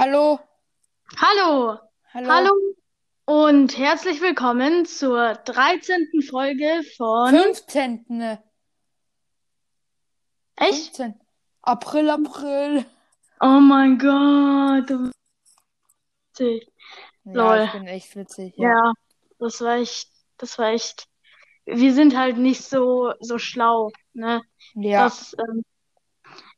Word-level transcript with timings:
Hallo, 0.00 0.40
Hallo, 1.18 1.78
hallo. 2.14 2.30
hallo 2.30 2.52
und 3.26 3.76
herzlich 3.76 4.22
willkommen 4.22 4.86
zur 4.86 5.34
13. 5.34 6.22
Folge 6.26 6.82
von 6.96 7.28
15. 7.28 8.38
Echt? 10.56 10.96
15. 10.96 11.20
April, 11.60 12.08
April. 12.08 12.86
Oh 13.42 13.60
mein 13.60 13.98
Gott. 13.98 14.88
witzig. 16.32 16.72
Ja, 17.24 17.32
Lol. 17.34 17.64
ich 17.66 17.72
bin 17.72 17.86
echt 17.86 18.16
witzig, 18.16 18.54
ja. 18.56 18.70
Ja, 18.70 18.92
das 19.38 19.60
war 19.60 19.74
echt, 19.76 20.08
das 20.38 20.58
war 20.58 20.68
echt. 20.70 21.08
Wir 21.66 21.92
sind 21.92 22.16
halt 22.16 22.38
nicht 22.38 22.64
so 22.64 23.12
so 23.20 23.36
schlau, 23.36 23.90
ne? 24.14 24.40
Ja. 24.72 25.04
Das, 25.04 25.36
ähm, 25.38 25.62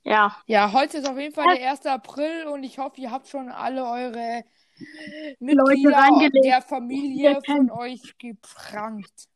ja. 0.04 0.36
Ja, 0.46 0.72
heute 0.72 0.98
ist 0.98 1.08
auf 1.08 1.18
jeden 1.18 1.34
Fall 1.34 1.56
der 1.56 1.70
1. 1.70 1.86
April 1.86 2.46
und 2.46 2.64
ich 2.64 2.78
hoffe, 2.78 3.00
ihr 3.00 3.10
habt 3.10 3.28
schon 3.28 3.48
alle 3.50 3.84
eure 3.84 4.44
Mitglieder 5.38 6.30
der 6.42 6.62
Familie 6.62 7.38
von 7.44 7.70
euch 7.70 8.16
geprankt. 8.18 9.28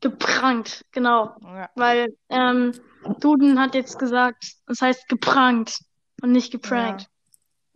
Geprankt, 0.00 0.84
genau. 0.90 1.36
Ja. 1.42 1.70
Weil 1.74 2.16
ähm, 2.28 2.72
Duden 3.20 3.60
hat 3.60 3.74
jetzt 3.74 3.98
gesagt, 3.98 4.56
es 4.66 4.82
heißt 4.82 5.08
geprankt 5.08 5.80
und 6.22 6.32
nicht 6.32 6.50
geprankt. 6.50 7.08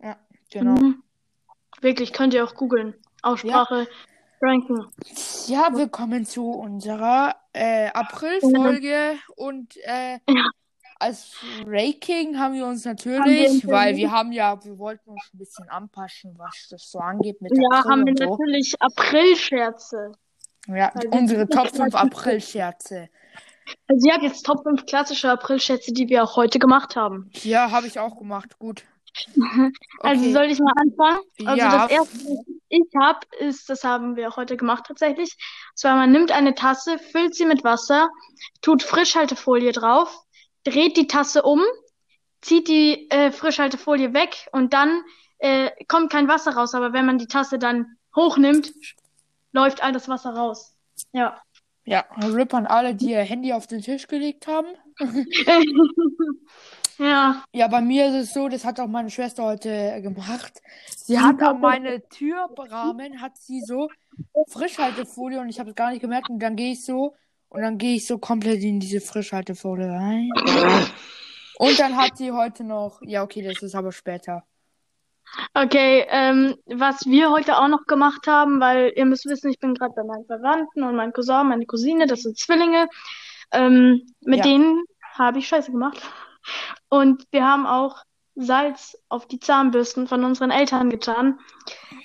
Ja, 0.01 0.17
genau. 0.51 0.79
Mhm. 0.79 1.03
Wirklich, 1.81 2.11
könnt 2.13 2.33
ihr 2.33 2.43
auch 2.43 2.55
googeln. 2.55 2.95
Aussprache, 3.21 3.87
pranken. 4.39 4.87
Ja, 5.47 5.69
willkommen 5.73 6.25
zu 6.25 6.51
unserer 6.51 7.35
äh, 7.53 7.89
April-Folge 7.89 9.17
und 9.35 9.77
äh, 9.83 10.19
Ja. 10.27 10.49
Als 10.99 11.31
Ranking 11.65 12.37
haben 12.39 12.53
wir 12.55 12.65
uns 12.65 12.85
natürlich, 12.85 13.63
wir 13.63 13.71
weil 13.71 13.95
wir 13.95 14.11
haben 14.11 14.31
ja, 14.31 14.63
wir 14.63 14.77
wollten 14.77 15.09
uns 15.11 15.29
ein 15.33 15.37
bisschen 15.37 15.69
anpassen, 15.69 16.33
was 16.37 16.67
das 16.69 16.89
so 16.89 16.99
angeht 16.99 17.41
mit 17.41 17.51
Ja, 17.55 17.79
April 17.79 17.91
haben 17.91 18.05
wir 18.05 18.13
so. 18.17 18.31
natürlich 18.37 18.75
April-Scherze. 18.81 20.11
Ja, 20.67 20.91
wir 20.99 21.11
unsere 21.13 21.47
Top 21.47 21.63
nicht 21.65 21.75
5 21.77 21.93
mal- 21.93 22.01
April-Scherze. 22.03 23.09
Also 23.87 24.07
ihr 24.07 24.13
habt 24.13 24.23
jetzt 24.23 24.45
Top 24.45 24.63
5 24.63 24.85
klassische 24.85 25.29
April-Scherze, 25.29 25.91
die 25.93 26.07
wir 26.09 26.23
auch 26.23 26.35
heute 26.35 26.59
gemacht 26.59 26.95
haben. 26.95 27.29
Ja, 27.43 27.71
habe 27.71 27.87
ich 27.87 27.99
auch 27.99 28.17
gemacht. 28.17 28.57
Gut. 28.59 28.83
Also 30.01 30.21
Okay. 30.23 30.33
soll 30.33 30.45
ich 30.45 30.59
mal 30.59 30.73
anfangen? 30.75 31.19
Also 31.45 31.57
Ja. 31.57 31.77
das 31.87 31.91
erste, 31.91 32.17
was 32.19 32.45
ich 32.69 32.83
habe, 32.99 33.19
ist, 33.39 33.67
das 33.69 33.83
haben 33.83 34.15
wir 34.15 34.35
heute 34.35 34.57
gemacht 34.57 34.83
tatsächlich. 34.87 35.31
Und 35.71 35.77
zwar 35.79 35.95
man 35.95 36.11
nimmt 36.11 36.31
eine 36.31 36.53
Tasse, 36.53 36.99
füllt 36.99 37.33
sie 37.33 37.45
mit 37.45 37.63
Wasser, 37.63 38.09
tut 38.61 38.83
Frischhaltefolie 38.83 39.71
drauf, 39.71 40.21
dreht 40.63 40.97
die 40.97 41.07
Tasse 41.07 41.43
um, 41.43 41.61
zieht 42.41 42.67
die 42.67 43.09
äh, 43.09 43.31
Frischhaltefolie 43.31 44.13
weg 44.13 44.47
und 44.51 44.73
dann 44.73 45.01
äh, 45.39 45.71
kommt 45.87 46.11
kein 46.11 46.27
Wasser 46.27 46.51
raus. 46.55 46.75
Aber 46.75 46.93
wenn 46.93 47.05
man 47.05 47.17
die 47.17 47.27
Tasse 47.27 47.59
dann 47.59 47.97
hochnimmt, 48.15 48.73
läuft 49.51 49.83
all 49.83 49.91
das 49.91 50.09
Wasser 50.09 50.31
raus. 50.31 50.75
Ja. 51.11 51.41
Ja, 51.85 52.05
RIP 52.21 52.53
an 52.53 52.67
alle, 52.67 52.95
die 52.95 53.11
ihr 53.11 53.21
Handy 53.21 53.53
auf 53.53 53.65
den 53.65 53.81
Tisch 53.81 54.07
gelegt 54.07 54.47
haben. 54.47 54.67
Ja. 56.99 57.43
Ja, 57.53 57.67
bei 57.67 57.81
mir 57.81 58.07
ist 58.07 58.15
es 58.15 58.33
so, 58.33 58.49
das 58.49 58.65
hat 58.65 58.79
auch 58.79 58.87
meine 58.87 59.09
Schwester 59.09 59.43
heute 59.43 60.01
gemacht. 60.01 60.61
Sie 60.95 61.19
hat 61.19 61.41
an 61.41 61.59
meine 61.61 62.07
Türrahmen, 62.09 63.21
hat 63.21 63.37
sie 63.37 63.61
so 63.61 63.89
Frischhaltefolie 64.47 65.39
und 65.39 65.49
ich 65.49 65.59
habe 65.59 65.69
es 65.69 65.75
gar 65.75 65.91
nicht 65.91 66.01
gemerkt 66.01 66.29
und 66.29 66.39
dann 66.39 66.55
gehe 66.55 66.71
ich 66.71 66.83
so 66.83 67.15
und 67.49 67.61
dann 67.61 67.77
gehe 67.77 67.95
ich 67.95 68.05
so 68.07 68.17
komplett 68.17 68.61
in 68.63 68.79
diese 68.79 69.01
Frischhaltefolie 69.01 69.87
rein. 69.89 70.29
Und 71.59 71.79
dann 71.79 71.97
hat 71.97 72.17
sie 72.17 72.31
heute 72.31 72.63
noch, 72.63 73.01
ja 73.01 73.23
okay, 73.23 73.41
das 73.41 73.63
ist 73.63 73.75
aber 73.75 73.91
später. 73.91 74.43
Okay, 75.53 76.05
ähm, 76.09 76.55
was 76.65 77.05
wir 77.05 77.31
heute 77.31 77.57
auch 77.57 77.67
noch 77.67 77.85
gemacht 77.85 78.27
haben, 78.27 78.59
weil 78.61 78.93
ihr 78.95 79.05
müsst 79.05 79.25
wissen, 79.25 79.49
ich 79.49 79.59
bin 79.59 79.73
gerade 79.73 79.93
bei 79.95 80.03
meinen 80.03 80.25
Verwandten 80.25 80.83
und 80.83 80.95
mein 80.95 81.11
Cousin, 81.11 81.47
meine 81.47 81.65
Cousine, 81.65 82.07
das 82.07 82.21
sind 82.21 82.37
Zwillinge. 82.37 82.87
Ähm, 83.51 84.01
mit 84.21 84.39
Ja. 84.39 84.43
denen 84.43 84.83
habe 85.15 85.39
ich 85.39 85.47
Scheiße 85.47 85.71
gemacht. 85.71 86.01
Und 86.89 87.23
wir 87.31 87.45
haben 87.45 87.65
auch 87.65 88.03
Salz 88.35 88.97
auf 89.09 89.27
die 89.27 89.39
Zahnbürsten 89.39 90.07
von 90.07 90.23
unseren 90.23 90.51
Eltern 90.51 90.89
getan. 90.89 91.39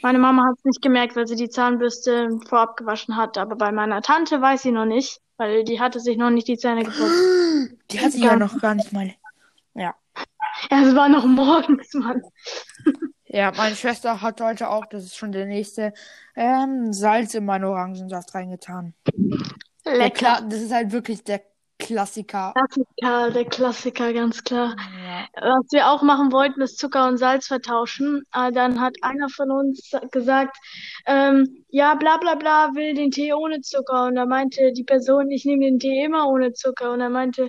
Meine 0.02 0.18
Mama 0.18 0.44
hat 0.46 0.58
es 0.58 0.64
nicht 0.64 0.82
gemerkt, 0.82 1.14
weil 1.14 1.26
sie 1.26 1.36
die 1.36 1.50
Zahnbürste 1.50 2.30
vorab 2.48 2.76
gewaschen 2.76 3.16
hat. 3.16 3.38
Aber 3.38 3.54
bei 3.54 3.70
meiner 3.70 4.02
Tante 4.02 4.40
weiß 4.40 4.62
sie 4.62 4.72
noch 4.72 4.86
nicht, 4.86 5.20
weil 5.36 5.64
die 5.64 5.80
hatte 5.80 6.00
sich 6.00 6.16
noch 6.16 6.30
nicht 6.30 6.48
die 6.48 6.58
Zähne 6.58 6.84
geputzt. 6.84 7.78
Die 7.90 8.00
hat 8.00 8.12
sie 8.12 8.24
ja 8.24 8.36
noch 8.36 8.58
gar 8.58 8.74
nicht 8.74 8.92
mal. 8.92 9.12
Ja. 9.74 9.94
Ja, 10.70 10.82
es 10.82 10.94
war 10.94 11.08
noch 11.08 11.26
morgens, 11.26 11.92
Mann. 11.94 12.22
Ja, 13.34 13.50
meine 13.56 13.74
Schwester 13.74 14.20
hat 14.20 14.42
heute 14.42 14.68
auch, 14.68 14.84
das 14.84 15.04
ist 15.04 15.16
schon 15.16 15.32
der 15.32 15.46
nächste, 15.46 15.94
ähm, 16.36 16.92
Salz 16.92 17.32
in 17.32 17.46
meinen 17.46 17.64
Orangensaft 17.64 18.34
reingetan. 18.34 18.92
Lecker. 19.86 20.10
Kla 20.10 20.40
das 20.42 20.60
ist 20.60 20.72
halt 20.72 20.92
wirklich 20.92 21.24
der 21.24 21.40
Klassiker. 21.82 22.52
Klassiker, 22.54 23.30
der 23.30 23.44
Klassiker, 23.44 24.12
ganz 24.12 24.44
klar. 24.44 24.76
Ja. 25.04 25.26
Was 25.40 25.66
wir 25.72 25.90
auch 25.90 26.02
machen 26.02 26.30
wollten, 26.32 26.60
ist 26.60 26.78
Zucker 26.78 27.08
und 27.08 27.18
Salz 27.18 27.48
vertauschen. 27.48 28.22
Äh, 28.32 28.52
dann 28.52 28.80
hat 28.80 28.96
einer 29.02 29.28
von 29.28 29.50
uns 29.50 29.90
gesagt, 30.10 30.56
ähm, 31.06 31.64
ja, 31.68 31.94
bla 31.94 32.18
bla 32.18 32.36
bla, 32.36 32.70
will 32.74 32.94
den 32.94 33.10
Tee 33.10 33.32
ohne 33.32 33.60
Zucker. 33.60 34.06
Und 34.06 34.14
da 34.14 34.26
meinte 34.26 34.72
die 34.72 34.84
Person, 34.84 35.30
ich 35.30 35.44
nehme 35.44 35.64
den 35.64 35.78
Tee 35.80 36.04
immer 36.04 36.28
ohne 36.28 36.52
Zucker. 36.52 36.92
Und 36.92 37.00
dann 37.00 37.12
meinte 37.12 37.48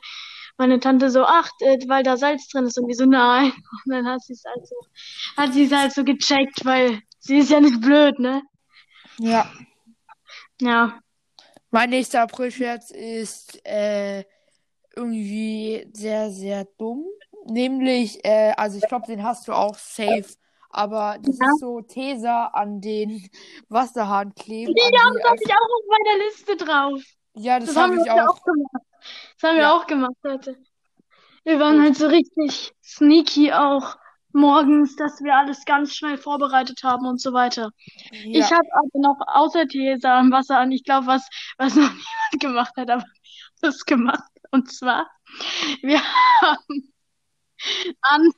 meine 0.57 0.79
Tante 0.79 1.11
so, 1.11 1.23
ach, 1.25 1.49
äh, 1.59 1.77
weil 1.87 2.03
da 2.03 2.17
Salz 2.17 2.47
drin 2.49 2.65
ist. 2.65 2.79
Und 2.79 2.87
die 2.87 2.95
so, 2.95 3.05
nein. 3.05 3.51
Und 3.85 3.93
dann 3.93 4.07
hat 4.07 4.21
sie 4.21 4.33
es 4.33 4.43
halt 4.45 4.67
so, 4.67 4.75
hat 5.37 5.53
sie 5.53 5.65
es 5.65 5.71
halt 5.71 5.93
so 5.93 6.03
gecheckt, 6.03 6.65
weil 6.65 6.99
sie 7.19 7.37
ist 7.37 7.51
ja 7.51 7.59
nicht 7.59 7.81
blöd, 7.81 8.17
ne? 8.19 8.41
ja. 9.19 9.45
Ja. 10.61 11.02
Mein 11.73 11.89
nächster 11.89 12.21
Aprilscherz 12.21 12.91
ist 12.91 13.65
äh, 13.65 14.23
irgendwie 14.95 15.89
sehr, 15.91 16.29
sehr 16.29 16.65
dumm. 16.77 17.03
Nämlich, 17.47 18.23
äh, 18.23 18.53
also 18.55 18.77
ich 18.77 18.87
glaube, 18.87 19.07
den 19.07 19.23
hast 19.23 19.47
du 19.47 19.53
auch 19.53 19.75
safe. 19.75 20.25
Aber 20.69 21.17
das 21.19 21.39
Ja. 21.39 21.47
ist 21.47 21.59
so 21.59 21.81
Tesa 21.81 22.45
an 22.53 22.79
den 22.79 23.27
Wasserhahn 23.69 24.35
kleben. 24.35 24.73
Das 24.75 24.85
die 24.85 24.97
habe 25.27 25.35
ich 25.43 25.51
auch 25.51 25.55
auf 25.55 25.85
meiner 25.89 26.25
Liste 26.25 26.55
drauf. 26.57 27.01
ja, 27.35 27.59
das 27.59 27.69
Das 27.69 27.75
haben 27.75 27.91
habe 27.93 27.95
wir 27.95 28.03
ich 28.03 28.11
auch. 28.11 28.29
auch 28.29 28.43
gemacht. 28.43 28.85
Das 29.41 29.49
haben 29.49 29.57
wir 29.57 29.63
Ja. 29.63 29.75
auch 29.75 29.87
gemacht 29.87 30.15
heute. 30.23 30.57
Wir 31.43 31.59
waren 31.59 31.81
halt 31.81 31.95
so 31.97 32.05
richtig 32.05 32.71
sneaky 32.83 33.51
auch 33.51 33.97
morgens, 34.33 34.95
dass 34.95 35.21
wir 35.21 35.35
alles 35.35 35.65
ganz 35.65 35.95
schnell 35.95 36.17
vorbereitet 36.17 36.83
haben 36.83 37.05
und 37.05 37.21
so 37.21 37.33
weiter. 37.33 37.71
Ja. 38.11 38.39
Ich 38.39 38.51
habe 38.51 38.67
aber 38.73 38.99
noch 38.99 39.19
außer 39.27 39.67
Tesa 39.67 40.19
am 40.19 40.31
Wasser 40.31 40.57
an, 40.57 40.71
ich 40.71 40.83
glaube, 40.83 41.07
was, 41.07 41.27
was 41.57 41.75
noch 41.75 41.89
niemand 41.89 42.39
gemacht 42.39 42.73
hat, 42.77 42.89
aber 42.89 43.03
wir 43.03 43.07
haben 43.07 43.61
das 43.61 43.85
gemacht. 43.85 44.31
Und 44.51 44.71
zwar, 44.71 45.09
wir 45.81 46.01
haben 46.41 46.93
an 48.01 48.29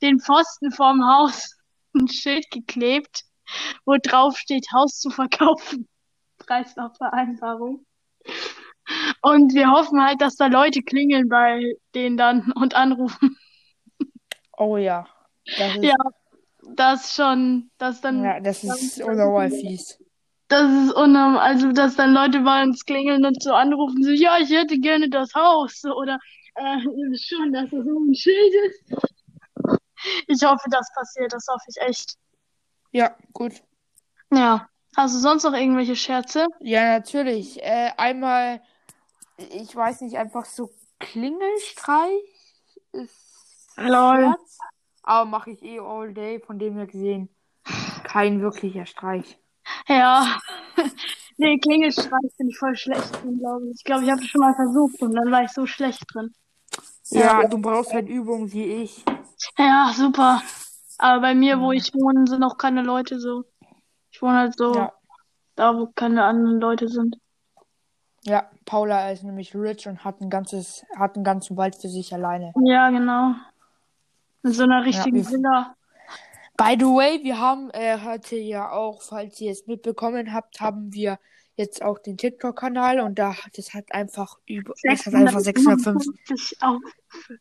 den 0.00 0.20
Pfosten 0.20 0.70
vorm 0.70 1.04
Haus 1.04 1.56
ein 1.94 2.08
Schild 2.08 2.50
geklebt, 2.50 3.24
wo 3.84 3.96
drauf 4.02 4.38
steht, 4.38 4.66
Haus 4.72 4.98
zu 4.98 5.10
verkaufen. 5.10 5.88
Preislaufvereinbarung. 6.38 7.84
Und 9.20 9.54
wir 9.54 9.70
hoffen 9.70 10.02
halt, 10.02 10.20
dass 10.20 10.36
da 10.36 10.46
Leute 10.46 10.82
klingeln 10.82 11.28
bei 11.28 11.74
denen 11.94 12.16
dann 12.16 12.52
und 12.52 12.74
anrufen. 12.74 13.36
Oh 14.58 14.76
ja. 14.76 15.06
Das 15.56 15.76
ist, 15.76 15.84
Ja, 15.84 15.94
das 16.74 17.14
schon, 17.14 17.70
dass 17.78 18.00
dann, 18.00 18.24
ja, 18.24 18.40
das 18.40 18.64
ist 18.64 19.00
unnormal 19.02 19.50
fies. 19.50 19.98
das 20.48 20.70
ist 20.70 20.92
unnormal, 20.94 21.38
also 21.38 21.72
dass 21.72 21.96
dann 21.96 22.12
Leute 22.12 22.40
bei 22.40 22.62
uns 22.62 22.84
klingeln 22.84 23.24
und 23.24 23.42
so 23.42 23.52
anrufen, 23.54 24.02
so, 24.02 24.10
ja, 24.10 24.38
ich 24.38 24.50
hätte 24.50 24.78
gerne 24.78 25.08
das 25.08 25.32
Haus, 25.34 25.84
oder, 25.84 26.18
äh, 26.54 26.78
schon, 27.16 27.52
dass 27.52 27.70
das 27.70 27.84
so 27.84 27.98
ein 27.98 28.14
Schild 28.14 28.54
ist. 28.66 28.92
Ich 30.26 30.42
hoffe, 30.44 30.68
das 30.70 30.88
passiert, 30.94 31.32
das 31.32 31.46
hoffe 31.48 31.64
ich 31.68 31.76
echt. 31.88 32.14
Ja, 32.92 33.16
gut. 33.32 33.52
Ja. 34.32 34.68
Hast 34.96 35.14
du 35.14 35.18
sonst 35.20 35.44
noch 35.44 35.52
irgendwelche 35.54 35.96
Scherze? 35.96 36.46
Ja, 36.60 36.98
natürlich. 36.98 37.62
Äh, 37.62 37.92
einmal, 37.96 38.60
ich 39.36 39.74
weiß 39.74 40.00
nicht, 40.02 40.16
einfach 40.16 40.44
so 40.44 40.70
Klingelstreich 40.98 42.22
ist 42.92 43.27
Lol. 43.78 44.34
Aber 45.02 45.24
mache 45.24 45.50
ich 45.52 45.62
eh 45.62 45.78
all 45.80 46.12
day, 46.12 46.40
von 46.40 46.58
dem 46.58 46.76
her 46.76 46.86
gesehen. 46.86 47.28
Kein 48.04 48.40
wirklicher 48.40 48.86
Streich. 48.86 49.38
Ja. 49.86 50.38
Nee, 51.40 51.56
Klingelstreich 51.58 52.36
bin 52.36 52.48
ich 52.48 52.58
voll 52.58 52.74
schlecht 52.74 53.22
drin, 53.22 53.38
glaube 53.38 53.66
ich. 53.66 53.76
Ich 53.76 53.84
glaube, 53.84 54.02
ich 54.02 54.10
habe 54.10 54.20
es 54.20 54.26
schon 54.26 54.40
mal 54.40 54.56
versucht 54.56 55.00
und 55.00 55.14
dann 55.14 55.30
war 55.30 55.44
ich 55.44 55.52
so 55.52 55.66
schlecht 55.66 56.02
drin. 56.12 56.34
Ja, 57.10 57.46
du 57.46 57.58
brauchst 57.58 57.94
halt 57.94 58.08
Übungen 58.08 58.50
wie 58.52 58.64
ich. 58.64 59.04
Ja, 59.56 59.92
super. 59.94 60.42
Aber 60.98 61.20
bei 61.20 61.36
mir, 61.36 61.60
wo 61.60 61.70
ich 61.70 61.94
wohne, 61.94 62.26
sind 62.26 62.42
auch 62.42 62.58
keine 62.58 62.82
Leute 62.82 63.20
so. 63.20 63.44
Ich 64.10 64.20
wohne 64.20 64.36
halt 64.36 64.58
so 64.58 64.74
Ja. 64.74 64.92
da, 65.54 65.76
wo 65.78 65.86
keine 65.94 66.24
anderen 66.24 66.58
Leute 66.60 66.88
sind. 66.88 67.16
Ja, 68.24 68.50
Paula 68.64 69.08
ist 69.12 69.22
nämlich 69.22 69.54
rich 69.54 69.86
und 69.86 70.02
hat 70.04 70.20
ein 70.20 70.30
ganzes, 70.30 70.84
hat 70.96 71.14
einen 71.14 71.22
ganzen 71.24 71.56
Wald 71.56 71.76
für 71.76 71.88
sich 71.88 72.12
alleine. 72.12 72.52
Ja, 72.64 72.90
genau. 72.90 73.34
In 74.48 74.54
so 74.54 74.62
einer 74.62 74.82
richtigen 74.84 75.16
wir- 75.16 75.30
Villa. 75.30 75.74
By 76.56 76.74
the 76.78 76.86
way, 76.86 77.22
wir 77.22 77.38
haben 77.38 77.70
äh, 77.70 77.98
heute 78.02 78.36
ja 78.36 78.70
auch, 78.72 79.02
falls 79.02 79.38
ihr 79.42 79.52
es 79.52 79.66
mitbekommen 79.66 80.32
habt, 80.32 80.58
haben 80.60 80.90
wir 80.92 81.18
jetzt 81.54 81.82
auch 81.82 81.98
den 81.98 82.16
TikTok-Kanal 82.16 83.00
und 83.00 83.18
da 83.18 83.34
das 83.54 83.74
hat 83.74 83.92
einfach 83.92 84.38
über 84.46 84.72
das 84.84 85.04
hat 85.06 85.14
einfach 85.14 85.40
650 85.40 86.62
auf 86.62 86.78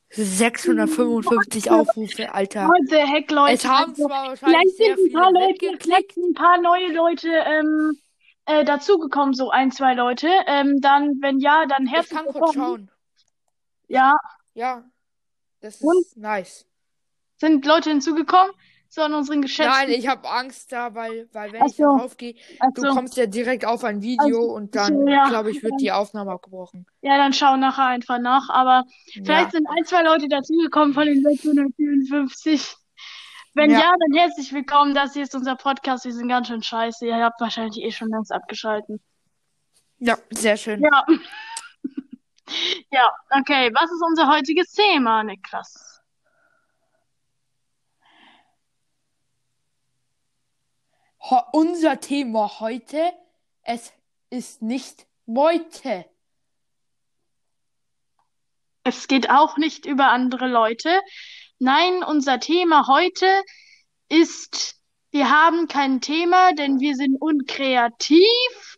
655 0.09 1.71
Aufrufe, 1.71 2.33
Alter. 2.33 2.67
What 2.67 2.89
the 2.89 2.97
heck, 2.97 3.31
Leute? 3.31 3.53
Es 3.53 3.65
haben 3.65 3.91
Also, 3.91 4.05
zwar 4.07 4.27
wahrscheinlich 4.27 4.73
vielleicht 4.75 4.97
sind 4.99 5.05
ein 5.07 5.13
paar 5.13 5.31
Leute, 5.31 5.77
vielleicht 5.81 6.17
ein 6.17 6.33
paar 6.33 6.61
neue 6.61 6.91
Leute 6.93 7.29
ähm, 7.29 7.97
äh, 8.45 8.65
dazugekommen, 8.65 9.33
so 9.33 9.49
ein, 9.49 9.71
zwei 9.71 9.93
Leute. 9.93 10.27
Ähm, 10.47 10.81
dann, 10.81 11.21
wenn 11.21 11.39
ja, 11.39 11.65
dann 11.67 11.85
Ich 11.85 11.91
herzlich 11.93 12.17
kann 12.19 12.25
kurz 12.27 12.55
willkommen. 12.55 12.89
schauen. 12.89 12.91
Ja, 13.87 14.13
Ja, 14.53 14.83
das 15.61 15.81
Und? 15.81 16.01
ist 16.01 16.17
nice. 16.17 16.66
Sind 17.37 17.65
Leute 17.65 17.89
hinzugekommen? 17.89 18.51
So 18.89 19.01
an 19.01 19.13
unseren 19.13 19.41
geschätzten. 19.41 19.73
Nein, 19.73 19.89
ich 19.89 20.07
habe 20.07 20.29
Angst 20.29 20.71
da, 20.71 20.95
weil, 20.95 21.27
weil 21.33 21.51
wenn 21.51 21.61
Ach 21.61 21.67
ich 21.67 21.75
da 21.75 21.83
so. 21.91 21.97
draufgehe, 21.97 22.35
du 22.73 22.81
kommst 22.93 23.17
ja 23.17 23.25
direkt 23.25 23.65
auf 23.65 23.83
ein 23.83 24.01
Video 24.01 24.37
Also, 24.39 24.53
und 24.53 24.75
dann, 24.75 24.93
so, 25.01 25.07
ja. 25.09 25.27
glaube 25.27 25.51
ich, 25.51 25.61
wird 25.61 25.73
die 25.81 25.91
Aufnahme 25.91 26.31
abgebrochen. 26.31 26.85
ja, 27.01 27.17
dann 27.17 27.33
schau 27.33 27.57
nachher 27.57 27.87
einfach 27.87 28.17
nach. 28.19 28.49
Aber 28.49 28.85
vielleicht 29.11 29.27
Ja. 29.47 29.49
sind 29.51 29.67
ein, 29.67 29.83
zwei 29.83 30.03
Leute 30.03 30.29
dazugekommen 30.29 30.93
von 30.93 31.05
den 31.05 31.21
654. 31.21 32.75
Wenn 33.55 33.71
ja. 33.71 33.79
Ja. 33.79 33.93
dann 33.99 34.17
herzlich 34.17 34.53
willkommen. 34.53 34.93
Das 34.95 35.13
hier 35.13 35.23
ist 35.23 35.35
unser 35.35 35.55
Podcast. 35.57 36.05
Wir 36.05 36.13
sind 36.13 36.29
ganz 36.29 36.47
schön 36.47 36.63
scheiße. 36.63 37.07
Ihr 37.07 37.17
habt 37.17 37.41
wahrscheinlich 37.41 37.83
eh 37.83 37.91
schon 37.91 38.07
längst 38.09 38.31
abgeschalten. 38.31 39.01
Ja, 39.99 40.17
sehr 40.31 40.55
schön. 40.57 40.81
Ja. 40.81 41.05
Ja, 42.91 43.11
okay. 43.37 43.69
Was 43.73 43.91
ist 43.91 44.01
unser 44.07 44.29
heutiges 44.31 44.71
Thema, 44.71 45.21
Niklas? 45.21 45.96
Unser 51.51 51.99
Thema 51.99 52.59
heute, 52.59 53.11
es 53.63 53.91
ist 54.29 54.61
nicht 54.61 55.05
Meute. 55.25 56.05
Es 58.83 59.07
geht 59.07 59.29
auch 59.29 59.57
nicht 59.57 59.85
über 59.85 60.11
andere 60.11 60.47
Leute. 60.47 61.01
Nein, 61.59 62.03
unser 62.03 62.39
Thema 62.39 62.87
heute 62.87 63.27
ist, 64.09 64.75
wir 65.11 65.29
haben 65.29 65.67
kein 65.67 66.01
Thema, 66.01 66.53
denn 66.53 66.79
wir 66.79 66.95
sind 66.95 67.17
unkreativ 67.19 68.77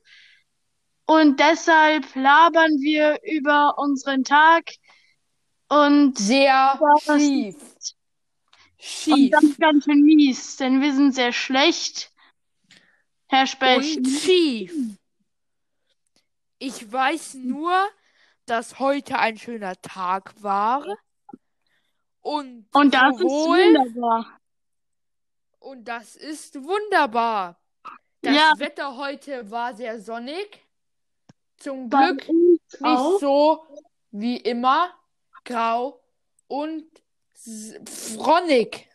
und 1.06 1.40
deshalb 1.40 2.16
labern 2.16 2.80
wir 2.80 3.20
über 3.24 3.78
unseren 3.78 4.24
Tag 4.24 4.72
und 5.68 6.18
Sehr 6.18 6.80
das 6.80 7.22
schief. 7.22 7.56
und 7.56 7.96
Schief. 8.80 9.32
das 9.32 9.44
ist 9.44 9.60
ganz 9.60 9.84
schön 9.84 10.02
mies, 10.04 10.58
denn 10.58 10.82
wir 10.82 10.94
sind 10.94 11.14
sehr 11.14 11.34
schlecht. 11.34 12.09
Herr 13.30 13.46
Specht. 13.48 13.98
Und 13.98 14.08
schief. 14.08 14.74
Ich 16.58 16.92
weiß 16.92 17.36
nur, 17.36 17.74
dass 18.46 18.80
heute 18.80 19.18
ein 19.20 19.38
schöner 19.38 19.80
Tag 19.82 20.34
war. 20.42 20.84
Und, 22.22 22.68
Und 22.74 22.94
das 22.94 23.14
ist 23.14 23.20
sowohl, 23.22 23.58
wunderbar. 23.76 24.40
und 25.60 25.84
das 25.86 26.16
ist 26.16 26.56
wunderbar. 26.64 27.60
Das 28.22 28.36
Ja. 28.36 28.54
Wetter 28.58 28.98
heute 28.98 29.50
war 29.50 29.74
sehr 29.76 30.02
sonnig. 30.02 30.60
Zum 31.58 31.90
Bei 31.90 32.12
Glück 32.12 32.28
nicht 32.30 32.84
auch. 32.84 33.20
so 33.20 33.66
wie 34.12 34.38
immer 34.38 34.94
grau 35.46 36.02
und 36.48 36.86
fronnig. 38.16 38.90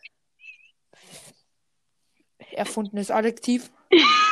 Erfundenes 2.51 3.09
Adjektiv. 3.11 3.71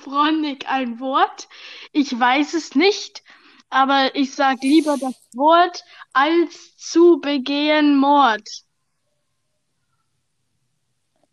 Fronig 0.00 0.68
ein 0.68 1.00
Wort? 1.00 1.48
Ich 1.92 2.18
weiß 2.18 2.54
es 2.54 2.74
nicht, 2.74 3.22
aber 3.70 4.14
ich 4.14 4.34
sag 4.34 4.62
lieber 4.62 4.96
das 4.98 5.14
Wort 5.34 5.84
als 6.12 6.76
zu 6.76 7.20
begehen 7.20 7.96
Mord. 7.96 8.48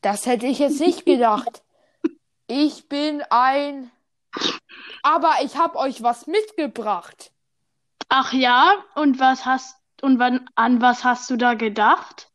Das 0.01 0.25
hätte 0.25 0.47
ich 0.47 0.59
jetzt 0.59 0.79
nicht 0.79 1.05
gedacht. 1.05 1.61
Ich 2.47 2.89
bin 2.89 3.21
ein. 3.29 3.91
Aber 5.03 5.35
ich 5.43 5.57
habe 5.57 5.77
euch 5.77 6.01
was 6.01 6.27
mitgebracht. 6.27 7.31
Ach 8.09 8.33
ja, 8.33 8.83
und 8.95 9.19
was 9.19 9.45
hast 9.45 9.77
und 10.01 10.19
wann 10.19 10.49
an 10.55 10.81
was 10.81 11.03
hast 11.03 11.29
du 11.29 11.37
da 11.37 11.53
gedacht? 11.53 12.29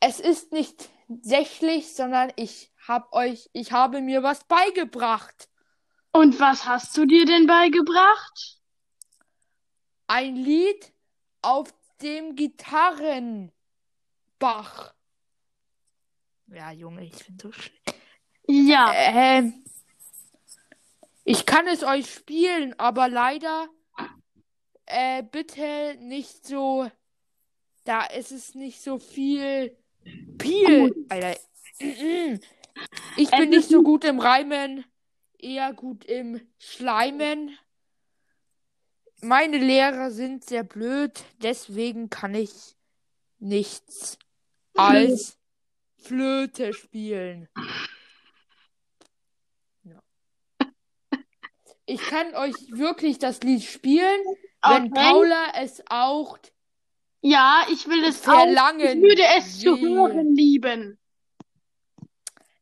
Es 0.00 0.20
ist 0.20 0.52
nicht 0.52 0.90
sächlich, 1.08 1.94
sondern 1.94 2.32
ich 2.36 2.72
hab 2.86 3.12
euch, 3.12 3.48
ich 3.52 3.72
habe 3.72 4.00
mir 4.00 4.22
was 4.22 4.44
beigebracht. 4.44 5.48
Und 6.12 6.40
was 6.40 6.66
hast 6.66 6.96
du 6.96 7.04
dir 7.06 7.26
denn 7.26 7.46
beigebracht? 7.46 8.60
Ein 10.06 10.36
Lied 10.36 10.92
auf 11.42 11.74
dem 12.00 12.36
Gitarrenbach. 12.36 13.52
Ja, 16.48 16.70
Junge, 16.70 17.04
ich 17.04 17.26
bin 17.26 17.38
so 17.40 17.52
schlecht. 17.52 17.94
Ja, 18.48 18.92
Ähm, 18.94 19.64
ich 21.24 21.44
kann 21.44 21.66
es 21.66 21.82
euch 21.82 22.08
spielen, 22.14 22.78
aber 22.78 23.08
leider 23.08 23.68
äh, 24.86 25.24
bitte 25.24 25.96
nicht 25.98 26.46
so. 26.46 26.88
Da 27.84 28.04
ist 28.04 28.30
es 28.30 28.54
nicht 28.54 28.80
so 28.80 28.98
viel. 29.00 29.76
Viel. 30.40 31.06
Alter. 31.08 31.40
Ich 33.16 33.30
bin 33.30 33.50
nicht 33.50 33.68
so 33.68 33.82
gut 33.82 34.04
im 34.04 34.20
Reimen, 34.20 34.84
eher 35.38 35.72
gut 35.72 36.04
im 36.04 36.40
Schleimen. 36.58 37.56
Meine 39.22 39.58
Lehrer 39.58 40.10
sind 40.10 40.44
sehr 40.44 40.62
blöd, 40.62 41.24
deswegen 41.42 42.10
kann 42.10 42.34
ich 42.34 42.76
nichts 43.38 44.18
als 44.74 45.38
Flöte 45.96 46.74
spielen. 46.74 47.48
Ja. 49.84 50.02
Ich 51.86 52.00
kann 52.02 52.34
euch 52.34 52.54
wirklich 52.70 53.18
das 53.18 53.40
Lied 53.40 53.64
spielen, 53.64 54.20
wenn 54.62 54.92
Okay. 54.92 54.94
Paula 54.94 55.52
es 55.54 55.82
auch 55.88 56.38
ja, 57.26 57.66
ich 57.70 57.88
will 57.88 58.04
es 58.04 58.20
auch. 58.28 58.34
verlangen 58.34 58.80
Ich 58.80 59.02
würde 59.02 59.22
es 59.36 59.58
zu 59.58 59.76
hören 59.78 60.34
lieben. 60.34 60.98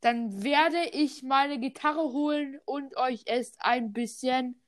Dann 0.01 0.43
werde 0.43 0.85
ich 0.93 1.23
meine 1.23 1.59
Gitarre 1.59 2.13
holen 2.13 2.61
und 2.65 2.97
euch 2.97 3.23
es 3.27 3.55
ein 3.59 3.93
bisschen 3.93 4.61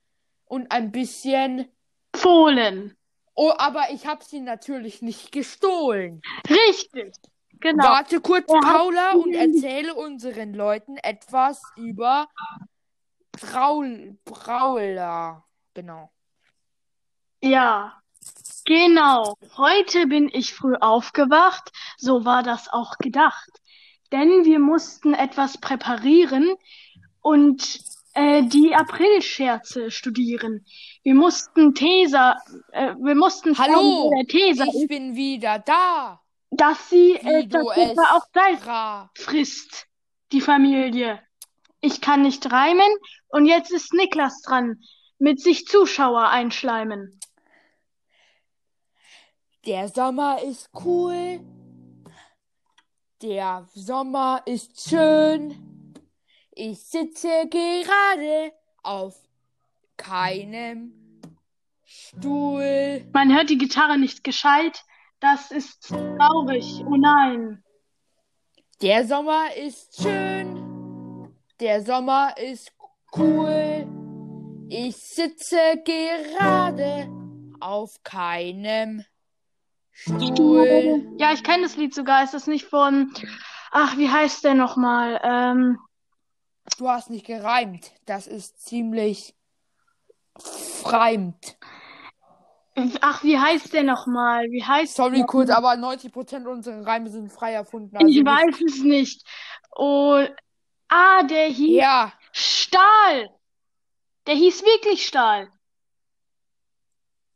und 0.45 0.71
ein 0.71 0.93
bisschen. 0.93 1.69
Fohlen. 2.15 2.97
Oh, 3.35 3.53
aber 3.57 3.91
ich 3.91 4.07
habe 4.07 4.25
sie 4.25 4.41
natürlich 4.41 5.03
nicht 5.03 5.33
gestohlen. 5.33 6.23
Richtig. 6.49 7.15
Genau. 7.61 7.85
Warte 7.85 8.21
kurz, 8.21 8.50
hat 8.53 8.62
Paula, 8.62 9.12
und 9.12 9.35
erzähle 9.35 9.95
unseren 9.95 10.55
Leuten 10.55 10.97
etwas 10.99 11.62
über 11.76 12.29
Braul 13.33 14.19
Brawler. 14.25 15.45
Genau. 15.75 16.11
Ja, 17.43 18.03
genau. 18.66 19.37
Heute 19.56 20.06
bin 20.06 20.28
ich 20.32 20.52
früh 20.54 20.75
aufgewacht. 20.75 21.73
So 21.96 22.25
war 22.26 22.42
das 22.42 22.68
auch 22.68 22.99
gedacht. 22.99 23.50
Denn 24.12 24.44
wir 24.44 24.58
mussten 24.58 25.14
etwas 25.14 25.58
präparieren 25.58 26.54
und 27.23 27.80
äh, 28.14 28.42
die 28.44 28.75
Aprilscherze 28.75 29.90
studieren. 29.90 30.64
Wir 31.02 31.14
mussten 31.14 31.75
Tesa, 31.75 32.37
äh, 32.73 32.94
wir 32.94 33.14
mussten 33.14 33.56
Hallo, 33.58 34.11
der 34.16 34.26
Tesa 34.26 34.64
Ich 34.64 34.75
ist, 34.82 34.88
bin 34.88 35.16
wieder 35.16 35.58
da. 35.58 36.20
dass 36.50 36.88
sie 36.90 37.12
äh, 37.16 37.46
dass 37.46 37.66
Tesa 37.75 38.02
auch 38.14 38.26
Salz 38.32 38.66
Ra. 38.66 39.11
frisst, 39.14 39.87
die 40.32 40.40
Familie. 40.40 41.20
Ich 41.80 42.00
kann 42.00 42.23
nicht 42.23 42.50
reimen 42.52 42.90
und 43.28 43.46
jetzt 43.46 43.70
ist 43.73 43.92
Niklas 43.92 44.40
dran 44.42 44.80
mit 45.18 45.40
sich 45.40 45.66
Zuschauer 45.66 46.28
einschleimen. 46.28 47.18
Der 49.66 49.88
Sommer 49.88 50.40
ist 50.44 50.70
cool. 50.85 51.40
Der 53.20 53.66
Sommer 53.75 54.40
ist 54.46 54.88
schön. 54.88 55.92
Ich 56.52 56.78
sitze 56.85 57.49
gerade 57.50 58.52
auf 58.85 59.16
keinem 59.96 60.92
Stuhl. 61.82 63.04
Man 63.12 63.35
hört 63.35 63.50
die 63.50 63.58
Gitarre 63.58 63.99
nicht 63.99 64.23
gescheit. 64.23 64.85
Das 65.18 65.50
ist 65.50 65.88
traurig. 65.88 66.85
Oh 66.87 66.94
nein. 66.94 67.64
Der 68.82 69.04
Sommer 69.04 69.52
ist 69.56 70.00
schön. 70.00 71.35
Der 71.58 71.82
Sommer 71.82 72.37
ist 72.38 72.73
cool. 73.16 73.85
Ich 74.68 74.96
sitze 74.96 75.82
gerade 75.85 77.11
auf 77.58 78.00
keinem 78.04 79.00
Stuhl. 79.00 79.15
Ja, 80.05 81.33
ich 81.33 81.43
kenne 81.43 81.62
das 81.62 81.76
Lied 81.76 81.95
sogar. 81.95 82.23
Ist 82.25 82.35
das 82.35 82.47
nicht 82.47 82.67
von. 82.67 83.12
Ach, 83.71 83.97
wie 83.97 84.11
heißt 84.11 84.45
der 84.45 84.55
nochmal? 84.55 85.21
Ähm, 85.25 85.79
Du 86.79 86.88
hast 86.91 87.11
nicht 87.11 87.25
gereimt. 87.26 87.93
Das 88.07 88.26
ist 88.26 88.61
ziemlich 88.67 89.35
freimt. 90.37 91.57
ach, 93.00 93.23
wie 93.23 93.38
heißt 93.38 93.73
der 93.73 93.85
nochmal? 93.85 94.47
Wie 94.50 94.65
heißt 94.65 94.97
Sorry, 94.97 95.19
der? 95.19 95.26
Kurt, 95.26 95.50
aber 95.50 95.73
90% 95.76 96.45
unserer 96.47 96.85
Reime 96.85 97.09
sind 97.09 97.33
frei 97.33 97.53
erfunden. 97.53 97.95
Ich 97.97 98.03
Also 98.03 98.07
nicht- 98.07 98.26
weiß 98.26 98.61
es 98.67 98.83
nicht. 98.83 99.25
Und. 99.76 100.31
Ah, 100.88 101.23
der 101.23 101.47
hieß 101.47 101.76
Ja, 101.81 102.12
Stahl. 102.33 103.31
Der 104.26 104.35
hieß 104.35 104.62
wirklich 104.65 105.07
Stahl. 105.07 105.49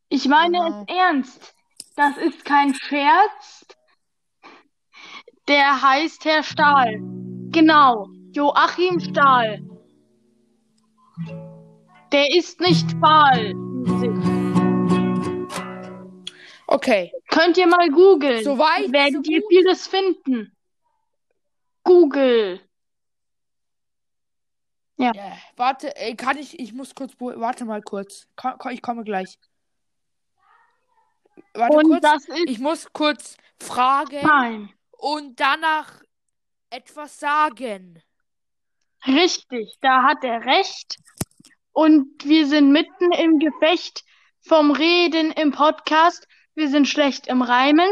Ich 0.09 0.27
meine 0.27 0.59
Genau. 0.59 0.83
es 0.89 0.95
ernst. 0.97 1.55
Das 1.97 2.17
ist 2.17 2.45
kein 2.45 2.75
Scherz. 2.75 3.67
Der 5.49 5.83
heißt 5.83 6.25
Herr 6.25 6.43
Stahl. 6.43 6.99
Genau. 7.51 8.09
Joachim 8.33 9.01
Stahl. 9.01 9.61
Der 12.13 12.35
ist 12.37 12.61
nicht 12.61 12.91
fahl. 13.01 13.55
okay. 16.67 17.13
Könnt 17.29 17.57
ihr 17.57 17.67
mal 17.67 17.89
googeln. 17.91 18.45
Soweit, 18.45 18.93
Werdet 18.93 19.27
so 19.27 19.33
ihr 19.33 19.43
vieles 19.49 19.87
finden. 19.87 20.57
Google. 21.85 22.61
Ja, 24.97 25.13
warte, 25.57 25.97
ey, 25.97 26.15
kann 26.15 26.37
ich, 26.37 26.59
ich 26.61 26.75
muss 26.75 26.95
kurz, 26.95 27.15
warte 27.19 27.65
mal 27.65 27.81
kurz. 27.81 28.29
Ich 28.71 28.83
komme 28.83 29.03
gleich. 29.03 29.39
Warte 31.55 31.77
Und 31.77 31.87
kurz. 31.89 32.01
das 32.03 32.29
ist 32.29 32.43
Ich 32.47 32.59
muss 32.59 32.93
kurz 32.93 33.37
fragen 33.61 34.21
nein. 34.23 34.73
und 34.93 35.39
danach 35.41 36.01
etwas 36.71 37.19
sagen. 37.19 38.03
Richtig, 39.07 39.77
da 39.81 40.03
hat 40.05 40.23
er 40.25 40.45
recht. 40.45 40.97
Und 41.73 42.25
wir 42.25 42.47
sind 42.47 42.71
mitten 42.71 43.13
im 43.13 43.39
Gefecht 43.39 44.05
vom 44.41 44.71
Reden 44.71 45.33
im 45.33 45.53
Podcast. 45.53 46.27
Wir 46.55 46.69
sind 46.69 46.87
schlecht 46.87 47.27
im 47.27 47.43
Reimen. 47.43 47.91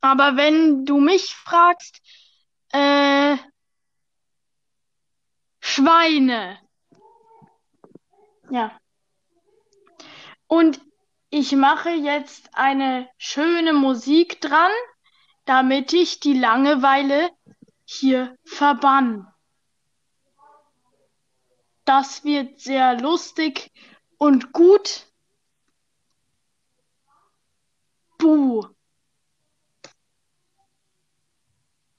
Aber 0.00 0.36
wenn 0.36 0.84
du 0.84 0.98
mich 1.00 1.34
fragst, 1.34 2.00
äh, 2.72 3.36
Schweine. 5.60 6.58
Ja. 8.50 8.78
Und 10.46 10.80
ich 11.30 11.52
mache 11.52 11.90
jetzt 11.90 12.50
eine 12.54 13.08
schöne 13.18 13.72
Musik 13.72 14.40
dran, 14.40 14.72
damit 15.44 15.92
ich 15.92 16.20
die 16.20 16.38
Langeweile 16.38 17.30
hier 17.84 18.36
verbann. 18.44 19.26
Das 21.84 22.24
wird 22.24 22.60
sehr 22.60 23.00
lustig 23.00 23.72
und 24.18 24.52
gut. 24.52 25.06
Buh. 28.18 28.66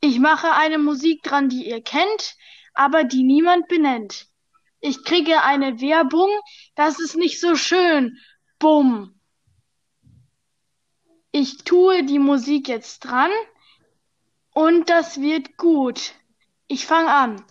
Ich 0.01 0.19
mache 0.19 0.51
eine 0.53 0.77
Musik 0.77 1.23
dran, 1.23 1.49
die 1.49 1.67
ihr 1.67 1.81
kennt, 1.81 2.35
aber 2.73 3.03
die 3.03 3.23
niemand 3.23 3.67
benennt. 3.67 4.27
Ich 4.79 5.03
kriege 5.03 5.41
eine 5.43 5.81
Werbung, 5.81 6.29
das 6.75 6.99
ist 6.99 7.15
nicht 7.15 7.39
so 7.39 7.55
schön. 7.55 8.17
Bumm. 8.59 9.18
Ich 11.31 11.63
tue 11.63 12.03
die 12.03 12.19
Musik 12.19 12.67
jetzt 12.67 12.99
dran 13.05 13.31
und 14.53 14.89
das 14.89 15.21
wird 15.21 15.57
gut. 15.57 16.13
Ich 16.67 16.85
fange 16.85 17.11
an. 17.11 17.45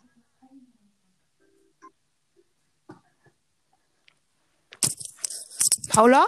Paula? 5.88 6.26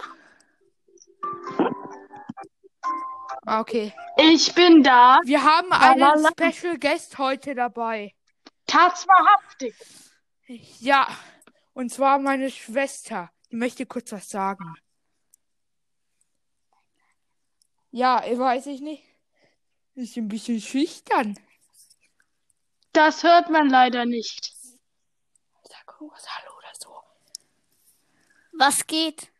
Ah, 3.45 3.59
okay. 3.59 3.93
Ich 4.17 4.53
bin 4.53 4.83
da. 4.83 5.19
Wir 5.23 5.43
haben 5.43 5.71
einen. 5.71 6.25
Special 6.27 6.77
Guest 6.77 7.17
heute 7.17 7.55
dabei. 7.55 8.13
Tatsächlich. 8.67 9.75
Ja, 10.79 11.07
und 11.73 11.91
zwar 11.91 12.19
meine 12.19 12.49
Schwester. 12.51 13.31
Die 13.51 13.55
möchte 13.55 13.85
kurz 13.85 14.11
was 14.11 14.29
sagen. 14.29 14.75
Ja, 17.91 18.23
ich 18.25 18.37
weiß 18.39 18.67
ich 18.67 18.81
nicht. 18.81 19.03
Ist 19.95 20.15
ein 20.17 20.27
bisschen 20.29 20.61
schüchtern. 20.61 21.37
Das 22.93 23.23
hört 23.23 23.49
man 23.49 23.69
leider 23.69 24.05
nicht. 24.05 24.53
Sag 25.63 25.87
irgendwas 25.99 26.27
Hallo 26.29 26.57
oder 26.57 26.71
so. 26.79 26.95
Was 28.57 28.87
geht? 28.87 29.31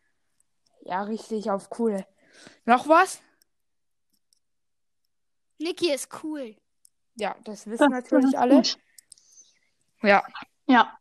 Ja, 0.82 1.02
richtig, 1.02 1.50
auf 1.50 1.68
cool. 1.78 2.06
Noch 2.64 2.88
was? 2.88 3.20
Niki 5.58 5.92
ist 5.92 6.08
cool. 6.22 6.56
Ja, 7.14 7.36
das 7.44 7.66
wissen 7.66 7.90
das 7.90 8.02
natürlich 8.10 8.38
alle. 8.38 8.56
gut. 8.56 8.78
Ja, 10.02 10.24
Ja. 10.66 10.98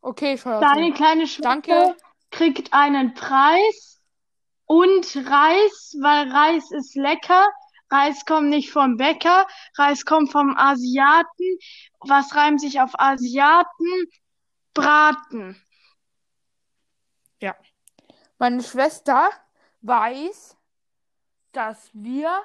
okay, 0.00 0.38
Charlotte. 0.38 0.66
Deine 0.72 0.92
kleine 0.92 1.26
Schwester 1.26 1.42
Danke. 1.50 1.96
kriegt 2.30 2.72
einen 2.72 3.14
Preis 3.14 3.97
und 4.68 5.16
Reis, 5.16 5.96
weil 6.00 6.30
Reis 6.30 6.70
ist 6.70 6.94
lecker. 6.94 7.48
Reis 7.90 8.24
kommt 8.24 8.50
nicht 8.50 8.70
vom 8.70 8.96
Bäcker, 8.96 9.46
Reis 9.76 10.04
kommt 10.04 10.30
vom 10.30 10.54
Asiaten. 10.56 11.58
Was 12.00 12.34
reimt 12.36 12.60
sich 12.60 12.80
auf 12.80 12.92
Asiaten? 13.00 14.06
Braten. 14.74 15.60
Meine 18.40 18.62
Schwester 18.62 19.30
weiß, 19.80 20.56
dass 21.50 21.90
wir 21.92 22.40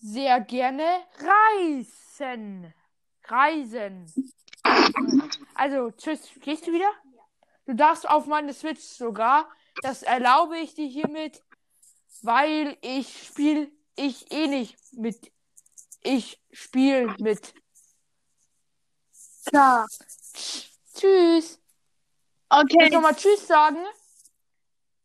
sehr 0.00 0.40
gerne 0.40 1.04
reisen. 1.20 2.74
Reisen. 3.22 4.12
Also, 5.54 5.92
tschüss. 5.92 6.28
Gehst 6.40 6.66
du 6.66 6.72
wieder? 6.72 6.90
Du 7.66 7.74
darfst 7.74 8.08
auf 8.08 8.26
meine 8.26 8.52
Switch 8.52 8.82
sogar. 8.82 9.48
Das 9.82 10.02
erlaube 10.02 10.58
ich 10.58 10.74
dir 10.74 10.86
hiermit, 10.88 11.42
weil 12.22 12.76
ich 12.80 13.26
spiel 13.26 13.70
ich 13.96 14.30
eh 14.30 14.46
nicht 14.46 14.76
mit. 14.92 15.32
Ich 16.02 16.40
spiel 16.52 17.14
mit. 17.18 17.54
Klar. 19.46 19.86
Tschüss. 20.94 21.58
Okay, 22.48 22.76
Willst 22.78 22.92
du 22.92 22.96
nochmal 22.96 23.16
Tschüss 23.16 23.46
sagen? 23.46 23.84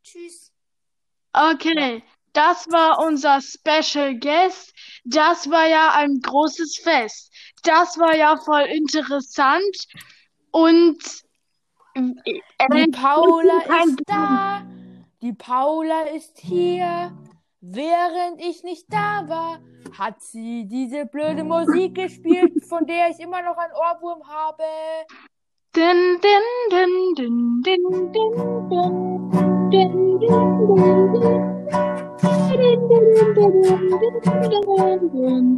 Tschüss. 0.04 0.51
okay. 1.34 2.04
Das 2.34 2.70
war 2.70 3.00
unser 3.00 3.42
Special 3.42 4.18
Guest. 4.18 4.74
Das 5.04 5.50
war 5.50 5.68
ja 5.68 5.92
ein 5.96 6.20
großes 6.22 6.78
Fest. 6.78 7.32
Das 7.63 7.98
war 7.98 8.16
ja 8.16 8.38
voll 8.38 8.63
interessant. 8.63 9.88
Und 10.51 11.24
Die 11.95 12.91
Paula 12.91 13.83
ist 13.83 14.01
da. 14.07 14.63
Die 15.21 15.33
Paula 15.33 16.01
ist 16.15 16.39
hier. 16.39 17.12
Während 17.63 18.41
ich 18.41 18.63
nicht 18.63 18.91
da 18.91 19.29
war, 19.29 19.60
hat 19.95 20.19
sie 20.19 20.65
diese 20.65 21.05
blöde 21.05 21.43
Musik 21.43 21.93
gespielt, 21.93 22.65
von 22.65 22.88
der 22.88 23.10
ich 23.10 23.19
immer 23.19 23.43
noch 23.43 23.55
einen 23.55 23.74
Ohrwurm 23.74 24.27
habe. 24.27 24.63
Din, 25.75 26.19
din, 26.21 26.41
din, 26.71 27.13
din, 27.15 27.62
din, 27.62 28.12
din, 28.12 28.12
din, 28.12 28.33
din, 29.69 29.91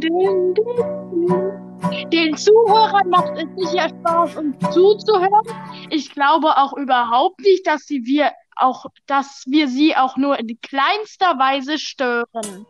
din, 0.00 0.54
din. 0.54 1.63
Den 2.10 2.36
Zuhörern 2.36 3.08
macht 3.08 3.32
es 3.36 3.48
sicher 3.56 3.88
Spaß, 3.88 4.36
uns 4.36 4.56
zuzuhören. 4.74 5.88
Ich 5.90 6.12
glaube 6.12 6.56
auch 6.56 6.72
überhaupt 6.74 7.40
nicht, 7.40 7.66
dass 7.66 7.82
sie 7.86 8.04
wir 8.04 8.32
auch, 8.56 8.86
dass 9.06 9.44
wir 9.46 9.68
sie 9.68 9.96
auch 9.96 10.16
nur 10.16 10.38
in 10.38 10.60
kleinster 10.60 11.38
Weise 11.38 11.78
stören. 11.78 12.66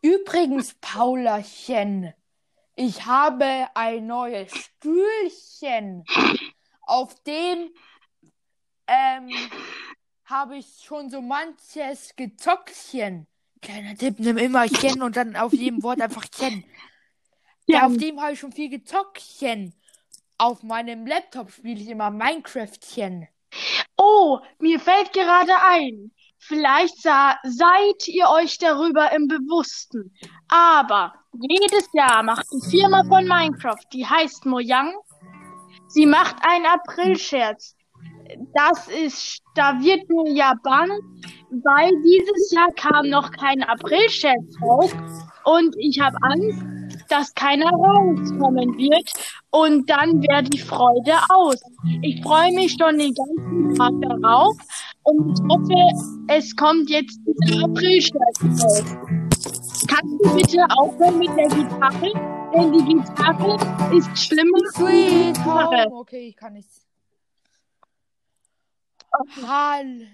Übrigens, 0.00 0.74
Paulachen, 0.80 2.14
ich 2.76 3.04
habe 3.04 3.66
ein 3.74 4.06
neues 4.06 4.52
Stühlchen. 4.52 6.04
Auf 6.82 7.20
dem 7.24 7.70
ähm, 8.86 9.30
habe 10.24 10.58
ich 10.58 10.80
schon 10.84 11.10
so 11.10 11.20
manches 11.20 12.14
Gezockchen. 12.14 13.26
Kleiner 13.60 13.96
Tipp, 13.96 14.18
nimm 14.18 14.38
immer 14.38 14.66
Chen 14.66 15.02
und 15.02 15.16
dann 15.16 15.36
auf 15.36 15.52
jedem 15.52 15.82
Wort 15.82 16.00
einfach 16.00 16.26
Chen. 16.26 16.64
Ja, 17.70 17.84
auf 17.84 17.98
dem 17.98 18.18
habe 18.18 18.32
ich 18.32 18.40
schon 18.40 18.52
viel 18.52 18.70
Gezockchen. 18.70 19.74
Auf 20.38 20.62
meinem 20.62 21.06
Laptop 21.06 21.50
spiele 21.50 21.78
ich 21.78 21.88
immer 21.88 22.10
Minecraftchen. 22.10 23.28
Oh, 23.98 24.38
mir 24.58 24.80
fällt 24.80 25.12
gerade 25.12 25.52
ein. 25.68 26.10
Vielleicht 26.38 26.96
seid 27.02 28.08
ihr 28.08 28.30
euch 28.30 28.56
darüber 28.56 29.12
im 29.12 29.28
Bewussten. 29.28 30.14
Aber 30.48 31.12
jedes 31.32 31.88
Jahr 31.92 32.22
macht 32.22 32.46
die 32.52 32.70
Firma 32.70 33.04
von 33.04 33.26
Minecraft, 33.26 33.84
die 33.92 34.06
heißt 34.06 34.46
Mojang, 34.46 34.94
sie 35.88 36.06
macht 36.06 36.36
einen 36.40 36.64
Aprilscherz. 36.64 37.76
Das 38.54 38.88
ist, 38.88 39.42
da 39.54 39.78
wird 39.80 40.08
mir 40.08 40.32
ja 40.32 40.54
bang, 40.62 40.90
weil 41.50 41.90
dieses 42.02 42.50
Jahr 42.52 42.70
kam 42.76 43.08
noch 43.08 43.30
kein 43.30 43.62
Aprilscherz 43.62 44.54
raus 44.62 44.94
und 45.44 45.74
ich 45.78 46.00
habe 46.00 46.16
Angst, 46.22 46.62
dass 47.08 47.34
keiner 47.34 47.70
rauskommen 47.70 48.76
wird 48.76 49.10
und 49.50 49.88
dann 49.88 50.22
wäre 50.22 50.42
die 50.42 50.58
Freude 50.58 51.14
aus. 51.30 51.60
Ich 52.02 52.22
freue 52.22 52.52
mich 52.52 52.76
schon 52.78 52.98
den 52.98 53.14
ganzen 53.14 53.74
Tag 53.74 53.92
darauf 54.02 54.56
und 55.04 55.38
ich 55.38 55.44
hoffe, 55.48 56.26
es 56.28 56.54
kommt 56.56 56.90
jetzt 56.90 57.18
dieser 57.26 57.64
Aprilscherz 57.64 58.42
raus. 58.42 58.84
Kannst 59.86 60.24
du 60.24 60.34
bitte 60.34 60.66
aufhören 60.76 61.18
mit 61.18 61.30
der 61.36 61.48
Gitarre? 61.48 62.12
Denn 62.54 62.72
die 62.72 62.84
Gitarre 62.94 63.56
ist 63.96 64.18
schlimmer 64.18 64.58
als 64.64 64.74
die 64.74 64.82
Sweet 64.82 65.34
Gitarre. 65.34 65.84
Home. 65.84 65.94
Okay, 66.00 66.28
ich 66.28 66.36
kann 66.36 66.52
nichts. 66.54 66.87
Hall. 69.46 70.06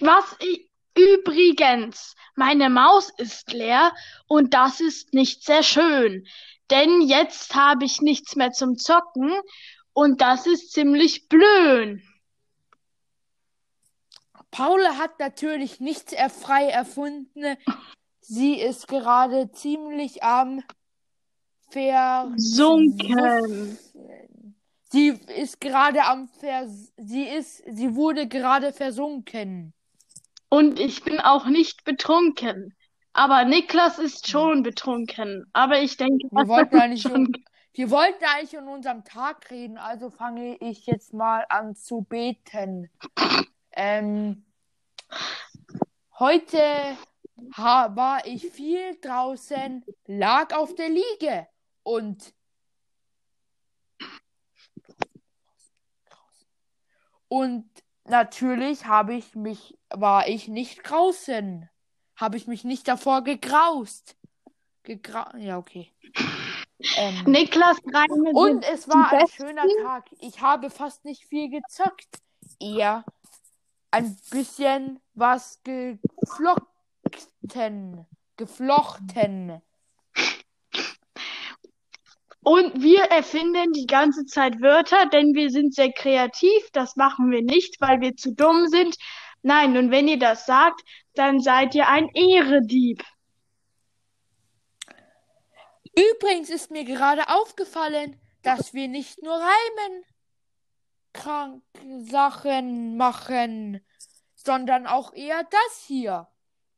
Was 0.00 0.36
i- 0.42 0.68
übrigens, 0.96 2.14
meine 2.34 2.68
Maus 2.70 3.10
ist 3.18 3.52
leer 3.52 3.92
und 4.26 4.54
das 4.54 4.80
ist 4.80 5.14
nicht 5.14 5.44
sehr 5.44 5.62
schön, 5.62 6.26
denn 6.70 7.02
jetzt 7.02 7.54
habe 7.54 7.84
ich 7.84 8.00
nichts 8.00 8.36
mehr 8.36 8.52
zum 8.52 8.76
Zocken 8.76 9.32
und 9.92 10.20
das 10.20 10.46
ist 10.46 10.72
ziemlich 10.72 11.28
blöd. 11.28 12.00
Paula 14.50 14.98
hat 14.98 15.18
natürlich 15.18 15.80
nichts 15.80 16.14
frei 16.40 16.68
erfunden. 16.68 17.56
Sie 18.20 18.60
ist 18.60 18.86
gerade 18.86 19.50
ziemlich 19.52 20.22
am 20.22 20.62
Ver 21.70 22.30
Sunken. 22.36 23.78
Sie 24.92 25.08
ist 25.08 25.58
gerade 25.60 26.04
am 26.04 26.28
Vers 26.28 26.92
sie 26.98 27.24
ist 27.24 27.62
sie 27.66 27.94
wurde 27.94 28.28
gerade 28.28 28.74
versunken. 28.74 29.72
Und 30.50 30.78
ich 30.78 31.02
bin 31.02 31.18
auch 31.18 31.46
nicht 31.46 31.84
betrunken. 31.84 32.76
Aber 33.14 33.44
Niklas 33.46 33.98
ist 33.98 34.28
schon 34.28 34.62
betrunken. 34.62 35.46
Aber 35.54 35.80
ich 35.80 35.96
denke, 35.96 36.28
Wir 36.30 36.46
wollten 36.46 36.78
eigentlich 36.78 37.02
schon. 37.02 37.32
wir 37.72 37.90
wollten 37.90 38.24
eigentlich 38.24 38.52
in 38.52 38.68
unserem 38.68 39.02
Tag 39.04 39.50
reden, 39.50 39.78
also 39.78 40.10
fange 40.10 40.58
ich 40.60 40.84
jetzt 40.84 41.14
mal 41.14 41.46
an 41.48 41.74
zu 41.74 42.02
beten. 42.02 42.90
Ähm, 43.72 44.44
heute 46.18 46.58
war 47.56 48.26
ich 48.26 48.50
viel 48.50 48.98
draußen, 49.00 49.84
lag 50.06 50.54
auf 50.54 50.74
der 50.74 50.90
Liege 50.90 51.46
und 51.82 52.34
und 57.32 57.64
natürlich 58.04 58.84
habe 58.84 59.14
ich 59.14 59.34
mich 59.34 59.78
war 59.88 60.28
ich 60.28 60.48
nicht 60.48 60.82
draußen, 60.82 61.66
habe 62.14 62.36
ich 62.36 62.46
mich 62.46 62.62
nicht 62.62 62.86
davor 62.86 63.24
gegraust. 63.24 64.18
Gegra 64.82 65.34
ja, 65.38 65.56
okay. 65.56 65.90
Ähm, 66.98 67.24
Niklas 67.24 67.78
Reime 67.86 68.32
und 68.32 68.62
es 68.64 68.86
war 68.86 69.10
ein 69.12 69.20
besten. 69.20 69.46
schöner 69.46 69.64
Tag. 69.82 70.10
Ich 70.18 70.42
habe 70.42 70.68
fast 70.68 71.06
nicht 71.06 71.24
viel 71.24 71.48
gezockt. 71.48 72.20
Eher 72.60 73.02
ein 73.90 74.14
bisschen 74.30 75.00
was 75.14 75.58
geflochten. 75.62 76.68
Geflochten. 78.36 79.62
Und 82.44 82.82
wir 82.82 83.04
erfinden 83.04 83.72
die 83.72 83.86
ganze 83.86 84.24
Zeit 84.26 84.60
Wörter, 84.60 85.06
denn 85.06 85.34
wir 85.34 85.50
sind 85.50 85.74
sehr 85.74 85.92
kreativ. 85.92 86.70
Das 86.72 86.96
machen 86.96 87.30
wir 87.30 87.42
nicht, 87.42 87.80
weil 87.80 88.00
wir 88.00 88.16
zu 88.16 88.32
dumm 88.32 88.66
sind. 88.66 88.96
Nein, 89.42 89.76
und 89.76 89.90
wenn 89.90 90.08
ihr 90.08 90.18
das 90.18 90.46
sagt, 90.46 90.82
dann 91.14 91.40
seid 91.40 91.74
ihr 91.74 91.88
ein 91.88 92.08
Ehredieb. 92.14 93.02
Übrigens 95.94 96.50
ist 96.50 96.70
mir 96.70 96.84
gerade 96.84 97.28
aufgefallen, 97.28 98.18
dass 98.42 98.74
wir 98.74 98.88
nicht 98.88 99.22
nur 99.22 99.34
reimen 99.34 100.04
krank 101.12 101.62
Sachen 102.00 102.96
machen, 102.96 103.84
sondern 104.34 104.86
auch 104.86 105.12
eher 105.12 105.44
das 105.44 105.84
hier. 105.86 106.28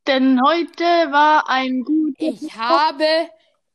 Denn 0.06 0.40
heute 0.44 0.84
war 0.84 1.48
ein 1.48 1.82
guter 1.82 2.14
Ich 2.18 2.56
habe, 2.56 3.30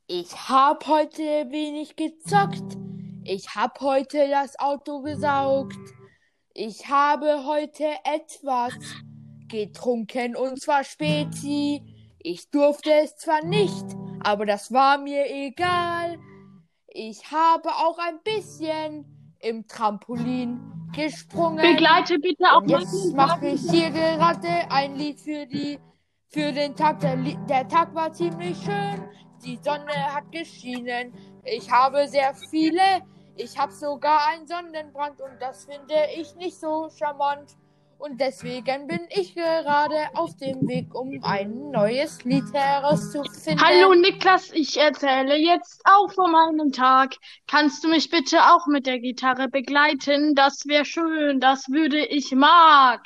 ich 0.10 0.50
habe 0.50 0.88
heute 0.88 1.22
wenig 1.52 1.96
gezockt. 1.96 2.78
Ich 3.24 3.54
habe 3.54 3.80
heute 3.80 4.28
das 4.28 4.60
Auto 4.60 5.02
gesaugt. 5.02 5.78
Ich 6.56 6.90
habe 6.90 7.46
heute 7.46 7.86
etwas 8.04 8.74
getrunken 9.48 10.36
und 10.36 10.60
zwar 10.60 10.84
Spezi. 10.84 11.84
Ich 12.18 12.50
durfte 12.50 12.92
es 12.92 13.18
zwar 13.18 13.46
nicht, 13.46 13.86
aber 14.22 14.48
das 14.48 14.74
war 14.74 14.98
mir 14.98 15.30
egal. 15.30 16.18
Ich 16.88 17.32
habe 17.32 17.70
auch 17.70 18.00
ein 18.00 18.20
bisschen 18.24 19.36
im 19.40 19.68
Trampolin 19.68 20.90
gesprungen. 20.96 21.62
Begleite 21.62 22.18
bitte 22.18 22.46
auch 22.52 22.62
Und 22.62 22.72
jetzt 22.72 23.14
mache 23.14 23.50
ich 23.50 23.62
hier 23.70 23.92
gerade 23.92 24.72
ein 24.72 24.96
Lied 24.96 25.22
für 25.22 25.46
die 25.46 25.78
für 26.30 26.52
den 26.52 26.76
Tag. 26.76 27.00
Der, 27.00 27.16
der 27.16 27.68
Tag 27.68 27.94
war 27.94 28.12
ziemlich 28.12 28.58
schön. 28.58 29.08
Die 29.44 29.58
Sonne 29.64 30.14
hat 30.14 30.32
geschienen. 30.32 31.14
Ich 31.44 31.72
habe 31.72 32.08
sehr 32.08 32.34
viele. 32.50 33.02
Ich 33.36 33.58
habe 33.58 33.72
sogar 33.72 34.28
einen 34.28 34.48
Sonnenbrand 34.48 35.22
und 35.22 35.42
das 35.42 35.66
finde 35.66 35.96
ich 36.16 36.36
nicht 36.36 36.60
so 36.60 36.90
charmant. 36.90 37.56
Und 37.98 38.20
deswegen 38.20 38.88
bin 38.88 39.02
ich 39.10 39.36
gerade 39.36 40.08
auf 40.14 40.36
dem 40.38 40.68
Weg, 40.70 40.96
um 40.96 41.20
ein 41.22 41.70
neues 41.70 42.24
Lied 42.24 42.46
herauszufinden. 42.54 43.62
Hallo 43.62 43.94
Niklas, 43.94 44.52
ich 44.54 44.78
erzähle 44.78 45.36
jetzt 45.36 45.82
auch 45.86 46.10
von 46.12 46.32
meinem 46.32 46.72
Tag. 46.72 47.16
Kannst 47.48 47.84
du 47.84 47.90
mich 47.90 48.10
bitte 48.10 48.40
auch 48.42 48.68
mit 48.68 48.88
der 48.88 49.00
Gitarre 49.00 49.50
begleiten? 49.50 50.34
Das 50.34 50.66
wäre 50.66 50.86
schön, 50.86 51.42
das 51.42 51.68
würde 51.70 52.06
ich 52.06 52.32
mag. 52.32 53.06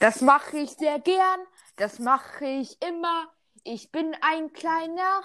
Das 0.00 0.20
mache 0.20 0.58
ich 0.58 0.70
sehr 0.70 0.98
gern. 0.98 1.40
Das 1.76 1.98
mache 1.98 2.44
ich 2.44 2.76
immer. 2.82 3.33
Ich 3.66 3.90
bin 3.90 4.14
ein 4.20 4.52
kleiner 4.52 5.22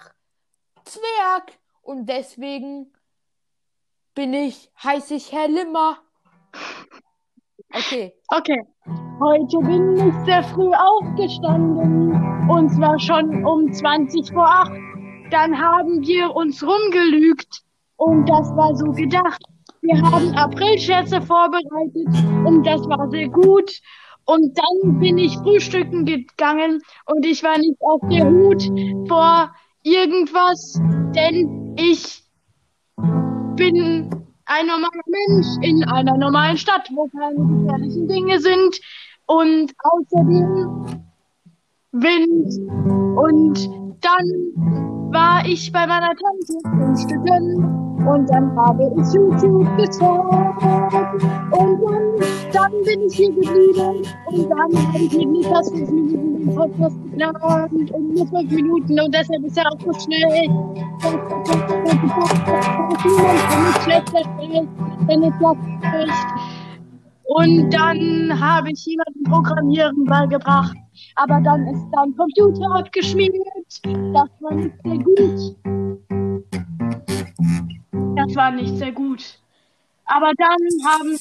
Zwerg 0.85 1.59
und 1.81 2.05
deswegen 2.05 2.93
bin 4.15 4.33
ich, 4.33 4.71
heiße 4.81 5.15
ich 5.15 5.33
Herr 5.33 5.49
Limmer. 5.49 5.97
Okay. 7.73 8.13
Okay. 8.29 8.61
Heute 9.19 9.57
bin 9.57 9.97
ich 9.97 10.13
sehr 10.23 10.41
früh 10.43 10.71
aufgestanden. 10.73 12.49
Und 12.49 12.69
zwar 12.69 12.97
schon 12.97 13.45
um 13.45 13.73
20 13.73 14.31
vor 14.31 14.47
8. 14.47 14.71
Dann 15.31 15.59
haben 15.59 16.01
wir 16.07 16.33
uns 16.33 16.63
rumgelügt. 16.63 17.63
Und 17.97 18.25
das 18.25 18.47
war 18.55 18.73
so 18.73 18.89
gedacht. 18.93 19.43
Wir 19.81 20.01
haben 20.01 20.33
Aprilscherze 20.37 21.21
vorbereitet. 21.21 22.07
Und 22.47 22.63
das 22.63 22.87
war 22.87 23.09
sehr 23.09 23.27
gut. 23.27 23.69
Und 24.29 24.55
dann 24.59 24.99
bin 24.99 25.17
ich 25.17 25.35
frühstücken 25.37 26.05
gegangen. 26.05 26.83
Und 27.07 27.25
ich 27.25 27.41
war 27.41 27.57
nicht 27.57 27.81
auf 27.81 27.99
der 28.11 28.29
Hut 28.29 28.61
vor 29.07 29.51
irgendwas. 29.81 30.79
Denn 31.15 31.75
ich 31.75 32.23
bin 33.55 34.07
ein 34.45 34.67
normaler 34.67 35.03
Mensch 35.07 35.47
in 35.61 35.83
einer 35.83 36.15
normalen 36.15 36.57
Stadt, 36.57 36.87
wo 36.93 37.07
keine 37.07 37.37
gefährlichen 37.37 38.07
Dinge 38.07 38.39
sind 38.39 38.79
und 39.25 39.73
außerdem 39.79 41.03
Wind. 41.91 42.53
Und 43.17 43.88
dann 44.01 45.11
war 45.11 45.45
ich 45.45 45.71
bei 45.71 45.85
meiner 45.85 46.11
Tante 46.15 46.59
frühstücken 46.63 47.79
und 48.07 48.29
dann 48.29 48.55
habe 48.55 48.91
ich 48.97 49.13
YouTube 49.13 49.67
geschaut 49.77 50.29
und 51.51 51.81
dann, 51.81 52.03
dann 52.53 52.71
bin 52.85 53.01
ich 53.07 53.15
hier 53.15 53.33
geblieben 53.33 54.05
und 54.27 54.49
dann 54.49 54.87
habe 54.87 54.97
ich 54.97 55.17
mit 55.17 55.29
Niklas 55.29 55.69
fünf 55.69 55.91
Minuten 55.91 56.45
den 56.45 56.55
Podcast 56.55 56.95
geplant 57.03 57.91
und 57.91 58.13
nur 58.15 58.27
fünf 58.27 58.51
Minuten 58.51 58.99
und 58.99 59.13
deshalb 59.13 59.43
ist 59.43 59.57
er 59.57 59.67
auch 59.67 59.79
so 59.79 59.93
schnell. 59.99 60.49
Und 67.31 67.73
dann 67.73 68.39
habe 68.39 68.71
ich 68.71 68.85
jemandem 68.85 69.08
Programmieren 69.29 70.05
beigebracht. 70.05 70.75
Aber 71.15 71.39
dann 71.41 71.67
ist 71.67 71.85
sein 71.91 72.15
Computer 72.15 72.75
abgeschmiert. 72.75 73.35
Das 73.83 74.29
war 74.39 74.53
nicht 74.53 74.75
sehr 74.83 74.97
gut. 74.97 75.55
Das 78.15 78.35
war 78.35 78.51
nicht 78.51 78.77
sehr 78.77 78.91
gut. 78.91 79.39
Aber 80.05 80.31
dann 80.37 80.57
haben 80.85 81.19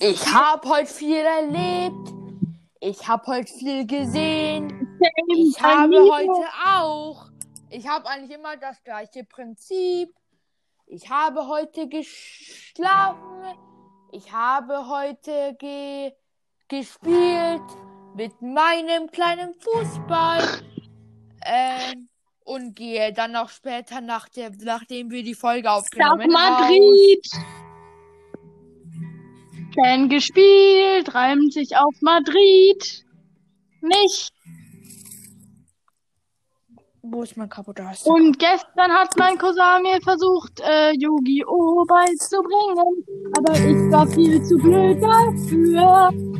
Ich 0.00 0.34
habe 0.34 0.68
heute 0.68 0.92
viel 0.92 1.24
erlebt. 1.24 2.12
Ich 2.80 3.06
habe 3.08 3.26
heute 3.28 3.52
viel 3.52 3.86
gesehen. 3.86 4.98
Ich 5.28 5.62
habe 5.62 5.96
heute 5.96 6.46
auch. 6.66 7.26
Ich 7.70 7.88
habe 7.88 8.08
eigentlich 8.08 8.36
immer 8.36 8.56
das 8.56 8.82
gleiche 8.82 9.24
Prinzip. 9.24 10.10
Ich 10.86 11.08
habe 11.08 11.46
heute 11.48 11.88
geschlafen. 11.88 13.58
Ich 14.12 14.32
habe 14.32 14.88
heute 14.88 15.56
ge 15.58 16.12
gespielt 16.78 17.62
mit 18.14 18.40
meinem 18.42 19.10
kleinen 19.10 19.54
Fußball. 19.54 20.42
Ähm, 21.46 22.08
und 22.44 22.76
gehe 22.76 23.12
dann 23.12 23.32
noch 23.32 23.48
später, 23.48 24.00
nach 24.00 24.28
der, 24.28 24.50
nachdem 24.62 25.10
wir 25.10 25.22
die 25.22 25.34
Folge 25.34 25.70
aufgenommen 25.70 26.34
haben. 26.36 26.68
Madrid. 26.70 27.26
Fan 29.74 30.08
gespielt, 30.08 31.14
reimt 31.14 31.52
sich 31.52 31.76
auf 31.76 31.94
Madrid. 32.00 33.04
Nicht. 33.80 34.30
Wo 37.02 37.22
ist 37.22 37.36
mein 37.36 37.48
Kapotas? 37.48 38.02
Und 38.02 38.38
gestern 38.38 38.90
hat 38.92 39.16
mein 39.18 39.36
Cousin 39.36 39.82
mir 39.82 40.00
versucht, 40.02 40.60
äh, 40.60 40.92
Yu-Gi-Oh! 40.92 41.84
beizubringen. 41.86 43.04
Aber 43.36 43.52
ich 43.54 43.92
war 43.92 44.06
viel 44.06 44.42
zu 44.42 44.56
blöd 44.56 45.02
dafür. 45.02 46.33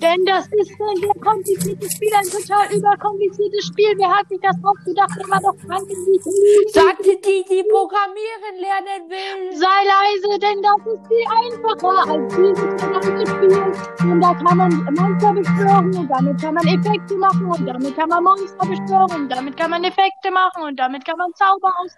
Denn 0.00 0.24
das 0.24 0.46
ist 0.46 0.72
ein 0.80 0.96
sehr 0.96 1.14
kompliziertes 1.20 1.92
Spiel, 1.92 2.08
ein 2.16 2.24
total 2.24 2.72
überkompliziertes 2.72 3.66
Spiel. 3.66 3.92
Wer 3.98 4.08
hat 4.08 4.26
sich 4.28 4.40
das 4.40 4.56
ausgedacht? 4.64 5.12
War 5.28 5.40
doch 5.44 5.54
die 5.60 6.70
Sagte 6.72 7.20
die, 7.20 7.44
die 7.44 7.62
programmieren 7.68 8.56
lernen 8.56 9.10
will. 9.12 9.52
Sei 9.52 9.80
leise, 9.84 10.38
denn 10.40 10.62
das 10.62 10.80
ist 10.88 11.04
viel 11.04 11.26
einfacher 11.28 12.00
als 12.10 12.34
dieses 12.34 12.80
verdammte 12.80 13.26
Spiel. 13.28 14.10
Und 14.10 14.20
da 14.22 14.32
kann 14.32 14.56
man 14.56 14.72
Monster 14.94 15.32
beschwören 15.34 15.94
und 15.94 16.08
damit 16.08 16.40
kann 16.40 16.54
man 16.54 16.66
Effekte 16.66 17.16
machen 17.16 17.46
und 17.46 17.66
damit 17.66 17.94
kann 17.94 18.08
man 18.08 18.24
Monster 18.24 18.66
beschwören 18.66 19.22
und 19.22 19.28
damit 19.28 19.56
kann 19.58 19.70
man 19.70 19.84
Effekte 19.84 20.30
machen 20.30 20.62
und 20.62 20.80
damit 20.80 21.04
kann 21.04 21.18
man 21.18 21.30
Zauber 21.34 21.74
aus. 21.84 21.94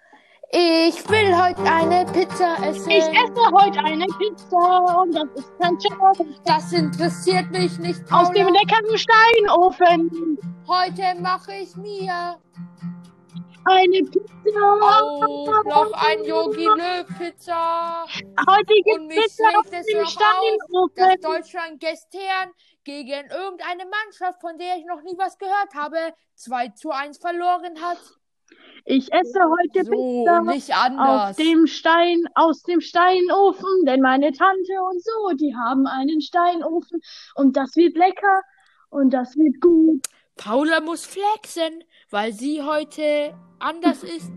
Ich 0.55 1.09
will 1.09 1.35
heute 1.35 1.63
eine 1.63 2.05
Pizza 2.13 2.57
essen. 2.63 2.91
Ich 2.91 3.05
esse 3.05 3.51
heute 3.53 3.79
eine 3.79 4.05
Pizza 4.19 5.01
und 5.01 5.13
das 5.15 5.25
ist 5.35 5.51
kein 5.59 5.81
Scherz. 5.81 6.19
Das 6.45 6.73
interessiert 6.75 7.51
mich 7.51 7.79
nicht. 7.79 8.01
Aus 8.13 8.31
dem 8.33 8.47
Paula. 8.49 8.61
leckeren 8.61 8.99
Steinofen. 8.99 10.39
Heute 10.69 11.21
mache 11.21 11.55
ich 11.55 11.75
mir 11.77 12.37
Eine 13.65 14.03
Pizza. 14.11 14.61
auch 14.83 15.65
noch 15.65 15.93
ein 15.95 16.23
Yogi 16.25 16.67
Löw 16.67 17.07
Pizza. 17.19 18.05
Heute 18.47 18.75
Und 18.75 18.85
gibt 18.85 19.07
mich 19.09 19.19
Pizza 19.25 19.45
aus 19.59 19.71
dem 19.71 19.81
aus, 19.81 19.87
dass 19.87 20.13
Steinofen. 20.13 21.21
Deutschland 21.23 21.81
gestern 21.81 22.51
gegen 22.85 23.31
irgendeine 23.31 23.85
Mannschaft, 23.87 24.39
von 24.43 24.59
der 24.59 24.77
ich 24.77 24.85
noch 24.85 25.01
nie 25.03 25.17
was 25.17 25.39
gehört 25.39 25.75
habe, 25.75 26.13
2 26.35 26.69
zu 26.71 26.91
1 26.91 27.17
verloren 27.19 27.81
hat. 27.81 27.99
Ich 28.85 29.13
esse 29.13 29.41
heute 29.41 29.85
So, 29.85 29.91
Pizza. 29.91 31.31
Auf 31.31 31.37
dem 31.37 31.67
Stein, 31.67 32.25
aus 32.35 32.63
dem 32.63 32.81
Steinofen, 32.81 33.85
denn 33.87 34.01
meine 34.01 34.33
Tante 34.33 34.73
und 34.91 35.03
so, 35.03 35.37
die 35.37 35.55
haben 35.55 35.87
einen 35.87 36.21
Steinofen 36.21 37.01
und 37.35 37.57
das 37.57 37.77
wird 37.77 37.97
lecker 37.97 38.43
und 38.91 39.11
das 39.11 39.37
wird 39.37 39.61
gut. 39.61 40.07
Paula 40.37 40.81
muss 40.81 41.07
flexen, 41.07 41.85
weil 42.11 42.33
sie 42.33 42.63
heute 42.63 43.35
anders 43.59 44.03
ist. 44.03 44.31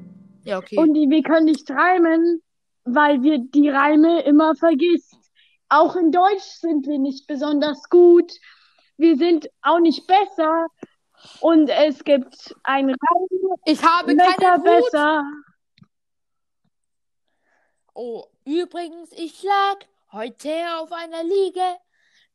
Ja, 0.44 0.60
okay. 0.60 0.78
Und 0.78 0.94
die, 0.94 1.10
wir 1.10 1.24
können 1.24 1.46
nicht 1.46 1.70
reimen, 1.72 2.42
weil 2.84 3.24
wir 3.24 3.40
die 3.40 3.70
Reime 3.70 4.22
immer 4.22 4.56
vergisst. 4.56 5.18
Auch 5.70 5.96
in 5.96 6.12
Deutsch 6.12 6.44
sind 6.44 6.86
wir 6.86 7.00
nicht 7.00 7.26
besonders 7.26 7.90
gut. 7.90 8.32
Wir 8.98 9.18
sind 9.18 9.50
auch 9.64 9.80
nicht 9.80 10.06
besser. 10.06 10.68
Und 11.42 11.70
es 11.70 12.04
gibt 12.04 12.56
ein 12.64 12.90
Reim, 12.90 13.28
ich 13.66 13.84
habe 13.84 14.16
besser, 14.16 14.34
keinen 14.34 14.58
Hut. 14.58 14.64
besser. 14.92 15.24
Oh, 17.94 18.26
übrigens, 18.46 19.12
ich 19.14 19.42
lag 19.44 19.78
heute 20.12 20.52
auf 20.80 20.92
einer 20.92 21.24
Liege. 21.24 21.78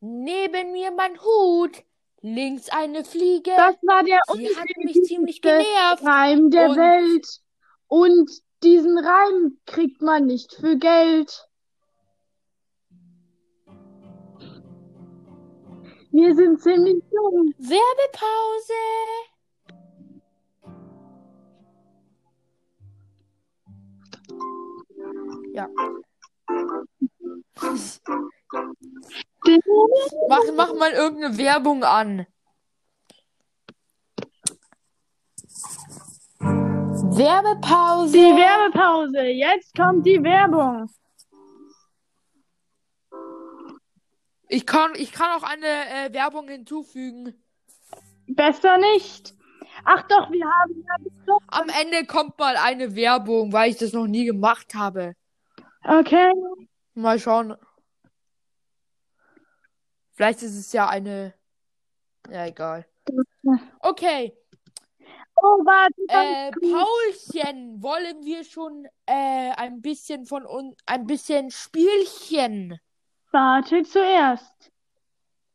Neben 0.00 0.72
mir 0.72 0.90
mein 0.92 1.20
Hut. 1.20 1.82
Links 2.22 2.68
eine 2.70 3.04
Fliege. 3.04 3.50
Das 3.56 3.76
war 3.82 4.02
der 4.02 4.20
Sie 4.34 4.54
hat 4.56 4.66
mich 4.78 5.02
ziemlich 5.04 5.40
genervt. 5.42 6.04
Reim 6.04 6.50
der 6.50 6.70
Und- 6.70 6.76
Welt. 6.76 7.26
Und 7.88 8.30
diesen 8.62 8.98
Reim 8.98 9.58
kriegt 9.66 10.02
man 10.02 10.26
nicht 10.26 10.54
für 10.54 10.76
Geld. 10.76 11.46
Wir 16.12 16.34
sind 16.34 16.60
ziemlich 16.60 17.02
jung. 17.12 17.54
Werbepause. 17.58 18.72
Ja. 25.54 25.68
Mach, 30.28 30.42
mach 30.56 30.74
mal 30.74 30.92
irgendeine 30.92 31.38
Werbung 31.38 31.84
an. 31.84 32.26
Werbepause. 36.40 38.12
Die 38.12 38.36
Werbepause. 38.36 39.22
Jetzt 39.22 39.74
kommt 39.76 40.06
die 40.06 40.22
Werbung. 40.22 40.88
Ich 44.52 44.66
kann, 44.66 44.90
ich 44.96 45.12
kann 45.12 45.30
auch 45.30 45.44
eine 45.44 45.66
äh, 45.66 46.12
Werbung 46.12 46.48
hinzufügen. 46.48 47.40
Besser 48.26 48.78
nicht. 48.78 49.32
Ach 49.84 50.02
doch, 50.08 50.28
wir 50.32 50.44
haben 50.44 50.84
ja 50.84 51.38
Am 51.46 51.68
Ende 51.68 52.04
kommt 52.04 52.36
mal 52.36 52.56
eine 52.56 52.96
Werbung, 52.96 53.52
weil 53.52 53.70
ich 53.70 53.76
das 53.76 53.92
noch 53.92 54.08
nie 54.08 54.24
gemacht 54.24 54.74
habe. 54.74 55.14
Okay. 55.84 56.32
Mal 56.94 57.20
schauen. 57.20 57.56
Vielleicht 60.14 60.42
ist 60.42 60.56
es 60.56 60.72
ja 60.72 60.88
eine. 60.88 61.32
Ja, 62.28 62.46
egal. 62.46 62.86
Okay. 63.78 64.36
Oh, 65.36 65.64
warte. 65.64 65.94
Äh. 66.08 66.50
Paulchen, 66.50 67.80
wollen 67.80 68.24
wir 68.24 68.42
schon 68.42 68.86
äh, 69.06 69.52
ein 69.56 69.80
bisschen 69.80 70.26
von 70.26 70.44
uns, 70.44 70.76
ein 70.86 71.06
bisschen 71.06 71.52
Spielchen? 71.52 72.80
Warte 73.32 73.82
zuerst. 73.84 74.72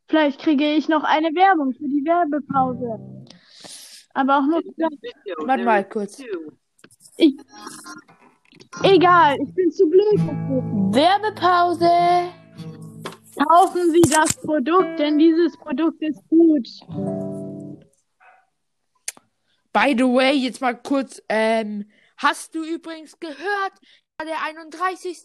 Vielleicht 0.08 0.40
kriege 0.40 0.74
ich 0.74 0.88
noch 0.88 1.04
eine 1.04 1.28
Werbung 1.28 1.72
für 1.72 1.88
die 1.88 2.04
Werbepause. 2.04 3.26
Aber 4.14 4.38
auch 4.38 4.46
nur. 4.46 4.62
Warte 5.46 5.64
mal 5.64 5.88
kurz. 5.88 6.22
Egal, 8.82 9.36
ich 9.42 9.54
bin 9.54 9.70
zu 9.70 9.88
blöd. 9.88 10.18
Werbepause. 10.94 12.32
Kaufen 13.48 13.90
Sie 13.92 14.00
das 14.10 14.34
Produkt, 14.40 14.98
denn 14.98 15.18
dieses 15.18 15.56
Produkt 15.58 16.00
ist 16.00 16.26
gut. 16.28 16.66
By 19.72 19.94
the 19.94 20.04
way, 20.04 20.32
jetzt 20.32 20.62
mal 20.62 20.74
kurz, 20.74 21.20
ähm, 21.28 21.90
hast 22.16 22.54
du 22.54 22.64
übrigens 22.64 23.20
gehört, 23.20 23.72
der 24.24 24.42
31. 24.42 25.24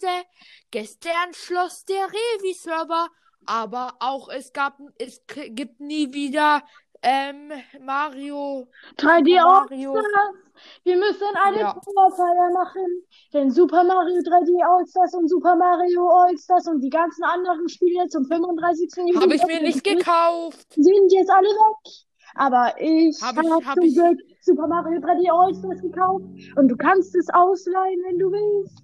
Gestern 0.71 1.33
schloss 1.33 1.85
der 1.85 2.07
Revi-Server, 2.07 3.07
aber 3.45 3.93
auch 3.99 4.29
es 4.29 4.51
gab, 4.51 4.77
es 4.97 5.21
gibt 5.27 5.79
nie 5.79 6.11
wieder, 6.13 6.63
ähm, 7.01 7.51
Mario, 7.79 8.67
3D 8.97 9.37
Super 9.39 9.47
Mario. 9.61 9.93
Allstars. 9.93 10.35
Wir 10.83 10.97
müssen 10.97 11.35
eine 11.43 11.59
Ja. 11.61 11.73
Trauerfeier 11.73 12.51
machen. 12.53 13.03
Denn 13.33 13.49
Super 13.49 13.83
Mario 13.83 14.21
3D 14.21 14.61
Allstars 14.63 15.15
und 15.15 15.27
Super 15.27 15.55
Mario 15.55 16.07
Allstars 16.09 16.67
und 16.67 16.81
die 16.81 16.89
ganzen 16.91 17.23
anderen 17.23 17.67
Spiele 17.69 18.07
zum 18.09 18.25
35. 18.25 18.91
habe 19.19 19.33
ich 19.33 19.43
mir 19.45 19.61
nicht 19.61 19.83
gekauft. 19.83 20.67
sind 20.75 21.11
jetzt 21.11 21.31
alle 21.31 21.47
weg. 21.47 21.93
Aber 22.35 22.75
ich 22.79 23.19
Hab 23.21 23.35
habe 23.35 23.47
ich- 23.47 23.65
hab 23.65 23.75
zum 23.75 23.83
ich- 23.83 23.95
Glück 23.95 24.19
Super 24.43 24.67
Mario 24.67 24.99
3D 24.99 25.29
All-Stars 25.31 25.81
gekauft 25.83 26.25
und 26.55 26.67
du 26.67 26.75
kannst 26.75 27.15
es 27.15 27.29
ausleihen, 27.29 27.99
wenn 28.07 28.17
du 28.17 28.31
willst. 28.31 28.83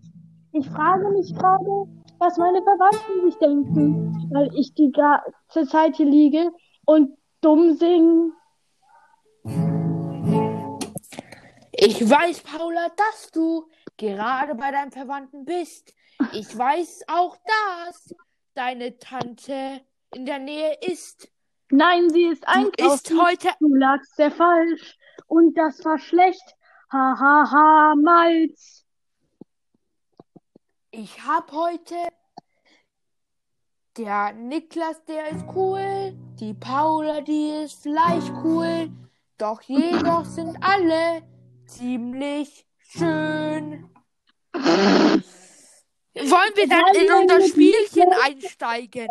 Ich 0.54 0.70
frage 0.70 1.10
mich 1.10 1.34
gerade, 1.34 1.88
was 2.20 2.38
meine 2.38 2.62
Verwandten 2.62 3.26
sich 3.26 3.36
denken, 3.40 4.30
weil 4.32 4.54
ich 4.56 4.76
die 4.76 4.92
ganze 4.92 5.68
Zeit 5.68 5.96
hier 5.96 6.06
liege 6.06 6.52
und 6.86 7.18
dumm 7.42 7.74
singe. 7.74 8.34
Ich 11.72 12.08
weiß, 12.08 12.42
Paula, 12.42 12.90
dass 12.96 13.32
du 13.32 13.68
gerade 13.98 14.54
bei 14.54 14.70
deinen 14.72 14.92
Verwandten 14.92 15.44
bist. 15.44 15.92
Ich 16.34 16.56
weiß 16.56 17.04
auch, 17.08 17.36
dass 17.88 18.16
deine 18.54 19.00
Tante 19.00 19.82
in 20.14 20.28
der 20.28 20.38
Nähe 20.38 20.78
ist. 20.82 21.32
Nein, 21.72 22.10
sie 22.12 22.26
ist 22.26 22.48
einkaufen. 22.48 22.94
isst 22.94 23.12
heute 23.20 23.50
Du 23.60 23.74
lagst 23.74 24.16
sehr 24.16 24.32
falsch 24.32 24.97
und 25.28 25.58
das 25.58 25.84
war 25.84 26.00
schlecht. 26.00 26.56
Ha 26.92 27.18
ha 27.20 27.52
ha, 27.52 27.96
Malz. 27.96 28.86
Ich 30.92 31.22
habe 31.26 31.52
heute 31.52 31.96
Der 33.98 34.32
Niklas, 34.34 35.04
der 35.06 35.30
ist 35.30 35.44
cool. 35.56 36.14
Die 36.40 36.54
Paula, 36.54 37.22
die 37.22 37.50
ist 37.64 37.82
vielleicht 37.82 38.32
cool. 38.44 38.92
Doch 39.40 39.62
jedoch 39.64 40.24
sind 40.26 40.56
alle 40.62 41.24
ziemlich 41.66 42.68
schön. 42.78 43.90
Wollen 44.54 45.24
wir 46.56 46.68
dann 46.68 46.96
in 46.96 47.12
unser 47.12 47.42
Spielchen 47.48 48.08
einsteigen? 48.24 49.08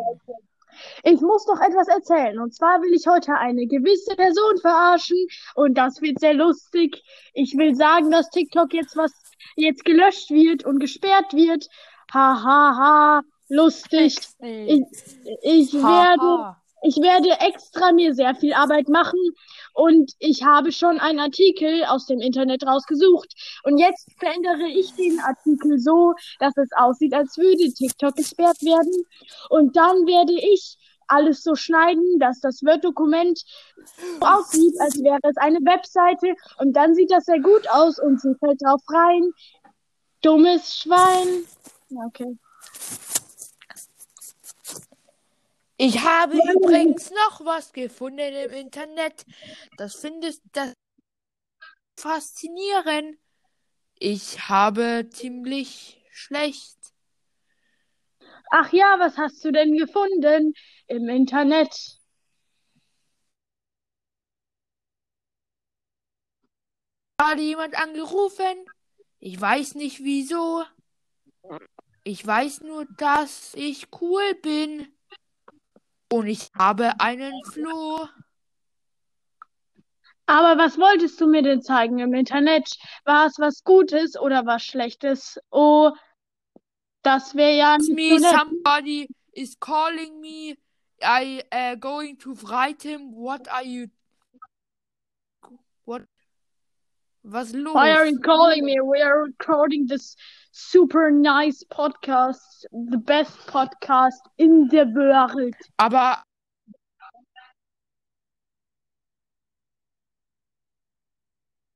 Ich 1.02 1.20
muss 1.20 1.46
noch 1.46 1.60
etwas 1.60 1.88
erzählen. 1.88 2.38
Und 2.40 2.54
zwar 2.54 2.80
will 2.82 2.94
ich 2.94 3.06
heute 3.06 3.34
eine 3.34 3.66
gewisse 3.66 4.14
Person 4.16 4.58
verarschen. 4.60 5.26
Und 5.54 5.76
das 5.78 6.02
wird 6.02 6.20
sehr 6.20 6.34
lustig. 6.34 7.02
Ich 7.34 7.56
will 7.56 7.74
sagen, 7.74 8.10
dass 8.10 8.30
TikTok 8.30 8.72
jetzt 8.72 8.96
was 8.96 9.12
jetzt 9.56 9.84
gelöscht 9.84 10.30
wird 10.30 10.64
und 10.64 10.78
gesperrt 10.78 11.32
wird. 11.32 11.68
Ha 12.12 12.42
ha 12.42 12.76
ha. 12.76 13.22
Lustig. 13.48 14.16
Ich, 14.40 14.82
ich 15.42 15.72
werde. 15.74 16.56
Ich 16.86 16.96
werde 16.96 17.30
extra 17.40 17.92
mir 17.92 18.14
sehr 18.14 18.34
viel 18.34 18.54
Arbeit 18.54 18.88
machen. 18.88 19.18
Und 19.74 20.12
ich 20.20 20.44
habe 20.44 20.72
schon 20.72 21.00
einen 21.00 21.18
Artikel 21.18 21.84
aus 21.84 22.06
dem 22.06 22.20
Internet 22.20 22.66
rausgesucht. 22.66 23.34
Und 23.64 23.78
jetzt 23.78 24.08
verändere 24.18 24.68
ich 24.68 24.94
den 24.94 25.20
Artikel 25.20 25.78
so, 25.78 26.14
dass 26.38 26.56
es 26.56 26.70
aussieht, 26.76 27.12
als 27.12 27.36
würde 27.36 27.72
TikTok 27.72 28.14
gesperrt 28.14 28.62
werden. 28.62 29.04
Und 29.50 29.76
dann 29.76 30.06
werde 30.06 30.32
ich 30.32 30.78
alles 31.08 31.42
so 31.42 31.54
schneiden, 31.54 32.18
dass 32.18 32.40
das 32.40 32.62
Word-Dokument 32.62 33.40
so 34.20 34.26
aussieht, 34.26 34.74
als 34.80 35.02
wäre 35.02 35.20
es 35.22 35.36
eine 35.36 35.58
Webseite. 35.58 36.34
Und 36.58 36.72
dann 36.74 36.94
sieht 36.94 37.10
das 37.10 37.24
sehr 37.24 37.40
gut 37.40 37.68
aus 37.70 37.98
und 37.98 38.20
sie 38.20 38.34
fällt 38.38 38.62
drauf 38.62 38.80
rein. 38.88 39.30
Dummes 40.22 40.76
Schwein. 40.76 41.44
Okay. 42.06 42.38
Ich 45.78 45.98
habe 45.98 46.36
übrigens 46.36 47.10
noch 47.10 47.44
was 47.44 47.72
gefunden 47.72 48.34
im 48.34 48.50
Internet. 48.50 49.26
Das 49.76 49.96
findest 49.96 50.42
das 50.52 50.72
faszinierend. 51.98 53.18
Ich 53.98 54.48
habe 54.48 55.08
ziemlich 55.10 56.02
schlecht. 56.10 56.78
Ach 58.50 58.72
ja, 58.72 58.96
was 58.98 59.18
hast 59.18 59.44
du 59.44 59.52
denn 59.52 59.76
gefunden 59.76 60.54
im 60.86 61.08
Internet? 61.08 61.98
Gerade 67.18 67.42
jemand 67.42 67.74
angerufen. 67.78 68.66
Ich 69.18 69.38
weiß 69.38 69.74
nicht 69.74 70.02
wieso. 70.04 70.64
Ich 72.04 72.24
weiß 72.24 72.60
nur, 72.62 72.86
dass 72.96 73.52
ich 73.54 73.88
cool 74.00 74.34
bin. 74.36 74.95
Und 76.08 76.26
ich 76.26 76.50
habe 76.54 77.00
einen 77.00 77.32
Floh. 77.44 78.08
Aber 80.26 80.58
was 80.58 80.76
wolltest 80.78 81.20
du 81.20 81.26
mir 81.26 81.42
denn 81.42 81.62
zeigen 81.62 81.98
im 82.00 82.12
Internet? 82.14 82.76
War 83.04 83.26
es 83.26 83.38
was 83.38 83.62
Gutes 83.62 84.18
oder 84.18 84.44
was 84.44 84.64
Schlechtes? 84.64 85.38
Oh, 85.50 85.92
das 87.02 87.36
wäre 87.36 87.56
ja 87.56 87.78
nicht 87.78 87.94
Me, 87.94 88.18
so 88.18 88.28
somebody 88.36 89.08
is 89.32 89.58
calling 89.60 90.20
me. 90.20 90.56
I 91.00 91.42
uh, 91.52 91.76
going 91.76 92.18
to 92.18 92.34
write 92.34 92.82
him. 92.82 93.12
What 93.12 93.48
are 93.48 93.62
you? 93.62 93.88
What? 95.84 96.02
Was 97.28 97.52
los? 97.52 97.74
Why 97.74 97.90
are 97.90 98.06
you 98.06 98.20
calling 98.20 98.64
me? 98.64 98.78
We 98.80 99.02
are 99.02 99.24
recording 99.24 99.86
this 99.88 100.14
super 100.52 101.10
nice 101.10 101.64
podcast, 101.64 102.64
the 102.70 102.98
best 102.98 103.36
podcast 103.48 104.22
in 104.38 104.68
the 104.68 104.84
world. 104.94 105.54
Aber 105.76 106.22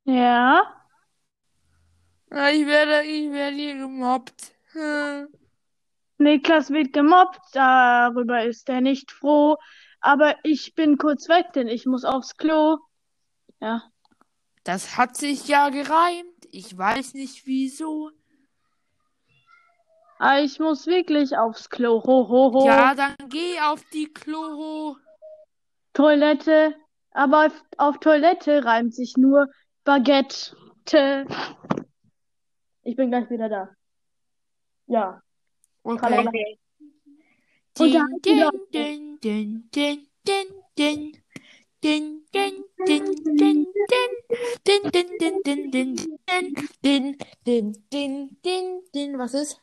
Ja? 0.05 0.63
äh, 2.33 2.57
ich 2.57 2.67
werde, 2.67 3.03
ich 3.05 3.33
werde 3.33 3.57
hier 3.57 3.77
gemobbt. 3.77 4.53
Hm. 4.73 5.29
Niklas 6.19 6.71
wird 6.71 6.93
gemobbt, 6.93 7.41
darüber 7.55 8.45
ist 8.45 8.69
er 8.69 8.81
nicht 8.81 9.11
froh. 9.11 9.57
Aber 10.01 10.37
ich 10.45 10.75
bin 10.77 10.97
kurz 10.97 11.29
weg, 11.29 11.53
denn 11.55 11.67
ich 11.67 11.87
muss 11.87 12.05
aufs 12.05 12.37
Klo. 12.37 12.79
Ja. 13.61 13.90
Das 14.65 14.97
hat 14.97 15.17
sich 15.17 15.49
ja 15.49 15.69
gereimt. 15.71 16.27
Ich 16.53 16.77
weiß 16.77 17.15
nicht 17.15 17.47
wieso. 17.47 18.11
Ah, 20.19 20.41
ich 20.41 20.59
muss 20.59 20.87
wirklich 20.87 21.37
aufs 21.37 21.71
Klo. 21.71 22.03
Ho, 22.05 22.29
ho, 22.29 22.53
ho. 22.53 22.67
Ja, 22.67 22.95
dann 22.95 23.15
geh 23.29 23.59
auf 23.61 23.83
die 23.93 24.13
Klo. 24.13 24.97
Toilette. 25.95 26.75
Aber 27.13 27.47
auf, 27.47 27.65
auf 27.79 27.99
Toilette 28.01 28.65
reimt 28.65 28.95
sich 28.95 29.17
nur 29.17 29.47
Baguette. 29.85 31.27
Ich 32.83 32.97
bin 32.97 33.11
gleich 33.11 33.31
wieder 33.31 33.49
da. 33.49 33.71
Ja. 34.87 35.23
Okay. 35.83 36.25
Und 37.79 37.87
Din, 37.87 37.93
dann 37.95 38.21
din, 38.21 38.37
wieder- 38.37 38.51
din, 38.73 39.71
din, 39.71 40.11
din, 40.77 41.23
din, 41.83 42.20
din. 42.33 42.55
Din, 42.87 43.05
din, 43.27 43.37
din, 43.37 43.63
din, 43.67 43.67
din. 43.91 44.13
Din, 44.65 44.83
din, 44.91 45.09
din, 45.19 45.37
din, 45.43 45.71
din, 45.71 45.91
din. 45.95 46.57
Din, 46.83 47.17
din, 47.45 47.73
din, 47.91 48.39
din, 48.43 48.83
din. 48.93 49.19
Was 49.19 49.35
ist? 49.35 49.61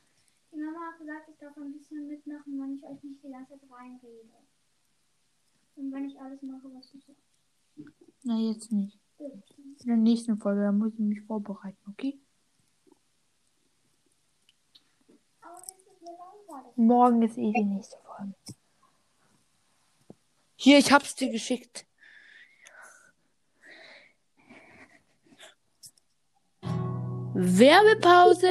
Die 0.52 0.60
Mama 0.60 0.80
hat 0.88 1.00
gesagt, 1.00 1.30
ich 1.30 1.38
darf 1.38 1.58
ein 1.58 1.72
bisschen 1.74 2.08
mitmachen, 2.08 2.60
wenn 2.60 2.76
ich 2.76 2.84
euch 2.84 3.04
nicht 3.04 3.24
die 3.24 3.30
ganze 3.30 3.60
Zeit 3.60 3.70
reinrede. 3.72 4.38
Und 5.76 5.92
wenn 5.94 6.06
ich 6.06 6.20
alles 6.20 6.42
mache, 6.42 6.68
was 6.74 6.92
du 6.92 7.00
sagst. 7.00 7.24
Na, 8.24 8.38
jetzt 8.40 8.72
nicht. 8.72 9.00
In 9.20 9.88
der 9.88 9.98
nächsten 9.98 10.38
Folge, 10.38 10.62
da 10.62 10.72
muss 10.72 10.94
ich 10.94 11.00
mich 11.00 11.22
vorbereiten, 11.22 11.78
okay? 11.90 12.20
Aber 15.42 15.60
das 15.60 15.72
ist 15.72 16.02
mir 16.02 16.16
langweilig. 16.18 16.78
Morgen 16.78 17.22
ist 17.24 17.38
eh 17.38 17.52
die 17.52 17.64
nächste 17.64 17.98
Folge. 18.04 18.34
Hier, 20.56 20.78
ich 20.80 20.92
hab's 20.92 21.16
dir 21.16 21.32
geschickt. 21.32 21.87
Werbepause. 27.40 28.48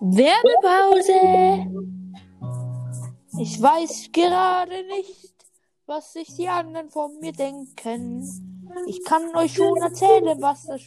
Werbepause. 0.00 1.12
Ich 3.38 3.60
weiß 3.60 4.08
gerade 4.10 4.86
nicht, 4.86 5.34
was 5.84 6.14
sich 6.14 6.34
die 6.34 6.48
anderen 6.48 6.88
von 6.88 7.20
mir 7.20 7.32
denken. 7.32 8.49
Ich 8.86 9.04
kann 9.04 9.34
euch 9.34 9.54
schon 9.54 9.76
erzählen, 9.78 10.40
was 10.40 10.66
das. 10.66 10.82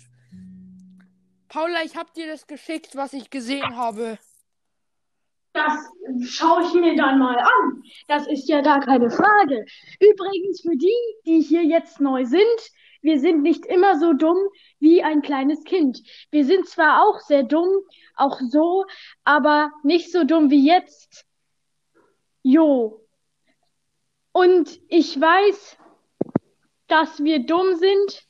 Paula, 1.49 1.83
ich 1.83 1.95
hab 1.95 2.13
dir 2.13 2.27
das 2.27 2.47
geschickt, 2.47 2.95
was 2.95 3.13
ich 3.13 3.29
gesehen 3.29 3.75
habe. 3.75 4.17
Das 5.53 5.73
schaue 6.23 6.63
ich 6.63 6.73
mir 6.73 6.95
dann 6.95 7.19
mal 7.19 7.37
an. 7.37 7.83
Das 8.07 8.25
ist 8.27 8.49
ja 8.49 8.61
gar 8.61 8.79
keine 8.79 9.11
Frage. 9.11 9.65
Übrigens 9.99 10.61
für 10.61 10.75
die, 10.75 10.97
die 11.25 11.41
hier 11.41 11.63
jetzt 11.63 12.01
neu 12.01 12.25
sind, 12.25 12.41
wir 13.03 13.19
sind 13.19 13.43
nicht 13.43 13.65
immer 13.65 13.99
so 13.99 14.13
dumm 14.13 14.37
wie 14.79 15.03
ein 15.03 15.21
kleines 15.21 15.63
Kind. 15.65 16.01
Wir 16.31 16.45
sind 16.45 16.67
zwar 16.67 17.03
auch 17.03 17.19
sehr 17.19 17.43
dumm, 17.43 17.69
auch 18.15 18.39
so, 18.49 18.85
aber 19.25 19.71
nicht 19.83 20.11
so 20.11 20.23
dumm 20.23 20.49
wie 20.49 20.65
jetzt. 20.65 21.25
Jo. 22.41 23.05
Und 24.31 24.79
ich 24.87 25.19
weiß, 25.19 25.77
dass 26.93 27.23
wir 27.23 27.39
dumm 27.39 27.75
sind. 27.77 28.27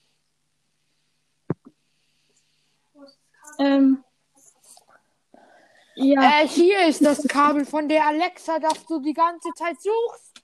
Ähm, 3.59 4.03
ja. 5.95 6.41
Äh, 6.41 6.47
hier 6.47 6.87
ist 6.87 7.05
das 7.05 7.27
Kabel 7.27 7.65
von 7.65 7.89
der 7.89 8.07
Alexa, 8.07 8.59
das 8.59 8.85
du 8.85 9.01
die 9.01 9.13
ganze 9.13 9.49
Zeit 9.55 9.75
suchst. 9.81 10.41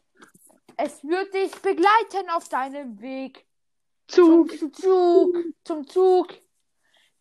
Es 0.76 1.02
wird 1.04 1.34
dich 1.34 1.52
begleiten 1.62 2.30
auf 2.32 2.50
deinem 2.50 3.02
Weg. 3.02 3.46
Zug. 4.08 4.58
Zum 4.58 4.74
Zug. 4.74 5.36
Zum 5.64 5.88
Zug. 5.88 6.28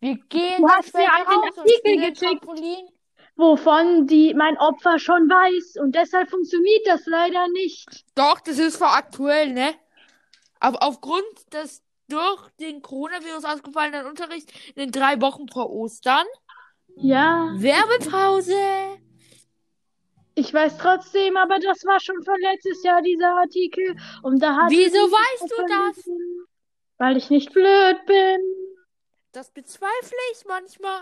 Wir 0.01 0.15
gehen 0.27 0.61
Du 0.61 0.69
hast 0.69 0.93
mir 0.93 1.11
einen 1.11 1.27
Artikel 1.27 2.09
geschickt. 2.09 2.45
Wovon 3.35 4.05
die 4.05 4.33
mein 4.33 4.57
Opfer 4.57 4.99
schon 4.99 5.29
weiß 5.29 5.77
und 5.81 5.95
deshalb 5.95 6.29
funktioniert 6.29 6.85
das 6.87 7.05
leider 7.05 7.47
nicht. 7.49 8.03
Doch, 8.15 8.41
das 8.41 8.59
ist 8.59 8.77
zwar 8.77 8.95
aktuell, 8.95 9.53
ne? 9.53 9.75
Aber 10.59 10.83
aufgrund 10.83 11.23
des 11.53 11.83
durch 12.07 12.49
den 12.59 12.81
Coronavirus 12.81 13.45
ausgefallenen 13.45 14.07
Unterrichts 14.07 14.51
in 14.69 14.75
den 14.75 14.91
drei 14.91 15.21
Wochen 15.21 15.47
vor 15.47 15.69
Ostern 15.69 16.25
Ja, 16.95 17.51
Werbepause. 17.55 18.99
ich 20.33 20.51
weiß 20.53 20.77
trotzdem, 20.79 21.37
aber 21.37 21.59
das 21.59 21.85
war 21.85 21.99
schon 21.99 22.21
von 22.23 22.39
letztes 22.41 22.81
Jahr, 22.83 23.01
dieser 23.03 23.35
Artikel. 23.35 23.95
Und 24.23 24.41
da 24.41 24.55
hat 24.55 24.71
Wieso 24.71 24.97
weißt 24.97 25.51
du 25.51 25.65
das? 25.67 26.05
Weil 26.97 27.17
ich 27.17 27.29
nicht 27.29 27.53
blöd 27.53 28.05
bin. 28.07 28.39
Das 29.31 29.51
bezweifle 29.51 30.17
ich 30.33 30.45
manchmal. 30.45 31.01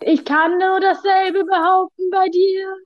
Ich 0.00 0.24
kann 0.24 0.58
nur 0.58 0.80
dasselbe 0.80 1.44
behaupten 1.44 2.10
bei 2.10 2.28
dir. 2.28 2.76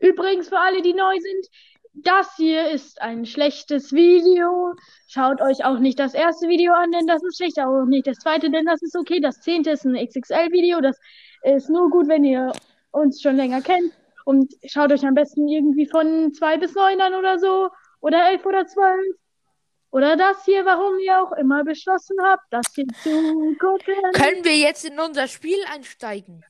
Übrigens, 0.00 0.48
für 0.48 0.58
alle, 0.58 0.82
die 0.82 0.94
neu 0.94 1.18
sind, 1.20 1.46
das 1.94 2.34
hier 2.36 2.70
ist 2.70 3.00
ein 3.02 3.26
schlechtes 3.26 3.92
Video. 3.92 4.74
Schaut 5.06 5.40
euch 5.40 5.64
auch 5.64 5.78
nicht 5.78 5.98
das 5.98 6.14
erste 6.14 6.48
Video 6.48 6.72
an, 6.72 6.90
denn 6.90 7.06
das 7.06 7.22
ist 7.22 7.36
schlecht, 7.36 7.58
auch 7.60 7.84
nicht 7.84 8.06
das 8.06 8.18
zweite, 8.18 8.50
denn 8.50 8.64
das 8.64 8.82
ist 8.82 8.96
okay. 8.96 9.20
Das 9.20 9.40
zehnte 9.40 9.70
ist 9.70 9.84
ein 9.84 9.94
XXL-Video. 9.94 10.80
Das 10.80 10.98
ist 11.42 11.68
nur 11.68 11.90
gut, 11.90 12.08
wenn 12.08 12.24
ihr 12.24 12.52
uns 12.92 13.20
schon 13.20 13.36
länger 13.36 13.60
kennt. 13.60 13.92
Und 14.24 14.52
schaut 14.64 14.92
euch 14.92 15.04
am 15.04 15.14
besten 15.14 15.48
irgendwie 15.48 15.86
von 15.86 16.32
zwei 16.32 16.56
bis 16.56 16.74
neun 16.74 17.00
an 17.00 17.14
oder 17.14 17.38
so. 17.38 17.68
Oder 18.00 18.30
elf 18.30 18.44
oder 18.46 18.66
zwölf. 18.66 19.16
Oder 19.90 20.16
das 20.16 20.44
hier, 20.46 20.64
warum 20.64 20.98
ihr 20.98 21.20
auch 21.20 21.32
immer 21.32 21.64
beschlossen 21.64 22.16
habt, 22.22 22.44
das 22.50 22.64
hier 22.74 22.86
zu 23.02 23.56
gucken. 23.60 23.94
Können 24.14 24.44
wir 24.44 24.56
jetzt 24.56 24.86
in 24.86 24.98
unser 24.98 25.28
Spiel 25.28 25.58
einsteigen? 25.70 26.44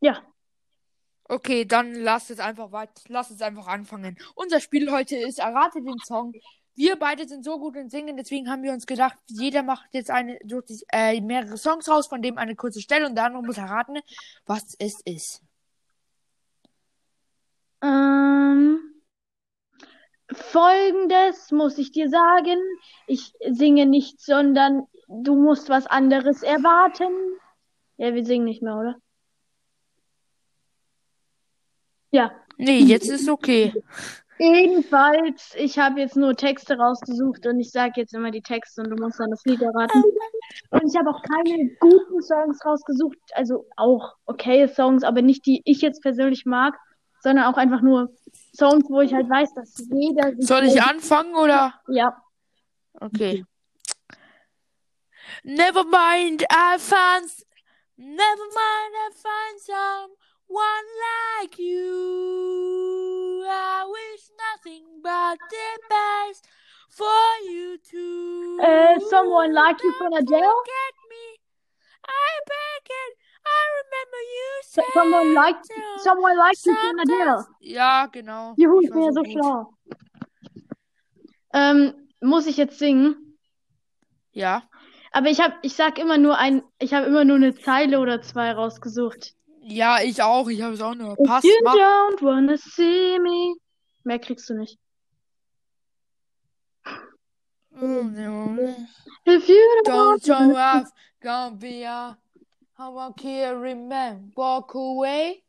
Ja. 0.00 0.22
Okay, 1.30 1.64
dann 1.64 1.94
lasst 1.94 2.32
es 2.32 2.40
einfach 2.40 2.72
weit, 2.72 2.90
lasst 3.06 3.30
es 3.30 3.40
einfach 3.40 3.68
anfangen. 3.68 4.18
Unser 4.34 4.58
Spiel 4.58 4.90
heute 4.90 5.14
ist 5.14 5.38
Errate 5.38 5.80
den 5.80 5.96
Song. 6.04 6.32
Wir 6.74 6.96
beide 6.96 7.28
sind 7.28 7.44
so 7.44 7.56
gut 7.60 7.76
in 7.76 7.88
Singen, 7.88 8.16
deswegen 8.16 8.50
haben 8.50 8.64
wir 8.64 8.72
uns 8.72 8.84
gedacht, 8.84 9.16
jeder 9.28 9.62
macht 9.62 9.86
jetzt 9.92 10.10
eine, 10.10 10.40
sucht 10.44 10.66
sich 10.66 10.82
äh, 10.90 11.20
mehrere 11.20 11.56
Songs 11.56 11.88
raus, 11.88 12.08
von 12.08 12.20
dem 12.20 12.36
eine 12.36 12.56
kurze 12.56 12.80
Stelle 12.80 13.06
und 13.06 13.16
andere 13.16 13.44
muss 13.44 13.58
erraten, 13.58 14.00
was 14.44 14.74
es 14.80 15.00
ist. 15.04 15.40
Ähm, 17.80 18.80
Folgendes 20.32 21.52
muss 21.52 21.78
ich 21.78 21.92
dir 21.92 22.08
sagen. 22.10 22.58
Ich 23.06 23.34
singe 23.48 23.86
nicht, 23.86 24.20
sondern 24.20 24.88
du 25.06 25.36
musst 25.36 25.68
was 25.68 25.86
anderes 25.86 26.42
erwarten. 26.42 27.12
Ja, 27.98 28.14
wir 28.14 28.24
singen 28.24 28.46
nicht 28.46 28.62
mehr, 28.62 28.76
oder? 28.76 28.96
Ja. 32.10 32.32
Nee, 32.56 32.80
jetzt 32.80 33.08
ist 33.08 33.28
okay. 33.28 33.72
Jedenfalls, 34.38 35.54
ich 35.54 35.78
habe 35.78 36.00
jetzt 36.00 36.16
nur 36.16 36.34
Texte 36.34 36.78
rausgesucht 36.78 37.46
und 37.46 37.60
ich 37.60 37.70
sage 37.70 37.92
jetzt 37.96 38.14
immer 38.14 38.30
die 38.30 38.40
Texte 38.40 38.80
und 38.80 38.88
du 38.88 38.96
musst 38.96 39.20
dann 39.20 39.30
das 39.30 39.44
Lied 39.44 39.60
erraten. 39.60 40.02
Und 40.70 40.82
ich 40.86 40.96
habe 40.96 41.10
auch 41.10 41.22
keine 41.22 41.76
guten 41.78 42.22
Songs 42.22 42.64
rausgesucht, 42.64 43.18
also 43.34 43.66
auch 43.76 44.14
okay 44.24 44.66
Songs, 44.66 45.04
aber 45.04 45.20
nicht 45.20 45.44
die 45.44 45.60
ich 45.66 45.82
jetzt 45.82 46.00
persönlich 46.00 46.46
mag, 46.46 46.74
sondern 47.22 47.44
auch 47.52 47.58
einfach 47.58 47.82
nur 47.82 48.14
Songs, 48.56 48.84
wo 48.88 49.02
ich 49.02 49.12
halt 49.12 49.28
weiß, 49.28 49.52
dass 49.54 49.86
jeder 49.92 50.32
Soll 50.38 50.64
ich 50.64 50.82
anfangen 50.82 51.34
oder? 51.34 51.74
Ja. 51.88 52.16
Okay. 52.94 53.44
Never 55.42 55.84
mind, 55.84 56.42
I 56.50 56.78
found. 56.78 57.30
Never 57.96 58.16
mind, 58.16 58.94
I 58.96 59.12
find 59.12 59.60
someone 60.50 60.86
like 61.42 61.58
you. 61.58 63.44
I 63.48 63.84
wish 63.86 64.22
nothing 64.38 64.84
but 65.02 65.38
the 65.50 65.78
best 65.88 66.46
for 66.88 67.50
you 67.50 67.78
too. 67.78 68.58
Äh, 68.60 69.00
Someone 69.08 69.52
Like 69.52 69.82
You 69.82 69.92
Don't 70.00 70.14
Adele? 70.14 70.40
Forget 70.40 70.94
me. 71.08 71.40
I 72.06 72.40
beg 72.46 72.84
it. 72.88 73.16
I 73.46 73.62
remember 73.80 74.20
you 74.34 74.62
said 74.62 74.84
Someone 74.94 75.34
Like 75.34 75.64
so. 75.64 76.02
Someone 76.02 76.36
Like 76.36 76.56
You 76.66 76.74
von 76.74 77.00
Adele. 77.00 77.46
Ja, 77.60 78.06
genau. 78.06 78.54
Juhu, 78.56 78.80
Ich 78.82 78.90
bin 78.90 79.02
ja 79.02 79.12
so 79.12 79.22
gut. 79.22 79.32
schlau. 79.32 79.74
Ähm, 81.52 82.08
muss 82.20 82.46
ich 82.46 82.56
jetzt 82.56 82.78
singen? 82.78 83.38
Ja. 84.32 84.62
Aber 85.12 85.28
ich 85.28 85.40
hab, 85.40 85.58
ich 85.62 85.74
sag 85.74 85.98
immer 85.98 86.18
nur 86.18 86.36
ein, 86.38 86.62
ich 86.78 86.94
habe 86.94 87.06
immer 87.06 87.24
nur 87.24 87.36
eine 87.36 87.54
Zeile 87.54 87.98
oder 87.98 88.22
zwei 88.22 88.52
rausgesucht. 88.52 89.34
Ja, 89.70 89.98
ich 90.02 90.20
auch. 90.22 90.48
Ich 90.48 90.60
habe 90.62 90.74
es 90.74 90.80
auch 90.80 90.94
nur. 90.94 91.16
Pass, 91.16 91.44
you 91.44 91.50
mach. 91.64 91.74
don't 91.74 92.22
wanna 92.22 92.56
see 92.56 93.18
me. 93.20 93.54
Mehr 94.04 94.18
kriegst 94.18 94.48
du 94.50 94.54
nicht. 94.54 94.78
If 97.72 99.48
you 99.48 99.82
Don't 99.86 100.18
don't 100.18 100.24
show 100.26 100.56
off, 100.56 100.88
gonna 101.22 101.54
be 101.56 101.84
a 101.84 102.16
how 102.76 102.96
I 102.98 103.12
carry 103.20 103.74
man, 103.74 104.32
walk 104.36 104.74
away. 104.74 105.42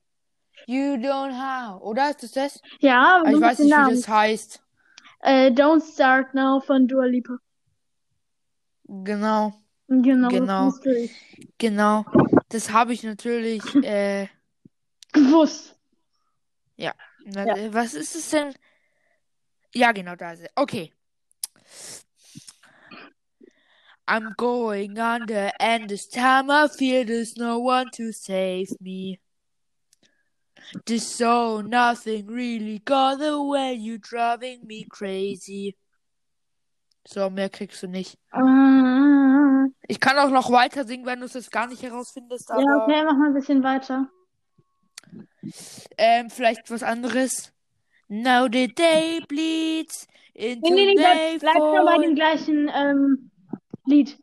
You 0.67 0.97
don't 0.97 1.34
have. 1.34 1.81
Oder 1.81 2.12
ist 2.12 2.21
das 2.23 2.31
das? 2.31 2.62
Ja, 2.79 3.21
aber 3.21 3.31
Ich 3.31 3.41
weiß 3.41 3.60
nicht, 3.60 3.67
wie 3.67 3.71
Namen. 3.71 3.95
das 3.95 4.07
heißt. 4.07 4.62
Äh, 5.21 5.49
Don't 5.51 5.81
Start 5.93 6.34
Now 6.34 6.60
von 6.60 6.88
Dua 6.88 7.05
Lipa. 7.05 7.38
Genau, 8.86 9.53
Genau, 9.88 10.29
Genau. 10.29 10.71
genau. 11.57 12.05
Das 12.52 12.72
habe 12.72 12.94
ich 12.94 13.04
natürlich. 13.04 13.64
Äh, 13.84 14.28
Gewusst. 15.14 15.76
na, 16.78 17.46
Ja. 17.46 17.56
äh, 17.56 17.74
was 17.74 17.94
ist 17.94 18.16
es 18.16 18.30
denn? 18.30 18.54
Ja, 19.74 19.92
genau, 19.92 20.16
da 20.16 20.34
ist 20.34 20.42
es. 20.42 20.50
Okay. 20.56 20.94
I'm 24.08 24.34
going 24.36 24.98
under, 25.00 25.52
and 25.60 25.88
this 25.90 26.08
time 26.10 26.50
I 26.50 26.68
feel 26.68 27.06
there's 27.06 27.38
no 27.38 27.60
one 27.60 27.90
to 27.92 28.12
save 28.12 28.70
me. 28.82 29.20
This 30.86 31.06
so 31.18 31.62
nothing 31.62 32.28
really 32.28 32.80
got 32.80 33.22
away, 33.22 33.74
you 33.74 33.98
driving 33.98 34.66
me 34.66 34.86
crazy. 34.90 35.78
So, 37.08 37.30
mehr 37.30 37.50
kriegst 37.50 37.84
du 37.84 37.88
nicht. 37.88 38.18
Ah, 38.32 39.31
Ich 39.88 40.00
kann 40.00 40.17
auch 40.17 40.30
noch 40.30 40.52
weiter 40.52 40.86
singen, 40.86 41.06
wenn 41.06 41.19
du 41.19 41.26
es 41.26 41.34
jetzt 41.34 41.52
gar 41.52 41.67
nicht 41.67 41.84
herausfindest, 41.84 42.52
aber 42.52 42.62
ja, 42.62 42.84
okay, 42.84 43.04
mach 43.06 43.17
mal 43.17 43.28
ein 43.28 43.34
bisschen 43.34 43.63
weiter. 43.63 44.10
ähm, 45.97 46.30
vielleicht 46.30 46.69
was 46.69 46.84
anderes. 46.84 47.54
Now 48.08 48.47
the 48.52 48.67
day 48.67 49.21
bleeds 49.28 50.08
into 50.34 50.69
Nee, 50.69 50.76
nee, 50.76 50.86
nee, 50.88 50.95
bleib, 50.95 51.15
day 51.15 51.38
bleib 51.39 51.58
nur 51.58 51.86
bei 51.86 51.97
dem 51.97 52.15
gleichen 52.15 52.69
ähm, 52.74 53.32
Lied. 53.86 54.20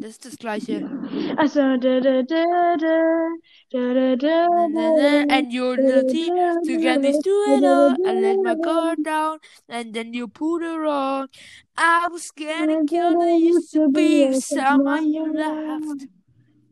Das 0.00 0.10
ist 0.10 0.24
das 0.24 0.36
gleiche. 0.36 0.88
Also 1.36 1.60
da, 1.76 2.00
da, 2.00 2.22
da, 2.22 2.44
da, 2.44 2.76
da, 2.76 3.24
da, 3.70 4.16
da, 4.16 4.16
da, 4.16 4.68
da, 4.68 5.34
and 5.34 5.52
you're 5.52 5.76
dirty, 5.76 6.30
you 6.64 6.80
can 6.80 7.02
this 7.02 7.18
do 7.22 7.44
it 7.48 7.64
all. 7.64 7.94
I 8.06 8.12
let 8.12 8.38
my 8.42 8.54
guard 8.54 9.02
down, 9.04 9.38
and 9.68 9.94
then 9.94 10.12
you 10.12 10.28
put 10.28 10.62
it 10.62 10.76
wrong. 10.78 11.28
I 11.76 12.08
was 12.10 12.30
getting 12.32 12.86
killed, 12.86 13.22
I 13.22 13.36
used 13.36 13.72
to 13.72 13.88
be 13.88 14.32
someone 14.40 15.12
you 15.12 15.32
loved. 15.32 16.08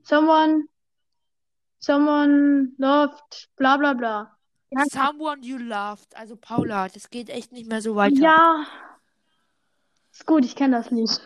Someone, 0.02 0.64
someone 1.80 2.72
loved, 2.78 3.48
bla 3.56 3.76
bla 3.76 3.94
bla. 3.94 4.30
Someone 4.90 5.42
you 5.42 5.58
loved, 5.58 6.14
also 6.16 6.36
Paula, 6.36 6.88
das 6.88 7.08
geht 7.08 7.30
echt 7.30 7.52
nicht 7.52 7.68
mehr 7.68 7.80
so 7.80 7.94
weiter. 7.94 8.20
Ja. 8.20 8.66
Ist 10.14 10.26
gut, 10.26 10.44
ich 10.44 10.54
kenne 10.54 10.76
das 10.76 10.92
nicht. 10.92 11.20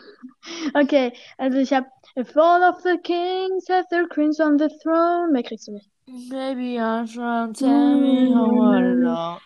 Okay, 0.73 1.13
also 1.37 1.59
ich 1.59 1.71
habe 1.71 1.85
If 2.17 2.35
all 2.35 2.63
of 2.63 2.81
the 2.81 2.97
kings 2.97 3.69
have 3.69 3.87
their 3.89 4.07
queens 4.07 4.39
on 4.39 4.57
the 4.57 4.67
throne. 4.81 5.31
Mehr 5.31 5.43
kriegst 5.43 5.67
du 5.67 5.73
nicht. 5.73 5.91
Maybe 6.07 6.79
I'm 6.81 7.05
trying 7.05 7.53
to 7.53 7.65
tell 7.65 7.95
me 7.95 8.33
how 8.33 8.75
I. 8.75 8.79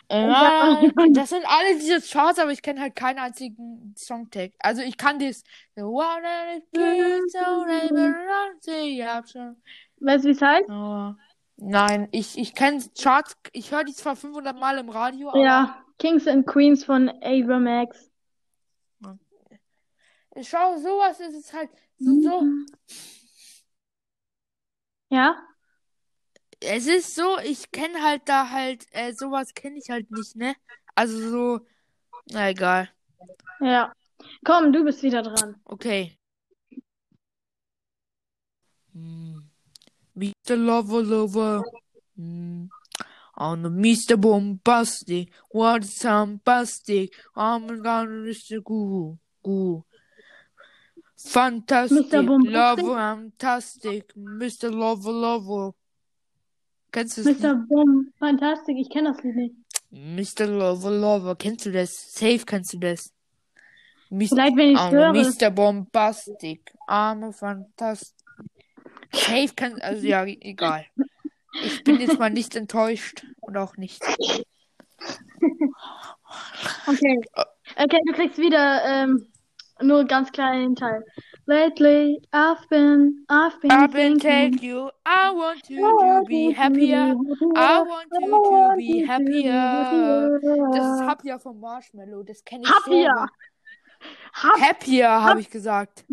Ja. 0.09 0.79
Das 1.11 1.27
sind 1.29 1.43
alle 1.45 1.75
diese 1.75 1.99
Charts, 2.01 2.39
aber 2.39 2.51
ich 2.51 2.61
kenne 2.61 2.79
halt 2.79 2.95
keinen 2.95 3.19
einzigen 3.19 3.93
Songtext. 3.97 4.57
Also 4.63 4.81
ich 4.81 4.95
kann 4.95 5.19
das. 5.19 5.43
Weißt 5.75 6.63
du, 10.23 10.29
wie 10.29 10.31
es 10.31 10.41
heißt? 10.41 10.69
Aber 10.69 11.17
nein, 11.57 12.07
ich, 12.11 12.37
ich 12.37 12.55
kenne 12.55 12.81
Charts. 12.97 13.35
Ich 13.51 13.73
höre 13.73 13.83
die 13.83 13.93
zwar 13.93 14.15
500 14.15 14.57
Mal 14.57 14.77
im 14.77 14.87
Radio, 14.89 15.35
Ja, 15.35 15.83
Kings 15.99 16.27
and 16.27 16.47
Queens 16.47 16.85
von 16.85 17.09
Ava 17.21 17.59
Max. 17.59 18.12
Schau, 20.41 20.77
sowas 20.77 21.19
ist 21.19 21.35
es 21.35 21.53
halt. 21.53 21.69
So, 21.99 22.21
so, 22.21 22.43
Ja? 25.09 25.47
es 26.59 26.87
ist 26.87 27.15
so, 27.15 27.37
ich 27.39 27.71
kenne 27.71 28.01
halt 28.01 28.23
da 28.25 28.49
halt, 28.49 28.85
äh, 28.91 29.13
sowas 29.13 29.53
kenne 29.53 29.77
ich 29.77 29.89
halt 29.89 30.09
nicht, 30.11 30.35
ne? 30.35 30.55
Also 30.95 31.29
so, 31.29 31.65
na 32.31 32.49
egal. 32.49 32.89
Ja. 33.59 33.93
Komm, 34.45 34.71
du 34.71 34.83
bist 34.83 35.03
wieder 35.03 35.21
dran. 35.21 35.61
Okay. 35.65 36.17
Hm. 38.93 39.49
Mr. 40.15 40.55
Lover 40.55 41.03
Lover. 41.03 41.63
Hm. 42.15 42.69
On 43.35 43.63
the 43.63 43.69
Mr. 43.69 44.15
Bombastic. 44.15 45.31
What 45.51 45.83
is 45.83 45.99
bombastic? 46.03 47.11
I'm 47.35 47.67
gonna 47.81 48.05
Mr. 48.07 48.61
Goo. 48.63 49.17
Goo. 49.41 49.83
Fantastic. 51.25 52.11
Love 52.11 52.81
Fantastic. 52.81 54.13
Mr. 54.15 54.69
Love 54.69 55.11
Love. 55.11 55.73
Kennst 56.91 57.17
du 57.17 57.23
das 57.23 57.39
Mr. 57.39 57.55
Boom, 57.67 58.13
Fantastic, 58.19 58.77
ich 58.77 58.89
kenne 58.89 59.13
das 59.13 59.23
Lied 59.23 59.35
nicht. 59.35 60.39
Mr. 60.39 60.45
Love 60.45 60.89
Love. 60.89 61.35
Kennst 61.37 61.65
du 61.65 61.71
das? 61.71 62.13
Safe 62.13 62.45
kennst 62.45 62.73
du 62.73 62.79
das. 62.79 63.11
Mr. 64.09 64.27
Vielleicht, 64.27 64.57
wenn 64.57 64.71
ich 64.71 64.77
Arme 64.77 64.97
höre. 64.97 65.13
Mr. 65.13 65.49
Bombastic. 65.49 66.71
Arme 66.87 67.33
Fantastic. 67.33 68.15
Safe 69.11 69.49
kann, 69.55 69.81
also 69.81 70.05
ja, 70.05 70.23
egal. 70.25 70.85
Ich 71.63 71.83
bin 71.83 71.99
jetzt 71.99 72.19
mal 72.19 72.29
nicht 72.29 72.55
enttäuscht 72.55 73.25
und 73.41 73.57
auch 73.57 73.77
nicht. 73.77 74.01
Okay. 76.87 77.21
Okay, 77.77 77.99
du 78.07 78.13
kriegst 78.13 78.37
wieder 78.39 78.83
ähm, 78.85 79.27
nur 79.81 80.05
ganz 80.05 80.31
kleinen 80.31 80.75
Teil. 80.75 81.03
Lately, 81.45 82.21
I've 82.31 82.67
been, 82.69 83.25
I've 83.29 83.59
been 83.59 83.71
I've 83.71 83.91
been 83.91 84.19
thinking. 84.19 84.51
take 84.57 84.63
you. 84.65 84.89
I 85.05 85.31
want 85.31 85.69
you 85.69 85.79
to 85.81 86.23
be 86.25 86.53
happier. 86.53 87.15
I 87.55 87.79
want 87.81 88.07
you 88.21 88.29
to 88.29 88.75
be 88.77 89.05
happier. 89.05 90.39
Das 90.73 90.85
ist 90.85 91.01
Happier 91.07 91.39
vom 91.39 91.59
Marshmallow. 91.59 92.23
Das 92.23 92.43
kenne 92.45 92.63
ich 92.63 92.69
Happier. 92.69 93.13
so. 93.13 94.09
Hap 94.33 94.59
Happier, 94.61 95.09
habe 95.09 95.39
ich 95.41 95.49
gesagt. 95.49 96.05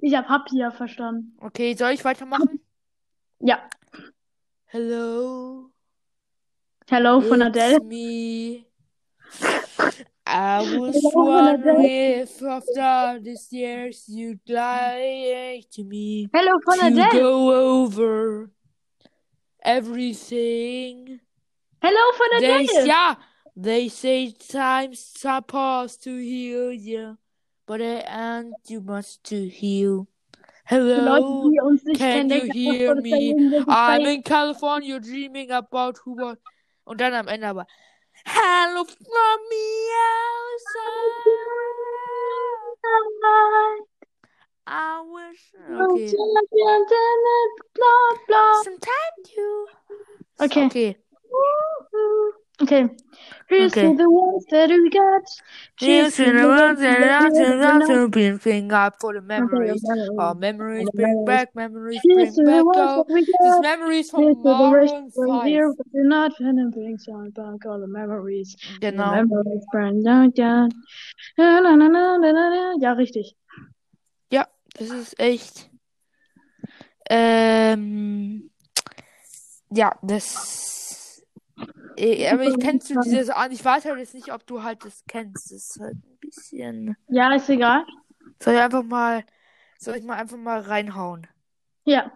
ich 0.00 0.14
habe 0.14 0.28
Happier 0.28 0.70
verstanden. 0.72 1.36
Okay, 1.40 1.74
soll 1.74 1.90
ich 1.92 2.04
weitermachen? 2.04 2.60
Ja. 3.40 3.58
Hello. 4.66 5.70
Hello 6.88 7.20
von 7.20 7.40
It's 7.40 7.48
Adele. 7.48 7.80
me. 7.80 8.65
I 10.26 10.60
was 10.78 10.98
wondering 11.14 11.84
if 11.84 12.42
after 12.42 13.20
these 13.22 13.48
years 13.52 14.04
you'd 14.08 14.40
like 14.48 15.70
to 15.70 15.84
me 15.84 16.28
Hello 16.34 16.58
to 16.58 17.08
go 17.12 17.82
over 17.82 18.50
everything. 19.62 21.20
Hello 21.80 22.40
They, 22.40 22.68
yeah, 22.84 23.14
they 23.54 23.88
say 23.88 24.32
time's 24.32 24.98
supposed 24.98 26.02
to 26.04 26.16
heal 26.16 26.72
you, 26.72 27.18
but 27.66 27.80
it 27.80 28.04
ain't 28.08 28.54
too 28.66 28.80
much 28.80 29.22
to 29.24 29.48
heal. 29.48 30.08
Leute, 30.68 30.96
Hello, 30.96 31.50
die 31.50 31.60
uns 31.60 31.84
nicht 31.84 31.98
can 31.98 32.28
kennen, 32.28 32.30
you 32.30 32.40
denken 32.40 32.52
hear 32.52 32.90
einfach, 32.90 33.02
das 33.02 33.04
sei 33.04 33.98
me? 33.98 34.04
I'm 34.04 34.06
in 34.06 34.22
California 34.24 34.98
dreaming 34.98 35.50
about 35.52 35.98
who 36.04 36.16
was. 36.16 36.38
Und 36.84 37.00
dann 37.00 37.14
am 37.14 37.28
Ende 37.28 37.46
aber. 37.46 37.66
Hello 38.28 38.84
from 38.84 39.38
me 39.50 39.66
outside. 40.50 41.26
I 44.66 45.00
wish. 45.08 45.54
Okay. 45.70 46.12
Bla, 47.74 47.94
bla. 48.26 48.62
Sometimes 48.64 49.30
you. 49.36 49.68
Okay. 50.40 50.66
Okay. 50.66 50.96
Okay. 52.62 52.88
Here's 53.48 53.72
Okay. 53.72 53.90
to 53.90 53.96
the 53.96 54.10
ones 54.10 54.44
that 54.50 54.70
we 54.70 54.88
got. 54.90 55.22
Here's 55.78 56.16
to 56.16 56.32
the 56.32 56.48
ones 56.48 56.80
that 56.80 57.02
I 57.02 57.28
to 57.28 57.54
love 57.54 57.86
to 57.86 58.38
bring 58.38 58.72
up 58.72 58.94
for 59.00 59.12
the 59.12 59.18
Okay, 59.20 59.26
memories. 59.26 59.82
memories. 59.84 60.08
Oh, 60.18 60.34
memories 60.34 60.86
the 60.86 60.92
bring 60.96 61.24
back, 61.26 61.54
memories 61.54 62.00
Here's 62.02 62.34
bring 62.34 62.46
the 62.46 62.64
back. 62.64 62.64
ones 62.64 62.94
that 62.96 63.12
we 63.12 63.20
this 63.24 63.36
got. 63.42 63.62
memories 63.62 64.10
from 64.10 64.24
the 64.42 64.54
we're 65.14 65.28
5. 65.28 65.76
but 65.76 65.86
we're 65.92 66.08
not 66.08 66.32
gonna 66.38 66.70
bring 66.70 66.98
some 66.98 67.30
back 67.30 67.66
all 67.66 67.78
the 67.78 67.86
memories. 67.86 68.56
The 68.80 68.90
Genau. 68.90 69.10
memories 69.12 69.64
burn 69.70 70.02
down, 70.02 70.30
down. 70.30 70.70
Na, 71.36 71.60
na, 71.60 71.76
na, 71.76 71.88
na, 71.88 72.16
na, 72.16 72.32
na. 72.32 72.74
Ja, 72.80 72.92
richtig. 72.94 73.36
Ja, 74.32 74.46
das 74.78 74.90
ist 74.90 75.20
echt. 75.20 75.68
Ähm, 77.10 78.50
ja, 79.70 79.92
das. 80.02 80.85
Eh, 81.96 82.28
Aber 82.28 82.44
ich 82.44 82.58
kennst 82.58 82.90
du 82.90 83.00
dieses 83.00 83.30
an? 83.30 83.50
Ich 83.52 83.64
weiß 83.64 83.84
halt 83.86 83.98
jetzt 83.98 84.14
nicht, 84.14 84.32
ob 84.32 84.46
du 84.46 84.62
halt 84.62 84.84
das 84.84 85.02
kennst. 85.08 85.50
Das 85.50 85.52
ist 85.52 85.80
halt 85.80 85.94
ein 85.96 86.18
bisschen. 86.20 86.96
Ja, 87.08 87.34
ist 87.34 87.48
egal. 87.48 87.84
Soll 88.42 88.54
ich 88.54 88.60
einfach 88.60 88.82
mal. 88.82 89.24
Soll 89.78 89.96
ich 89.96 90.04
mal 90.04 90.16
einfach 90.16 90.36
mal 90.36 90.60
reinhauen? 90.60 91.26
Ja. 91.84 92.10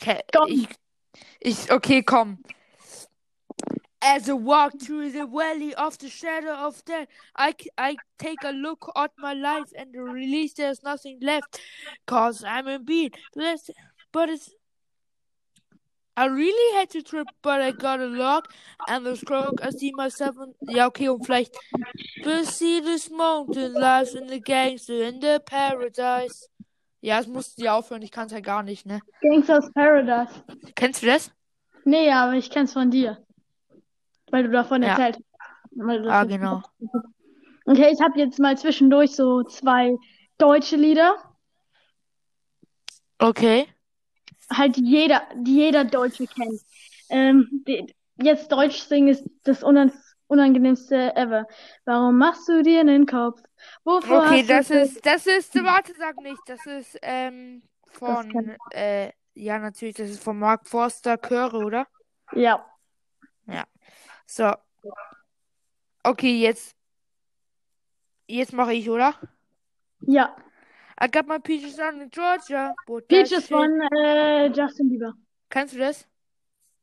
Okay, 0.00 0.20
Komm. 0.32 0.48
ich, 0.48 0.68
ich, 1.40 1.72
okay, 1.72 2.02
komm. 2.02 2.42
As 4.00 4.28
I 4.28 4.32
walk 4.32 4.78
through 4.78 5.10
the 5.10 5.26
valley 5.26 5.74
of 5.74 5.98
the 5.98 6.08
shadow 6.08 6.54
of 6.54 6.80
death, 6.84 7.08
I, 7.36 7.52
I 7.76 7.96
take 8.16 8.44
a 8.44 8.52
look 8.52 8.88
at 8.94 9.10
my 9.18 9.34
life 9.34 9.72
and 9.76 9.92
release 9.96 10.54
there's 10.54 10.82
nothing 10.84 11.18
left. 11.20 11.60
Cause 12.06 12.44
I'm 12.44 12.68
in 12.68 12.84
beat. 12.84 13.16
But 14.12 14.28
it's. 14.30 14.50
I 16.18 16.26
really 16.26 16.76
had 16.76 16.90
to 16.90 17.02
trip, 17.02 17.28
but 17.42 17.60
I 17.60 17.70
got 17.70 18.00
a 18.00 18.06
lock 18.06 18.52
and 18.88 19.06
the 19.06 19.14
stroke. 19.14 19.60
I 19.62 19.70
see 19.70 19.92
myself. 19.92 20.36
In, 20.36 20.52
ja, 20.74 20.86
okay, 20.88 21.08
und 21.08 21.24
vielleicht. 21.24 21.54
But 22.24 22.46
see 22.46 22.80
this 22.80 23.08
mountain 23.08 23.74
lies 23.74 24.14
in 24.14 24.26
the 24.26 24.40
gangster 24.40 25.04
in 25.04 25.20
the 25.20 25.38
paradise. 25.38 26.48
Ja, 27.00 27.20
es 27.20 27.28
musste 27.28 27.62
ja 27.62 27.76
aufhören, 27.76 28.02
ich 28.02 28.10
kann 28.10 28.26
es 28.26 28.32
ja 28.32 28.40
gar 28.40 28.64
nicht, 28.64 28.84
ne? 28.84 29.00
Gangsters 29.22 29.70
Paradise. 29.72 30.42
Kennst 30.74 31.02
du 31.02 31.06
das? 31.06 31.30
Nee, 31.84 32.10
aber 32.10 32.32
ich 32.32 32.50
kenn's 32.50 32.72
von 32.72 32.90
dir. 32.90 33.24
Weil 34.32 34.42
du 34.42 34.50
davon 34.50 34.82
Ja. 34.82 34.88
erzählt 34.88 35.16
hast. 35.16 36.06
Ah, 36.08 36.24
genau. 36.24 36.62
Okay, 37.66 37.92
ich 37.92 38.00
habe 38.00 38.18
jetzt 38.18 38.40
mal 38.40 38.58
zwischendurch 38.58 39.14
so 39.14 39.44
zwei 39.44 39.94
deutsche 40.38 40.74
Lieder. 40.74 41.14
Okay. 43.20 43.68
Halt 44.50 44.76
jeder, 44.76 45.22
die 45.36 45.56
jeder 45.56 45.84
Deutsche 45.84 46.26
kennt. 46.26 46.60
Ähm, 47.10 47.64
die, 47.66 47.94
jetzt 48.16 48.50
Deutsch 48.50 48.80
singen 48.80 49.08
ist 49.08 49.24
das 49.44 49.62
unan 49.62 49.92
unangenehmste 50.28 51.16
ever. 51.16 51.46
Warum 51.86 52.18
machst 52.18 52.48
du 52.48 52.62
dir 52.62 52.84
den 52.84 53.06
Kopf? 53.06 53.42
Wovor 53.84 54.26
Okay, 54.26 54.42
das 54.42 54.70
ist, 54.70 55.04
das 55.04 55.26
ist, 55.26 55.54
warte, 55.54 55.94
sag 55.98 56.18
nicht, 56.18 56.40
das 56.46 56.64
ist, 56.66 56.98
ähm, 57.00 57.62
von, 57.86 58.30
kenn 58.30 58.56
äh, 58.70 59.12
ja, 59.34 59.58
natürlich, 59.58 59.94
das 59.94 60.10
ist 60.10 60.22
von 60.22 60.38
Mark 60.38 60.66
Forster 60.68 61.16
Chöre, 61.16 61.58
oder? 61.58 61.86
Ja. 63.46 63.64
So. 64.26 64.52
Okay, 66.02 66.40
jetzt, 66.40 66.76
jetzt 68.26 68.52
mache 68.52 68.74
ich, 68.74 68.90
oder? 68.90 69.14
Ja. 70.00 70.36
I 71.00 71.06
got 71.06 71.26
my 71.26 71.38
peaches 71.38 71.78
on 71.78 72.00
in 72.00 72.10
Georgia. 72.10 72.74
but 72.86 73.08
Peaches 73.08 73.46
von 73.48 73.80
äh, 73.92 74.50
Justin 74.52 74.90
Bieber. 74.90 75.12
Kennst 75.50 75.74
du 75.74 75.78
das? 75.78 76.06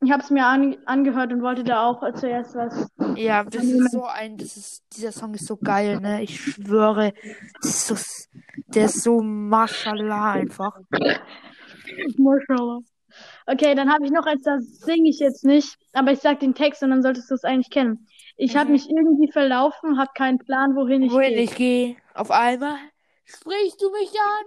Ich 0.03 0.11
habe 0.11 0.21
es 0.23 0.29
mir 0.29 0.45
an, 0.45 0.77
angehört 0.85 1.33
und 1.33 1.41
wollte 1.41 1.63
da 1.63 1.87
auch 1.87 2.01
zuerst 2.13 2.55
was. 2.55 2.87
Ja, 3.17 3.43
das 3.43 3.63
ist 3.65 3.91
so 3.91 4.03
ein, 4.05 4.37
das 4.37 4.57
ist, 4.57 4.83
dieser 4.95 5.11
Song 5.11 5.33
ist 5.33 5.45
so 5.47 5.57
geil, 5.57 5.99
ne? 5.99 6.21
Ich 6.21 6.39
schwöre, 6.39 7.13
das 7.61 7.69
ist 7.71 7.87
so, 7.87 7.95
der 8.73 8.85
ist 8.85 9.01
so 9.03 9.21
Mashallah 9.21 10.33
einfach. 10.33 10.79
Mashallah. 12.17 12.79
Okay, 13.47 13.75
dann 13.75 13.91
habe 13.91 14.05
ich 14.05 14.11
noch 14.11 14.25
eins, 14.25 14.43
das 14.43 14.63
singe 14.81 15.09
ich 15.09 15.19
jetzt 15.19 15.45
nicht, 15.45 15.77
aber 15.93 16.11
ich 16.11 16.19
sag 16.19 16.39
den 16.39 16.55
Text 16.55 16.83
und 16.83 16.89
dann 16.91 17.03
solltest 17.03 17.29
du 17.31 17.35
es 17.35 17.43
eigentlich 17.43 17.69
kennen. 17.69 18.07
Ich 18.37 18.55
habe 18.57 18.67
Mhm. 18.67 18.73
mich 18.73 18.89
irgendwie 18.89 19.31
verlaufen, 19.31 19.97
habe 19.97 20.11
keinen 20.15 20.39
Plan, 20.39 20.75
wohin 20.75 21.03
ich 21.03 21.11
Wohin 21.11 21.23
gehe. 21.23 21.43
ich 21.43 21.55
gehe, 21.55 21.95
auf 22.13 22.31
einmal 22.31 22.77
sprichst 23.25 23.81
du 23.81 23.91
mich 23.91 24.11
an. 24.19 24.45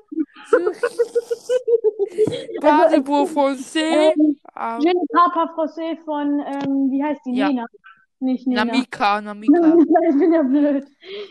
Von 3.26 3.56
See. 3.56 3.80
Ähm, 3.80 4.80
Je 4.80 4.92
ne 4.92 5.04
parle 5.12 5.98
von, 6.04 6.40
ähm, 6.40 6.90
wie 6.90 7.02
heißt 7.02 7.20
die? 7.26 7.36
Ja. 7.36 7.48
Nena. 7.48 7.66
Nicht 8.20 8.46
Nena. 8.46 8.64
Namika, 8.64 9.20
Namika. 9.20 9.76
ich 10.08 10.18
bin 10.18 10.32
ja 10.32 10.42
blöd. 10.42 10.86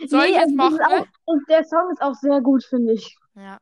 Soll 0.06 0.24
ich 0.24 0.32
Nee, 0.32 0.38
jetzt 0.38 0.42
also 0.42 0.56
das 0.56 0.72
ist 0.72 0.78
machen? 0.78 0.80
auch, 0.80 1.06
und 1.26 1.48
der 1.48 1.64
Song 1.64 1.90
ist 1.92 2.02
auch 2.02 2.14
sehr 2.14 2.40
gut, 2.40 2.64
finde 2.64 2.94
ich. 2.94 3.16
Ja. 3.36 3.58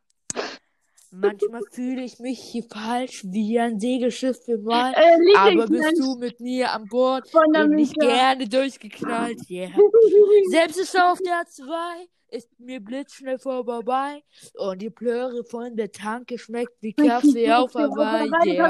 Manchmal 1.11 1.63
fühle 1.71 2.03
ich 2.03 2.19
mich 2.19 2.41
hier 2.41 2.65
falsch, 2.65 3.25
wie 3.25 3.59
ein 3.59 3.81
Segelschiff 3.81 4.45
für 4.45 4.59
mal. 4.59 4.93
Äh, 4.93 5.37
Aber 5.37 5.67
bist 5.67 5.99
du 5.99 6.17
mit 6.17 6.41
mir 6.41 6.73
an 6.73 6.87
Bord, 6.89 7.29
von 7.31 7.53
bin 7.53 7.79
ich 7.79 7.95
gerne 7.95 8.47
durchgeknallt, 8.49 9.49
yeah. 9.49 9.71
Selbst 10.51 10.79
ist 10.79 10.99
auf 11.01 11.19
der 11.21 11.47
2 11.47 11.65
ist 12.31 12.49
mir 12.59 12.81
blitzschnell 12.81 13.39
vorbei 13.39 14.23
und 14.55 14.83
die 14.83 14.91
Plöre 14.91 15.45
von 15.45 15.77
der 15.77 15.93
Tanke 15.93 16.39
schmeckt 16.39 16.81
wie 16.81 16.93
Kaffee 16.93 17.53
auf 17.53 17.75
Hawaii. 17.75 18.61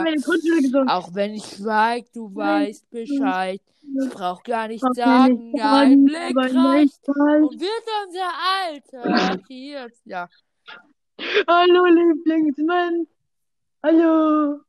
Auch 0.88 1.14
wenn 1.14 1.34
ich 1.34 1.44
schweig, 1.44 2.12
du 2.12 2.34
weißt 2.34 2.90
Bescheid. 2.90 3.60
Ich 3.82 4.10
brauch 4.10 4.42
gar 4.42 4.68
nicht 4.68 4.84
sagen, 4.94 5.52
ein 5.60 6.04
Blick 6.04 6.36
reicht. 6.36 7.08
Und 7.08 7.60
wird 7.60 7.86
unser 8.06 8.32
Alter 8.64 9.42
hier. 9.48 9.88
Ja, 10.04 10.28
Hallo, 11.48 11.86
Lieblingsmensch. 11.86 13.08
Hallo. 13.82 14.60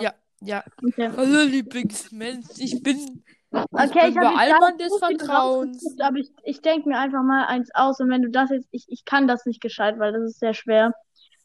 ja, 0.00 0.14
ja. 0.40 0.64
Okay. 0.82 1.10
Hallo 1.16 1.42
Lieblingsmensch, 1.44 2.58
ich 2.58 2.82
bin 2.82 3.23
Okay, 3.72 4.08
ich 4.08 4.14
bin 4.14 4.22
bei 4.22 4.76
des 4.78 4.96
Vertrauens. 4.98 5.96
aber 6.00 6.16
ich, 6.16 6.30
ich 6.42 6.60
denke 6.60 6.88
mir 6.88 6.98
einfach 6.98 7.22
mal 7.22 7.46
eins 7.46 7.70
aus 7.74 8.00
und 8.00 8.10
wenn 8.10 8.22
du 8.22 8.30
das 8.30 8.50
jetzt, 8.50 8.68
ich, 8.72 8.84
ich 8.88 9.04
kann 9.04 9.28
das 9.28 9.46
nicht 9.46 9.60
gescheit, 9.60 9.98
weil 9.98 10.12
das 10.12 10.22
ist 10.22 10.40
sehr 10.40 10.54
schwer. 10.54 10.92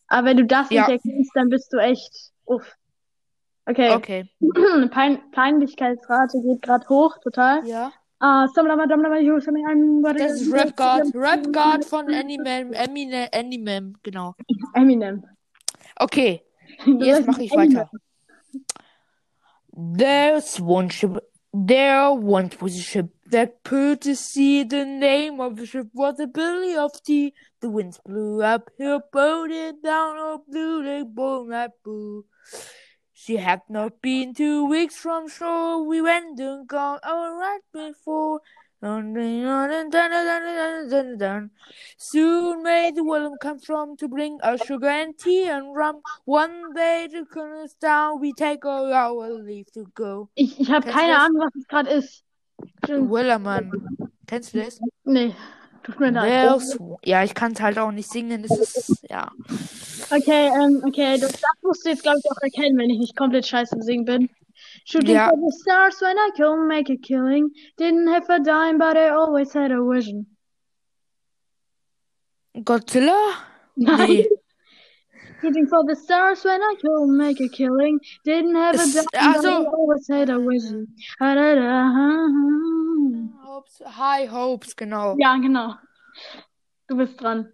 Aber 0.08 0.28
wenn 0.28 0.38
du 0.38 0.46
das 0.46 0.70
Ja. 0.72 0.88
nicht 0.88 1.06
erkennst, 1.06 1.32
dann 1.36 1.50
bist 1.50 1.72
du 1.72 1.78
echt, 1.78 2.32
uff. 2.46 2.76
Okay. 3.68 3.92
Okay. 3.94 4.30
Pein 4.90 5.20
Peinlichkeitsrate 5.32 6.42
geht 6.42 6.62
gerade 6.64 6.88
hoch, 6.90 7.18
total. 7.20 7.66
Ja. 7.68 7.92
Ah, 8.22 8.46
I'm- 8.46 10.18
Das 10.18 10.42
ist 10.42 10.52
Rap 10.52 10.76
God. 10.76 11.14
Rap 11.16 11.44
God 11.54 11.86
von 11.86 12.10
Eminem. 12.10 12.74
Eminem. 12.74 13.28
Eminem, 13.32 13.96
genau. 14.04 14.34
Eminem. 14.74 15.24
Okay. 15.98 16.44
Jetzt 16.86 17.28
mache 17.28 17.44
ich 17.44 17.52
weiter. 17.52 17.90
There's 19.72 20.60
one 20.60 20.90
ship. 20.92 21.22
There 21.52 22.14
once 22.14 22.62
was 22.62 22.78
a 22.78 22.82
ship 22.82 23.10
that 23.32 23.64
put 23.64 24.02
to 24.02 24.16
sea. 24.16 24.64
The 24.64 24.86
name 24.86 25.42
of 25.42 25.56
the 25.56 25.66
ship 25.66 25.88
was 25.94 26.18
the 26.18 26.28
Billy 26.28 26.76
of 26.76 27.02
Tea. 27.02 27.34
The 27.60 27.70
winds 27.70 28.00
blew 28.06 28.44
up, 28.44 28.70
hill 28.78 29.02
boat 29.12 29.50
it 29.50 29.82
down, 29.82 30.16
oh 30.18 30.44
blue, 30.48 30.84
they 30.84 31.02
both 31.02 31.50
that 31.50 31.72
blue. 31.84 32.26
She 33.14 33.38
had 33.38 33.62
not 33.68 34.00
been 34.00 34.36
two 34.36 34.66
weeks 34.66 34.96
from 34.96 35.28
shore. 35.28 35.84
We 35.86 36.02
went 36.02 36.40
and 36.40 36.68
gone 36.68 37.00
all 37.04 37.34
right 37.34 37.62
before. 37.74 38.42
Soon 38.82 39.14
may 42.64 42.92
the 42.96 43.04
welcome 43.04 43.38
come 43.42 43.60
from 43.60 43.98
to 43.98 44.08
bring 44.08 44.40
us 44.42 44.62
sugar 44.66 44.88
and 44.88 45.18
tea 45.18 45.50
and 45.50 45.76
rum. 45.76 46.02
One 46.24 46.74
day 46.74 47.10
the 47.12 47.26
colonel's 47.26 47.74
down, 47.74 48.22
we 48.22 48.32
take 48.32 48.64
all 48.64 48.94
our 48.94 49.34
leave 49.34 49.70
to 49.74 49.86
go. 49.94 50.30
Ich, 50.36 50.58
ich 50.62 50.72
habe 50.72 50.88
keine 50.88 51.12
das? 51.12 51.26
Ahnung, 51.26 51.42
was 51.42 51.56
es 51.56 51.68
gerade 51.68 51.90
ist. 51.90 52.24
Willermann. 52.88 53.70
Kennst 54.28 54.54
du 54.54 54.64
das? 54.64 54.80
Nee. 55.04 55.36
Tut 55.84 56.00
mir 56.00 56.12
leid. 56.12 56.62
Ja, 57.04 57.24
ich 57.24 57.34
kann 57.34 57.52
es 57.52 57.62
halt 57.62 57.78
auch 57.80 57.92
nicht 57.92 58.10
singen. 58.10 58.44
Das 58.44 58.58
ist, 58.58 59.04
ja. 59.10 59.30
Okay, 60.10 60.52
ähm, 60.56 60.82
okay. 60.86 61.18
Das, 61.20 61.32
das 61.32 61.42
musst 61.62 61.86
du 61.86 61.90
jetzt, 61.90 62.04
glaube 62.04 62.20
ich, 62.24 62.32
auch 62.32 62.42
erkennen, 62.42 62.78
wenn 62.78 62.90
ich 62.90 63.00
nicht 63.00 63.18
komplett 63.18 63.46
scheiße 63.46 63.76
im 63.76 63.82
Singen 63.82 64.06
bin. 64.06 64.30
Shooting 64.86 65.16
Ja. 65.16 65.30
for 65.30 65.38
the 65.38 65.52
stars 65.62 66.02
when 66.02 66.18
I 66.18 66.30
couldn't 66.36 66.68
make 66.68 66.90
a 66.90 66.98
killing. 66.98 67.50
Didn't 67.78 68.08
have 68.08 68.30
a 68.30 68.40
dime, 68.40 68.78
but 68.78 68.98
I 68.98 69.10
always 69.10 69.54
had 69.54 69.72
a 69.72 69.84
vision. 69.84 70.26
Godzilla? 72.58 73.36
Nein. 73.78 74.08
Nee. 74.08 74.28
Shooting 75.42 75.68
for 75.68 75.86
the 75.86 75.96
stars 75.96 76.44
when 76.44 76.62
I 76.62 76.76
couldn't 76.82 77.16
make 77.18 77.40
a 77.40 77.48
killing. 77.48 78.00
Didn't 78.26 78.56
have 78.56 78.76
a 78.76 78.78
dime, 78.78 79.06
but 79.12 79.22
I 79.22 79.36
also- 79.36 79.66
always 79.66 80.08
had 80.10 80.30
a 80.30 80.40
vision. 80.40 80.88
Ha, 81.20 81.34
da, 81.36 81.56
da, 81.56 81.62
ha, 81.62 82.28
ha. 82.28 83.46
Hopes, 83.46 83.82
High 83.86 84.26
Hopes, 84.26 84.74
genau. 84.76 85.16
Ja, 85.18 85.38
genau. 85.38 85.76
Du 86.88 86.96
bist 86.98 87.18
dran. 87.22 87.52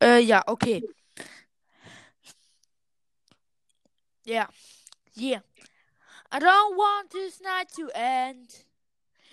Äh, 0.00 0.20
ja, 0.20 0.42
okay. 0.46 0.82
Yeah. 4.24 4.46
Yeah. 5.18 5.40
I 6.30 6.38
don't 6.38 6.76
want 6.76 7.10
this 7.10 7.40
night 7.40 7.68
to 7.76 7.90
end. 7.94 8.64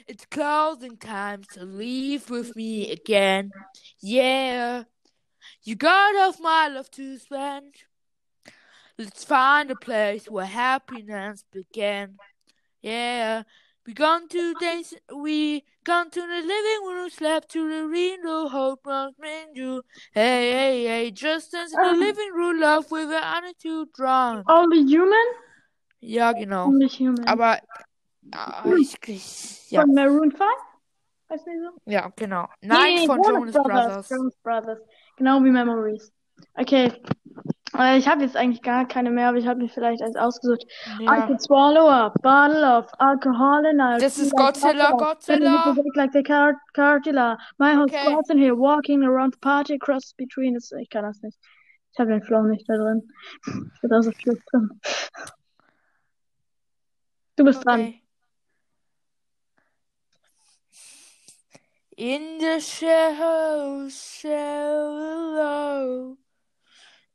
It's 0.08 0.26
closing 0.26 0.98
time, 0.98 1.44
so 1.52 1.62
leave 1.62 2.30
with 2.30 2.56
me 2.56 2.92
again. 2.92 3.52
Yeah. 4.00 4.84
You 5.64 5.76
got 5.76 6.16
off 6.16 6.40
my 6.40 6.68
love 6.70 6.90
to 6.92 7.18
spend. 7.18 7.76
Let's 8.98 9.24
find 9.24 9.70
a 9.70 9.76
place 9.76 10.26
where 10.26 10.46
happiness 10.46 11.44
began. 11.52 12.18
Yeah. 12.82 13.44
We 13.86 13.94
gone 13.94 14.28
to 14.30 14.56
dance, 14.56 14.96
we 15.16 15.64
gone 15.84 16.10
to 16.10 16.20
the 16.20 16.28
living 16.28 16.88
room, 16.88 17.10
slept 17.12 17.52
to 17.52 17.70
the 17.70 17.88
window, 17.88 18.48
hope 18.48 18.80
not 18.88 19.14
you. 19.54 19.84
Hey, 20.12 20.52
hey, 20.52 20.86
hey, 20.86 21.12
just 21.12 21.52
dance 21.52 21.72
in 21.72 21.80
the 21.80 21.90
um, 21.90 22.00
living 22.00 22.32
room, 22.34 22.60
love 22.60 22.90
with 22.90 23.10
an 23.10 23.22
attitude 23.22 23.90
drunk. 23.94 24.50
Only 24.50 24.84
Human? 24.84 25.26
Ja, 26.08 26.32
genau. 26.34 26.72
Aber, 27.26 27.58
ah, 28.32 28.64
ich, 28.78 28.96
ich, 29.08 29.72
ja, 29.72 29.82
Von 29.82 29.94
Maroon 29.94 30.32
5? 30.32 30.42
Weißt 31.28 31.48
du 31.48 31.52
so? 31.60 31.92
ja, 31.92 32.12
genau. 32.16 32.48
Nein, 32.62 32.96
Nee, 32.96 33.06
von 33.08 33.24
Jonas 33.24 33.54
Brothers. 33.56 34.10
Jonas 34.10 34.36
Brothers. 34.44 34.80
Genau 35.18 35.44
wie 35.44 35.50
Memories. 35.50 36.12
Okay. 36.54 36.92
Äh, 37.78 37.98
ich 37.98 38.08
habe 38.08 38.22
jetzt 38.22 38.38
eigentlich 38.38 38.62
gar 38.62 38.88
keine 38.88 39.10
mehr, 39.10 39.30
aber 39.30 39.38
ich 39.38 39.48
habe 39.48 39.60
mir 39.60 39.68
vielleicht 39.70 40.02
eins 40.04 40.16
ausgesucht. 40.16 40.64
I 41.02 41.06
Ja. 41.06 41.26
could 41.26 41.42
swallow 41.42 41.90
a 41.90 42.10
bottle 42.22 42.64
of 42.64 42.86
alcohol 43.00 43.66
and 43.66 43.82
I 43.82 44.00
Das 44.00 44.16
feel 44.16 44.26
ist 44.26 44.34
like 44.34 44.46
Godzilla, 44.54 44.90
I 44.90 44.98
Godzilla. 44.98 45.76
like 45.96 46.12
the 46.14 46.22
car 46.24 46.54
Cartilla. 46.74 47.38
My 47.58 47.74
whole 47.76 47.84
Okay. 47.86 48.06
squad's 48.06 48.30
in 48.30 48.38
here 48.38 48.56
walking 48.56 49.04
around 49.04 49.34
the 49.34 49.40
party 49.40 49.78
cross 49.80 50.14
between 50.16 50.56
us. 50.56 50.72
Ich 50.80 50.90
kann 50.90 51.04
das 51.04 51.20
nicht. 51.22 51.38
Ich 51.94 52.00
habe 52.00 52.12
den 52.12 52.22
Flow 52.24 52.44
nicht 52.44 52.70
da 52.70 52.76
drin. 52.76 53.02
Ich 53.48 53.82
bin 53.82 53.90
da 53.90 54.02
so 54.04 54.12
schlecht 54.12 54.44
drin. 54.52 54.70
Du 57.36 57.44
bist 57.44 57.66
dran. 57.66 57.82
Okay. 57.82 58.02
In 61.98 62.40
the 62.40 62.60
shadows, 62.60 63.94
shallow. 64.22 66.18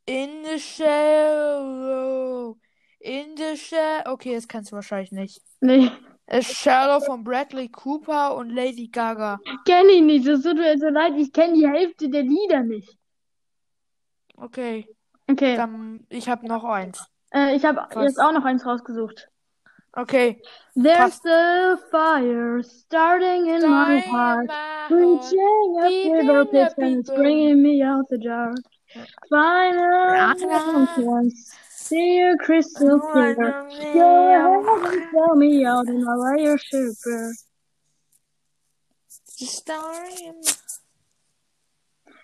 In 0.06 0.42
the 0.44 0.58
shadow. 0.58 2.56
In 3.00 3.36
the 3.36 3.56
shadow. 3.56 4.12
Okay, 4.12 4.34
das 4.34 4.48
kannst 4.48 4.72
du 4.72 4.76
wahrscheinlich 4.76 5.12
nicht. 5.12 5.42
Nee, 5.60 5.90
A 6.32 6.40
Shallow 6.42 7.00
von 7.00 7.24
Bradley 7.24 7.68
Cooper 7.68 8.36
und 8.36 8.50
Lady 8.50 8.88
Gaga. 8.88 9.38
kenn 9.66 9.88
ich 9.88 10.00
nicht. 10.02 10.26
Es 10.26 10.42
tut 10.42 10.56
mir 10.56 10.78
so 10.78 10.88
leid, 10.88 11.14
ich 11.16 11.32
kenne 11.32 11.54
die 11.54 11.68
Hälfte 11.68 12.08
der 12.08 12.22
Lieder 12.22 12.62
nicht. 12.62 12.96
Okay, 14.36 14.86
Okay, 15.30 15.56
dann 15.56 16.06
ich 16.08 16.28
habe 16.28 16.46
noch 16.46 16.64
eins. 16.64 17.04
äh, 17.34 17.54
ich 17.54 17.64
habe 17.64 17.86
jetzt 18.02 18.18
auch 18.20 18.32
noch 18.32 18.44
eins 18.44 18.64
rausgesucht. 18.64 19.29
Okay. 19.98 20.38
There's 20.76 21.20
a 21.26 21.76
fire 21.90 22.62
starting 22.62 23.48
in 23.48 23.68
my 23.68 23.98
heart, 23.98 24.50
reaching 24.88 25.80
fever 25.82 26.20
in 26.20 26.26
the 26.26 26.46
pitch 26.46 26.72
and 26.78 27.00
it's 27.00 27.10
bringing 27.10 27.62
me 27.62 27.82
out 27.82 28.04
the 28.08 28.18
dark. 28.18 28.56
Finally, 29.28 31.04
once 31.04 31.52
see 31.70 32.18
you 32.18 32.36
crystal 32.38 33.00
clear. 33.00 33.34
Go 33.94 34.64
ahead 34.74 34.94
and 34.94 35.10
tell 35.10 35.34
me 35.34 35.64
out 35.64 35.86
and 35.88 36.08
I'll 36.08 36.36
lay 36.36 36.44
your 36.44 36.58
super. 36.58 37.32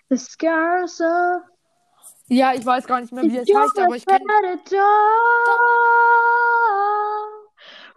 The 0.09 0.17
scars 0.17 1.01
of 1.01 1.41
Ja, 2.29 2.53
ich 2.53 2.65
weiß 2.65 2.85
gar 2.87 2.99
nicht 2.99 3.13
mehr, 3.13 3.23
wie 3.23 3.37
das 3.37 3.47
heißt, 3.47 3.79
aber 3.79 3.95
ich 3.95 4.05
kenne. 4.05 4.25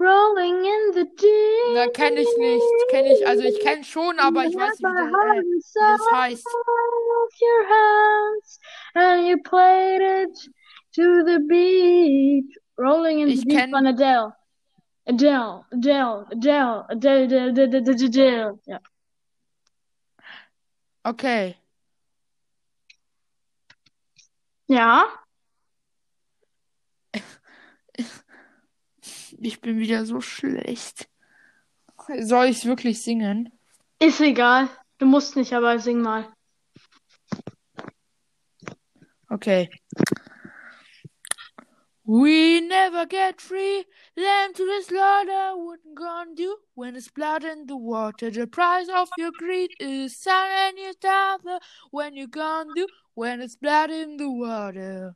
Rolling 0.01 0.65
in 0.65 0.93
the 0.95 1.05
deep. 1.05 1.75
Na, 1.75 1.89
kenne 1.89 2.21
ich 2.21 2.37
nicht. 2.39 2.65
Kenne 2.89 3.13
ich, 3.13 3.27
also 3.27 3.43
ich 3.43 3.61
kenne 3.61 3.85
schon, 3.85 4.19
aber 4.19 4.47
ich 4.47 4.57
weiß 4.57 4.79
nicht, 4.79 4.83
wie 4.83 5.61
das, 5.75 6.01
äh, 6.01 6.15
heißt. 6.15 6.47
Your 7.43 7.69
hands, 7.69 8.59
and 8.95 9.29
you 9.29 9.37
played 9.43 10.01
it 10.01 10.37
to 10.95 11.23
the 11.25 11.39
beat. 11.47 12.47
Rolling 12.79 13.21
in 13.21 13.29
the 13.29 13.45
deep 13.45 13.71
von 13.71 13.87
Adele. 13.87 14.35
Adele, 15.07 15.67
Adele, 15.71 16.27
Adele, 16.31 16.87
Adele, 16.89 17.31
Adele, 17.31 17.51
Adele, 17.51 17.77
Adele, 17.77 18.05
Adele. 18.07 18.59
Ja. 18.67 18.81
Okay. 21.05 21.57
Ja? 24.67 25.05
Ich 29.43 29.61
bin 29.63 29.79
wieder 29.79 30.05
so 30.05 30.21
schlecht. 30.21 31.09
Soll 32.21 32.47
ich 32.47 32.67
wirklich 32.67 33.03
singen? 33.03 33.51
Ist 33.99 34.21
egal. 34.21 34.69
Du 34.99 35.07
musst 35.07 35.35
nicht, 35.35 35.55
aber 35.55 35.79
sing 35.79 36.03
mal. 36.03 36.31
Okay. 39.31 39.71
We 42.05 42.61
never 42.61 43.07
get 43.07 43.41
free, 43.41 43.85
lamb 44.17 44.53
to 44.55 44.67
the 44.67 44.83
slaughter, 44.83 45.57
wouldn't 45.57 45.95
gonna 45.95 46.35
do 46.35 46.57
when 46.75 46.97
it's 46.97 47.09
blood 47.09 47.45
in 47.45 47.67
the 47.67 47.77
water. 47.77 48.31
The 48.31 48.47
price 48.47 48.89
of 48.89 49.09
your 49.17 49.31
greed 49.39 49.71
is 49.79 50.19
sun 50.19 50.51
and 50.51 50.77
your 50.77 50.95
daughter. 51.01 51.61
When 51.93 52.17
you 52.17 52.27
gonna 52.27 52.75
do 52.75 52.87
when 53.15 53.41
it's 53.41 53.57
blood 53.57 53.91
in 53.91 54.17
the 54.19 54.29
water. 54.29 55.15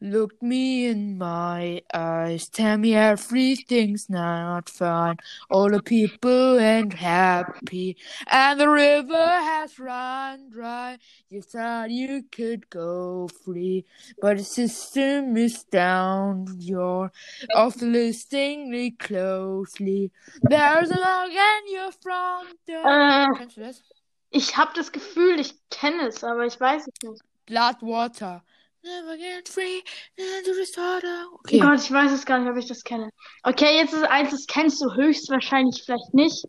Look 0.00 0.42
me 0.42 0.86
in 0.86 1.18
my 1.18 1.82
eyes. 1.92 2.48
Tell 2.48 2.78
me 2.78 2.94
everything's 2.94 4.08
not 4.08 4.68
fine. 4.68 5.16
All 5.50 5.70
the 5.70 5.82
people 5.82 6.58
ain't 6.58 6.94
happy. 6.94 7.96
And 8.30 8.58
the 8.60 8.68
river 8.68 9.26
has 9.26 9.78
run 9.78 10.50
dry. 10.50 10.98
You 11.30 11.42
thought 11.42 11.90
you 11.90 12.24
could 12.30 12.68
go 12.70 13.28
free. 13.44 13.84
But 14.20 14.38
the 14.38 14.44
system 14.44 15.36
is 15.36 15.64
down. 15.64 16.56
You're 16.58 17.10
off 17.54 17.80
listening 17.80 18.70
me 18.70 18.90
closely. 18.92 20.10
There's 20.42 20.90
a 20.90 20.98
lock 20.98 21.30
in 21.30 21.74
your 21.74 21.92
front 21.92 22.56
door. 22.66 22.84
Äh, 22.84 23.28
Kennst 23.38 23.56
du 23.56 23.60
das? 23.62 23.82
ich 24.30 24.56
habe 24.56 24.72
das 24.74 24.92
Gefühl, 24.92 25.38
ich 25.40 25.54
kenne 25.70 26.08
es, 26.08 26.24
aber 26.24 26.46
ich 26.46 26.58
weiß 26.58 26.86
es 26.88 27.08
nicht. 27.08 27.22
Blood 27.46 27.82
Water. 27.82 28.42
Never 28.84 29.16
get 29.16 29.48
free. 29.48 29.82
Never 30.18 30.54
the 30.54 30.66
starter. 30.66 31.24
Oh 31.30 31.36
Okay. 31.40 31.58
Gott, 31.58 31.80
ich 31.80 31.90
weiß 31.90 32.12
es 32.12 32.26
gar 32.26 32.38
nicht, 32.38 32.50
ob 32.50 32.56
ich 32.56 32.66
das 32.66 32.82
kenne. 32.84 33.10
Okay, 33.42 33.76
jetzt 33.76 33.92
ist 33.94 34.04
eins, 34.04 34.30
das 34.30 34.46
kennst 34.46 34.80
du 34.82 34.94
höchstwahrscheinlich 34.94 35.82
vielleicht 35.84 36.14
nicht. 36.14 36.44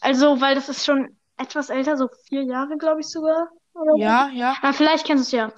Also, 0.00 0.40
weil 0.40 0.54
das 0.54 0.68
ist 0.68 0.84
schon 0.84 1.16
etwas 1.38 1.70
älter, 1.70 1.96
so 1.96 2.08
vier 2.28 2.42
Jahre, 2.44 2.76
glaube 2.78 3.00
ich 3.00 3.08
sogar. 3.08 3.48
Ja, 3.96 4.28
ja. 4.32 4.56
Ah, 4.62 4.72
vielleicht 4.72 5.06
kennst 5.06 5.32
du 5.32 5.36
es 5.36 5.40
ja. 5.40 5.52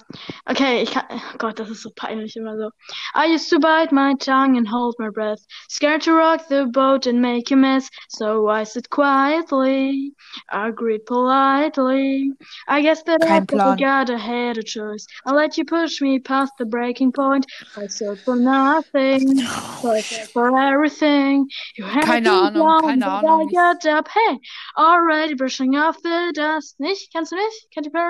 Okay, 0.45 0.81
ich 0.83 0.91
kann. 0.91 1.03
Oh 1.09 1.37
Gott, 1.37 1.59
das 1.59 1.69
ist 1.69 1.81
so 1.81 1.89
peinlich 1.95 2.35
immer 2.35 2.57
so. 2.57 2.69
I 3.15 3.33
used 3.33 3.49
to 3.49 3.59
bite 3.59 3.91
my 3.93 4.13
tongue 4.15 4.57
and 4.57 4.67
hold 4.67 4.95
my 4.99 5.09
breath, 5.09 5.39
scared 5.69 6.01
to 6.03 6.13
rock 6.13 6.47
the 6.49 6.65
boat 6.65 7.07
and 7.07 7.21
make 7.21 7.51
a 7.51 7.55
mess. 7.55 7.89
So 8.09 8.49
I 8.49 8.63
sit 8.65 8.89
quietly, 8.89 10.13
I 10.51 10.67
agreed 10.67 11.05
politely. 11.05 12.33
I 12.67 12.81
guess 12.81 13.03
that 13.03 13.21
Kein 13.21 13.43
I 13.43 13.45
forgot 13.45 14.09
I 14.09 14.17
had 14.17 14.57
a 14.57 14.63
choice. 14.63 15.05
I'll 15.25 15.35
let 15.35 15.57
you 15.57 15.65
push 15.65 16.01
me 16.01 16.19
past 16.19 16.53
the 16.57 16.65
breaking 16.65 17.11
point. 17.13 17.45
I 17.77 17.87
said 17.87 18.17
for 18.25 18.35
nothing, 18.35 19.39
I 19.39 20.01
said 20.01 20.29
for 20.33 20.57
everything. 20.59 21.47
You 21.77 21.85
had 21.85 22.03
Keine 22.03 22.29
Ahnung, 22.29 22.81
down, 22.81 22.81
keine 22.81 23.05
Ahnung. 23.05 23.47
I 23.49 23.53
got 23.53 23.85
up. 23.85 24.07
Hey, 24.09 24.39
already 24.77 25.35
brushing 25.35 25.75
off 25.75 26.01
the 26.01 26.31
dust. 26.33 26.75
Nicht? 26.79 27.11
Kennst 27.13 27.31
du 27.31 27.35
nicht? 27.35 27.67
Katy 27.73 27.89
Perry? 27.89 28.08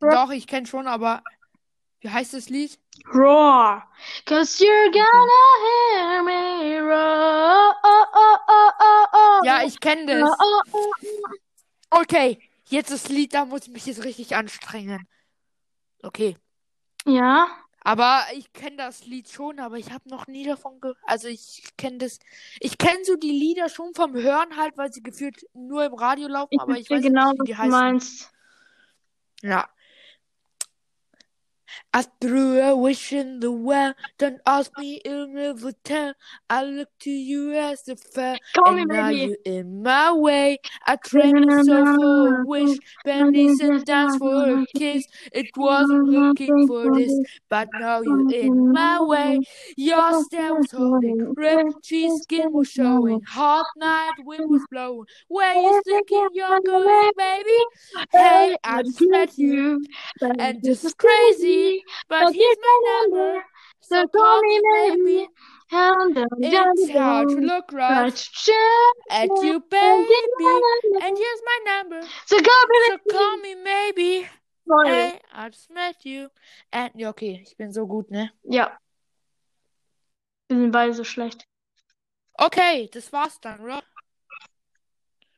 Doch, 0.00 0.30
ich 0.30 0.46
kenne 0.46 0.66
schon, 0.66 0.86
aber 0.86 1.22
wie 2.00 2.10
heißt 2.10 2.34
das 2.34 2.48
Lied? 2.48 2.78
Roar. 3.12 3.88
Cause 4.26 4.62
you're 4.62 4.90
gonna 4.92 5.42
hear 5.64 6.22
me 6.22 6.80
roar. 6.80 7.74
Oh, 7.82 8.04
oh, 8.14 8.36
oh, 8.48 8.70
oh, 8.78 9.06
oh. 9.12 9.44
Ja, 9.44 9.62
ich 9.64 9.80
kenne 9.80 10.06
das. 10.06 10.30
oh, 10.30 10.60
oh, 10.72 10.92
oh. 10.92 12.00
Okay, 12.00 12.38
jetzt 12.68 12.90
das 12.90 13.08
Lied, 13.08 13.34
da 13.34 13.44
muss 13.44 13.62
ich 13.66 13.72
mich 13.72 13.86
jetzt 13.86 14.04
richtig 14.04 14.36
anstrengen. 14.36 15.08
Okay. 16.02 16.36
Ja, 17.06 17.48
Aber 17.80 18.24
ich 18.34 18.52
kenne 18.52 18.76
das 18.76 19.06
Lied 19.06 19.28
schon, 19.30 19.60
aber 19.60 19.78
ich 19.78 19.90
habe 19.92 20.08
noch 20.10 20.26
nie 20.26 20.44
davon 20.44 20.80
gehört. 20.80 20.98
Also 21.04 21.28
ich 21.28 21.62
kenne 21.78 21.98
das. 21.98 22.18
Ich 22.60 22.76
kenne 22.76 23.04
so 23.04 23.16
die 23.16 23.30
Lieder 23.30 23.68
schon 23.68 23.94
vom 23.94 24.14
Hören 24.14 24.56
halt, 24.56 24.76
weil 24.76 24.92
sie 24.92 25.02
gefühlt 25.02 25.46
nur 25.54 25.84
im 25.84 25.94
Radio 25.94 26.28
laufen, 26.28 26.48
ich 26.50 26.60
aber 26.60 26.76
ich 26.78 26.90
weiß 26.90 27.02
genau, 27.02 27.32
nicht, 27.32 27.40
wie 27.40 27.44
die 27.46 27.52
du 27.52 27.58
heißen. 27.58 27.70
meinst. 27.70 28.30
Ja. 29.42 29.68
I 31.98 32.04
threw 32.20 32.60
a 32.60 32.76
wish 32.76 33.12
in 33.12 33.40
the 33.40 33.50
well. 33.50 33.94
Don't 34.18 34.40
ask 34.46 34.70
me, 34.78 35.00
it'll 35.04 35.26
never 35.26 35.72
tell. 35.72 36.14
I 36.48 36.62
look 36.64 36.90
to 37.00 37.10
you 37.10 37.54
as 37.54 37.88
a 37.88 37.96
fair, 37.96 38.38
Call 38.54 38.72
me 38.74 38.82
and 38.82 38.90
now 38.92 39.10
maybe. 39.10 39.20
you're 39.20 39.36
in 39.44 39.82
my 39.82 40.12
way. 40.12 40.58
I 40.86 40.96
trained 40.96 41.44
my 41.44 41.62
soul 41.62 41.86
for 41.86 42.28
a 42.28 42.34
wish, 42.46 42.78
pennies 43.04 43.60
and 43.60 43.84
dimes 43.84 44.16
for 44.16 44.60
a 44.62 44.66
kiss. 44.76 45.06
It 45.32 45.48
wasn't 45.56 46.06
looking 46.08 46.54
for 46.68 46.88
this, 46.90 47.18
but 47.48 47.70
now 47.74 48.00
you're 48.02 48.24
in 48.32 48.72
my 48.72 49.00
way. 49.00 49.40
Your 49.76 50.14
stare 50.14 50.54
was 50.54 50.70
holding, 50.70 51.34
red 51.34 51.66
cheese 51.82 52.22
skin 52.22 52.52
was 52.52 52.68
showing, 52.68 53.20
hot 53.26 53.66
night 53.76 54.14
wind 54.18 54.48
was 54.50 54.64
blowing. 54.70 55.06
Where 55.28 55.54
you 55.54 55.82
thinking 55.84 56.28
you're 56.32 56.60
going, 56.60 57.10
baby? 57.16 57.58
Hey, 58.12 58.56
I 58.62 58.82
just 58.82 59.02
met 59.02 59.36
you. 59.36 59.84
And 60.38 60.62
this 60.62 60.84
is 60.84 60.94
crazy, 60.94 61.82
but 62.08 62.32
here's 62.32 62.56
my 62.60 62.78
number. 62.90 63.44
So 63.80 64.06
call 64.08 64.42
me 64.42 64.60
maybe. 64.72 65.28
And 65.70 66.26
It's 66.38 66.90
hard 66.92 67.28
to 67.28 67.36
look 67.36 67.72
right 67.72 68.28
at 69.10 69.28
you, 69.42 69.60
baby. 69.60 70.14
And 71.02 71.16
here's 71.16 71.42
my 71.44 71.58
number. 71.66 72.00
So 72.26 72.36
call 72.40 72.66
me 72.68 72.78
So 72.88 73.16
call 73.16 73.36
me 73.38 73.54
maybe. 73.54 74.28
Hey, 74.84 75.18
I 75.32 75.48
just 75.48 75.70
met 75.70 76.04
you. 76.04 76.28
And 76.72 76.90
ja, 76.94 77.08
okay, 77.10 77.42
ich 77.42 77.56
bin 77.56 77.72
so 77.72 77.86
gut, 77.86 78.10
ne? 78.10 78.30
Ja. 78.44 78.78
Wir 80.48 80.58
sind 80.58 80.72
beide 80.72 80.92
so 80.94 81.04
schlecht. 81.04 81.44
Okay, 82.34 82.88
das 82.92 83.12
war's 83.12 83.40
dann, 83.40 83.60
oder? 83.60 83.82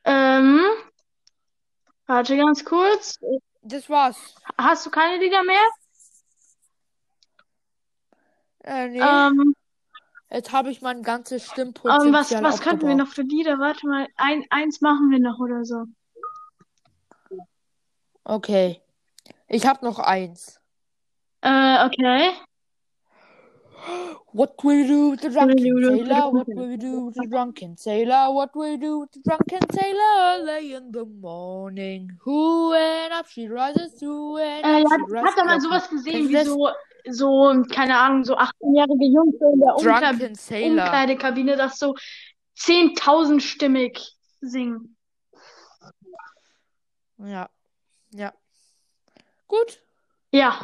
Ähm, 0.03 0.61
warte 2.07 2.37
ganz 2.37 2.63
kurz. 2.63 3.17
Das 3.61 3.89
war's. 3.89 4.35
Hast 4.57 4.85
du 4.85 4.89
keine 4.89 5.17
Lieder 5.17 5.43
mehr? 5.43 5.67
Äh, 8.63 8.89
nee. 8.89 8.99
Ähm, 8.99 9.55
Jetzt 10.33 10.53
habe 10.53 10.71
ich 10.71 10.81
mein 10.81 11.03
ganzes 11.03 11.43
ähm, 11.43 11.51
Stimmpotenzial 11.51 12.13
was, 12.13 12.53
was 12.53 12.61
könnten 12.61 12.87
wir 12.87 12.95
noch 12.95 13.09
für 13.09 13.23
Lieder? 13.23 13.59
Warte 13.59 13.85
mal, 13.85 14.07
ein, 14.15 14.45
eins 14.49 14.79
machen 14.79 15.09
wir 15.11 15.19
noch 15.19 15.39
oder 15.39 15.65
so. 15.65 15.85
Okay. 18.23 18.81
Ich 19.47 19.67
habe 19.67 19.83
noch 19.83 19.99
eins. 19.99 20.61
Äh, 21.41 21.85
okay. 21.85 22.31
What 24.33 24.63
will 24.63 24.77
we 24.81 24.87
do 24.87 25.09
with 25.11 25.21
the 25.21 25.29
drunken 25.29 25.57
sailor? 25.57 26.31
What 26.31 26.47
we 26.47 26.77
do 26.77 27.05
with 27.05 27.15
the 27.15 27.27
drunken 27.29 27.77
sailor? 27.77 28.31
What 28.33 28.55
will 28.55 28.71
we 28.71 28.77
do 28.77 28.99
with 28.99 29.11
the 29.11 29.21
drunken 29.25 29.59
sailor? 29.73 30.13
Early 30.39 30.73
in 30.73 30.91
the 30.91 31.05
morning, 31.05 32.09
who 32.21 32.69
went 32.71 33.11
up? 33.13 33.27
She 33.27 33.47
rises, 33.47 33.99
who 33.99 34.33
went 34.33 34.65
Äh, 34.65 34.81
up? 34.83 34.87
She 34.87 35.13
rises. 35.13 35.29
hab 35.29 35.35
da 35.35 35.43
mal 35.45 35.59
sowas 35.61 35.89
gesehen, 35.89 36.29
wie 36.29 36.43
so, 36.45 36.69
so, 37.09 37.63
keine 37.73 37.97
Ahnung, 37.97 38.23
so 38.23 38.35
18-jährige 38.37 39.05
Jungs 39.05 39.35
in 39.41 39.59
der 39.59 39.75
Umkleid 39.75 40.19
Drunken 40.19 40.35
Sailor. 40.35 40.83
Umkleidekabine 40.85 41.55
das 41.57 41.77
so 41.79 41.95
10.000-stimmig 42.57 43.99
singen. 44.41 44.95
Ja. 47.17 47.49
Ja. 48.13 48.33
Gut. 49.47 49.81
Ja. 50.31 50.59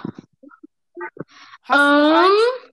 Hast? 1.63 1.79
Ähm, 1.79 2.71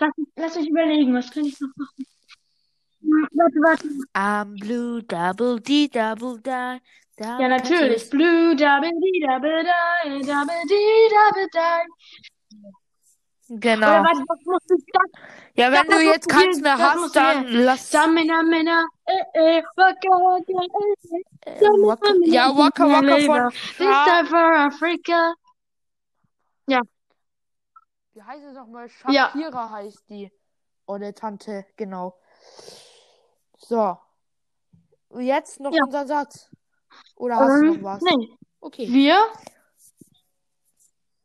lass, 0.00 0.12
lass 0.36 0.56
mich 0.56 0.68
überlegen, 0.70 1.14
was 1.14 1.30
kann 1.30 1.44
ich 1.44 1.58
noch 1.60 1.70
machen? 1.76 2.06
Hm, 3.02 3.28
Warte, 3.32 3.56
warte. 3.60 3.88
I'm 4.14 4.58
blue, 4.58 5.02
double 5.02 5.60
D, 5.60 5.88
double 5.88 6.38
die. 6.40 6.80
Ja, 7.20 7.48
natürlich. 7.48 8.08
Blue, 8.10 8.54
double 8.56 8.90
D, 8.90 9.20
double 9.26 9.64
die, 9.64 10.20
double 10.26 10.62
D, 10.68 10.74
double 11.10 11.48
die. 11.52 11.88
Oder 13.50 13.60
Genau. 13.60 13.86
warte, 13.86 14.24
das 14.28 14.38
musst 14.44 14.70
du, 14.70 14.76
das, 14.92 15.10
Ja, 15.54 15.72
wenn 15.72 15.88
du 15.88 16.00
jetzt 16.02 16.28
keins 16.28 16.60
mehr 16.60 16.76
hast, 16.76 17.16
dann 17.16 17.46
lass. 17.48 17.90
Samina, 17.90 18.42
Mina, 18.42 18.84
äh, 19.06 19.58
äh, 19.58 19.62
waka, 19.76 20.08
waka, 20.10 20.62
äh, 21.46 21.50
Äh, 21.50 21.60
Waka, 21.82 22.12
Mina, 22.12 22.34
ja, 22.34 22.56
Waka 22.56 22.84
Waka 22.86 23.18
von 23.20 23.50
This 23.78 23.96
time 24.04 24.26
for 24.26 24.54
Africa. 24.54 25.34
Ja, 28.18 28.24
Wie 28.24 28.28
heißt 28.28 28.44
es 28.46 28.54
nochmal? 28.54 28.88
ja. 28.88 29.30
Shakira 29.30 29.70
heißt 29.70 30.10
die. 30.10 30.32
Oder 30.86 31.14
Tante, 31.14 31.66
genau. 31.76 32.18
So. 33.58 33.96
Jetzt 35.14 35.60
noch 35.60 35.72
Ja. 35.72 35.84
unser 35.84 36.06
Satz. 36.06 36.50
Oder 37.14 37.36
hast 37.36 37.60
du 37.60 37.66
noch 37.66 37.74
Ähm, 37.76 37.84
was? 37.84 38.02
nee. 38.02 38.36
Okay. 38.60 38.88
Wir, 38.88 39.24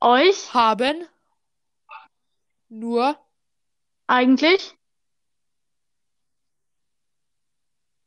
euch, 0.01 0.53
Haben 0.53 1.07
nur 2.69 3.17
eigentlich, 4.07 4.77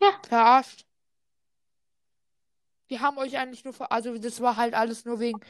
ja, 0.01 0.11
verarscht. 0.29 0.86
Wir 2.89 3.01
haben 3.01 3.19
euch 3.19 3.37
eigentlich 3.37 3.65
nur 3.65 3.75
ver 3.75 3.91
also 3.91 4.17
das 4.17 4.41
war 4.41 4.57
halt 4.57 4.75
alles 4.75 5.05
nur 5.05 5.19
wegen 5.21 5.41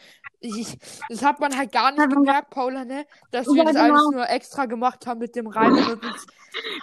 ich, 0.41 0.79
das 1.09 1.23
hat 1.23 1.39
man 1.41 1.57
halt 1.57 1.73
gar 1.73 1.91
nicht 1.91 2.01
Ja, 2.01 2.07
gemerkt, 2.07 2.51
Paula, 2.51 2.85
ne? 2.85 3.05
Dass 3.31 3.47
ja, 3.47 3.53
wir 3.55 3.65
das 3.65 3.77
alles 3.77 3.99
genau. 4.05 4.11
nur 4.13 4.29
extra 4.29 4.67
gemacht 4.67 5.07
haben 5.07 5.21
mit 5.21 5.35
dem 5.37 5.47
Reimen 5.47 5.85
und 5.87 6.05
uns. 6.05 6.27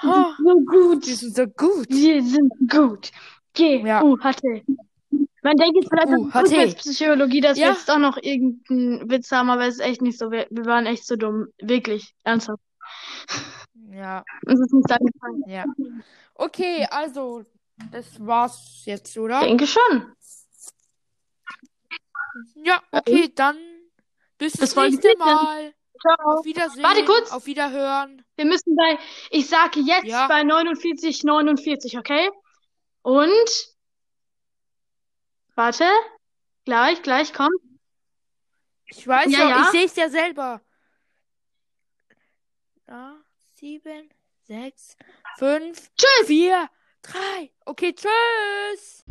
Oh, 0.04 0.26
So 0.38 0.60
gut. 0.62 1.08
wir 1.08 1.16
sind 1.16 1.36
so 1.36 1.48
gut. 1.48 1.88
Wir 1.90 2.22
sind 2.24 2.52
gut. 2.70 3.12
G, 3.54 3.82
Ja. 3.86 4.04
U, 4.04 4.18
H, 4.20 4.34
T. 4.34 4.64
Man 5.44 5.56
denkt 5.58 5.76
jetzt 5.76 5.90
vielleicht, 5.90 6.08
das 6.10 6.20
U, 6.20 6.28
ist 6.28 6.34
H, 6.34 6.44
T. 6.44 6.50
Rückwärtspsychologie, 6.56 7.42
dass 7.42 7.58
wir 7.58 7.66
Ja. 7.68 7.72
jetzt 7.74 7.90
doch 7.90 7.98
noch 8.00 8.18
irgendeinen 8.22 9.10
Witz 9.10 9.32
haben, 9.32 9.50
aber 9.50 9.66
es 9.68 9.76
ist 9.76 9.82
echt 9.82 10.02
nicht 10.02 10.18
so. 10.20 10.30
Wir, 10.32 10.48
wir 10.50 10.66
waren 10.66 10.86
echt 10.86 11.06
so 11.06 11.16
dumm. 11.16 11.48
Wirklich. 11.62 12.14
Ernsthaft. 12.24 12.62
Ja, 13.92 14.24
Uns 14.46 14.60
ist 14.60 14.74
nichts 14.74 14.92
eingefallen. 14.92 15.44
ja. 15.48 15.66
Okay, 16.36 16.88
also, 16.90 17.44
das 17.92 18.06
war's 18.26 18.82
jetzt, 18.86 19.18
oder? 19.18 19.42
Ich 19.42 19.48
denke 19.48 19.68
schon. 19.68 20.06
Ja, 22.56 22.82
okay, 22.92 23.32
dann 23.34 23.58
bis 24.38 24.54
das 24.54 24.74
Folge 24.74 24.92
nächste 24.96 25.10
14. 25.10 25.20
Mal. 25.20 25.74
Ciao. 26.02 26.40
Auf 26.40 26.46
Wiedersehen. 26.46 26.84
Warte 26.84 27.06
kurz. 27.06 27.32
Auf 27.32 27.46
Wiederhören. 27.46 28.26
Wir 28.36 28.46
müssen 28.46 28.76
bei, 28.76 28.98
ich 29.30 29.48
sage 29.48 29.80
jetzt 29.80 30.06
Ja. 30.06 30.28
bei 30.28 30.44
49, 30.44 31.24
49, 31.24 31.98
okay? 31.98 32.30
Und, 33.04 33.50
warte, 35.56 35.86
gleich, 36.66 37.02
gleich, 37.04 37.34
komm. 37.34 37.50
Ich 38.86 39.08
weiß 39.08 39.32
Ja, 39.32 39.40
ja, 39.40 39.50
ja. 39.50 39.62
ich 39.62 39.68
sehe 39.70 39.86
es 39.86 39.96
ja 39.96 40.10
selber. 40.10 40.62
Ja, 42.88 43.16
sieben, 43.56 44.10
sechs, 44.44 44.98
fünf, 45.38 45.90
Tschüss. 45.96 46.28
vier, 46.28 46.70
drei. 47.02 47.52
Okay, 47.66 47.94
tschüss. 47.94 49.03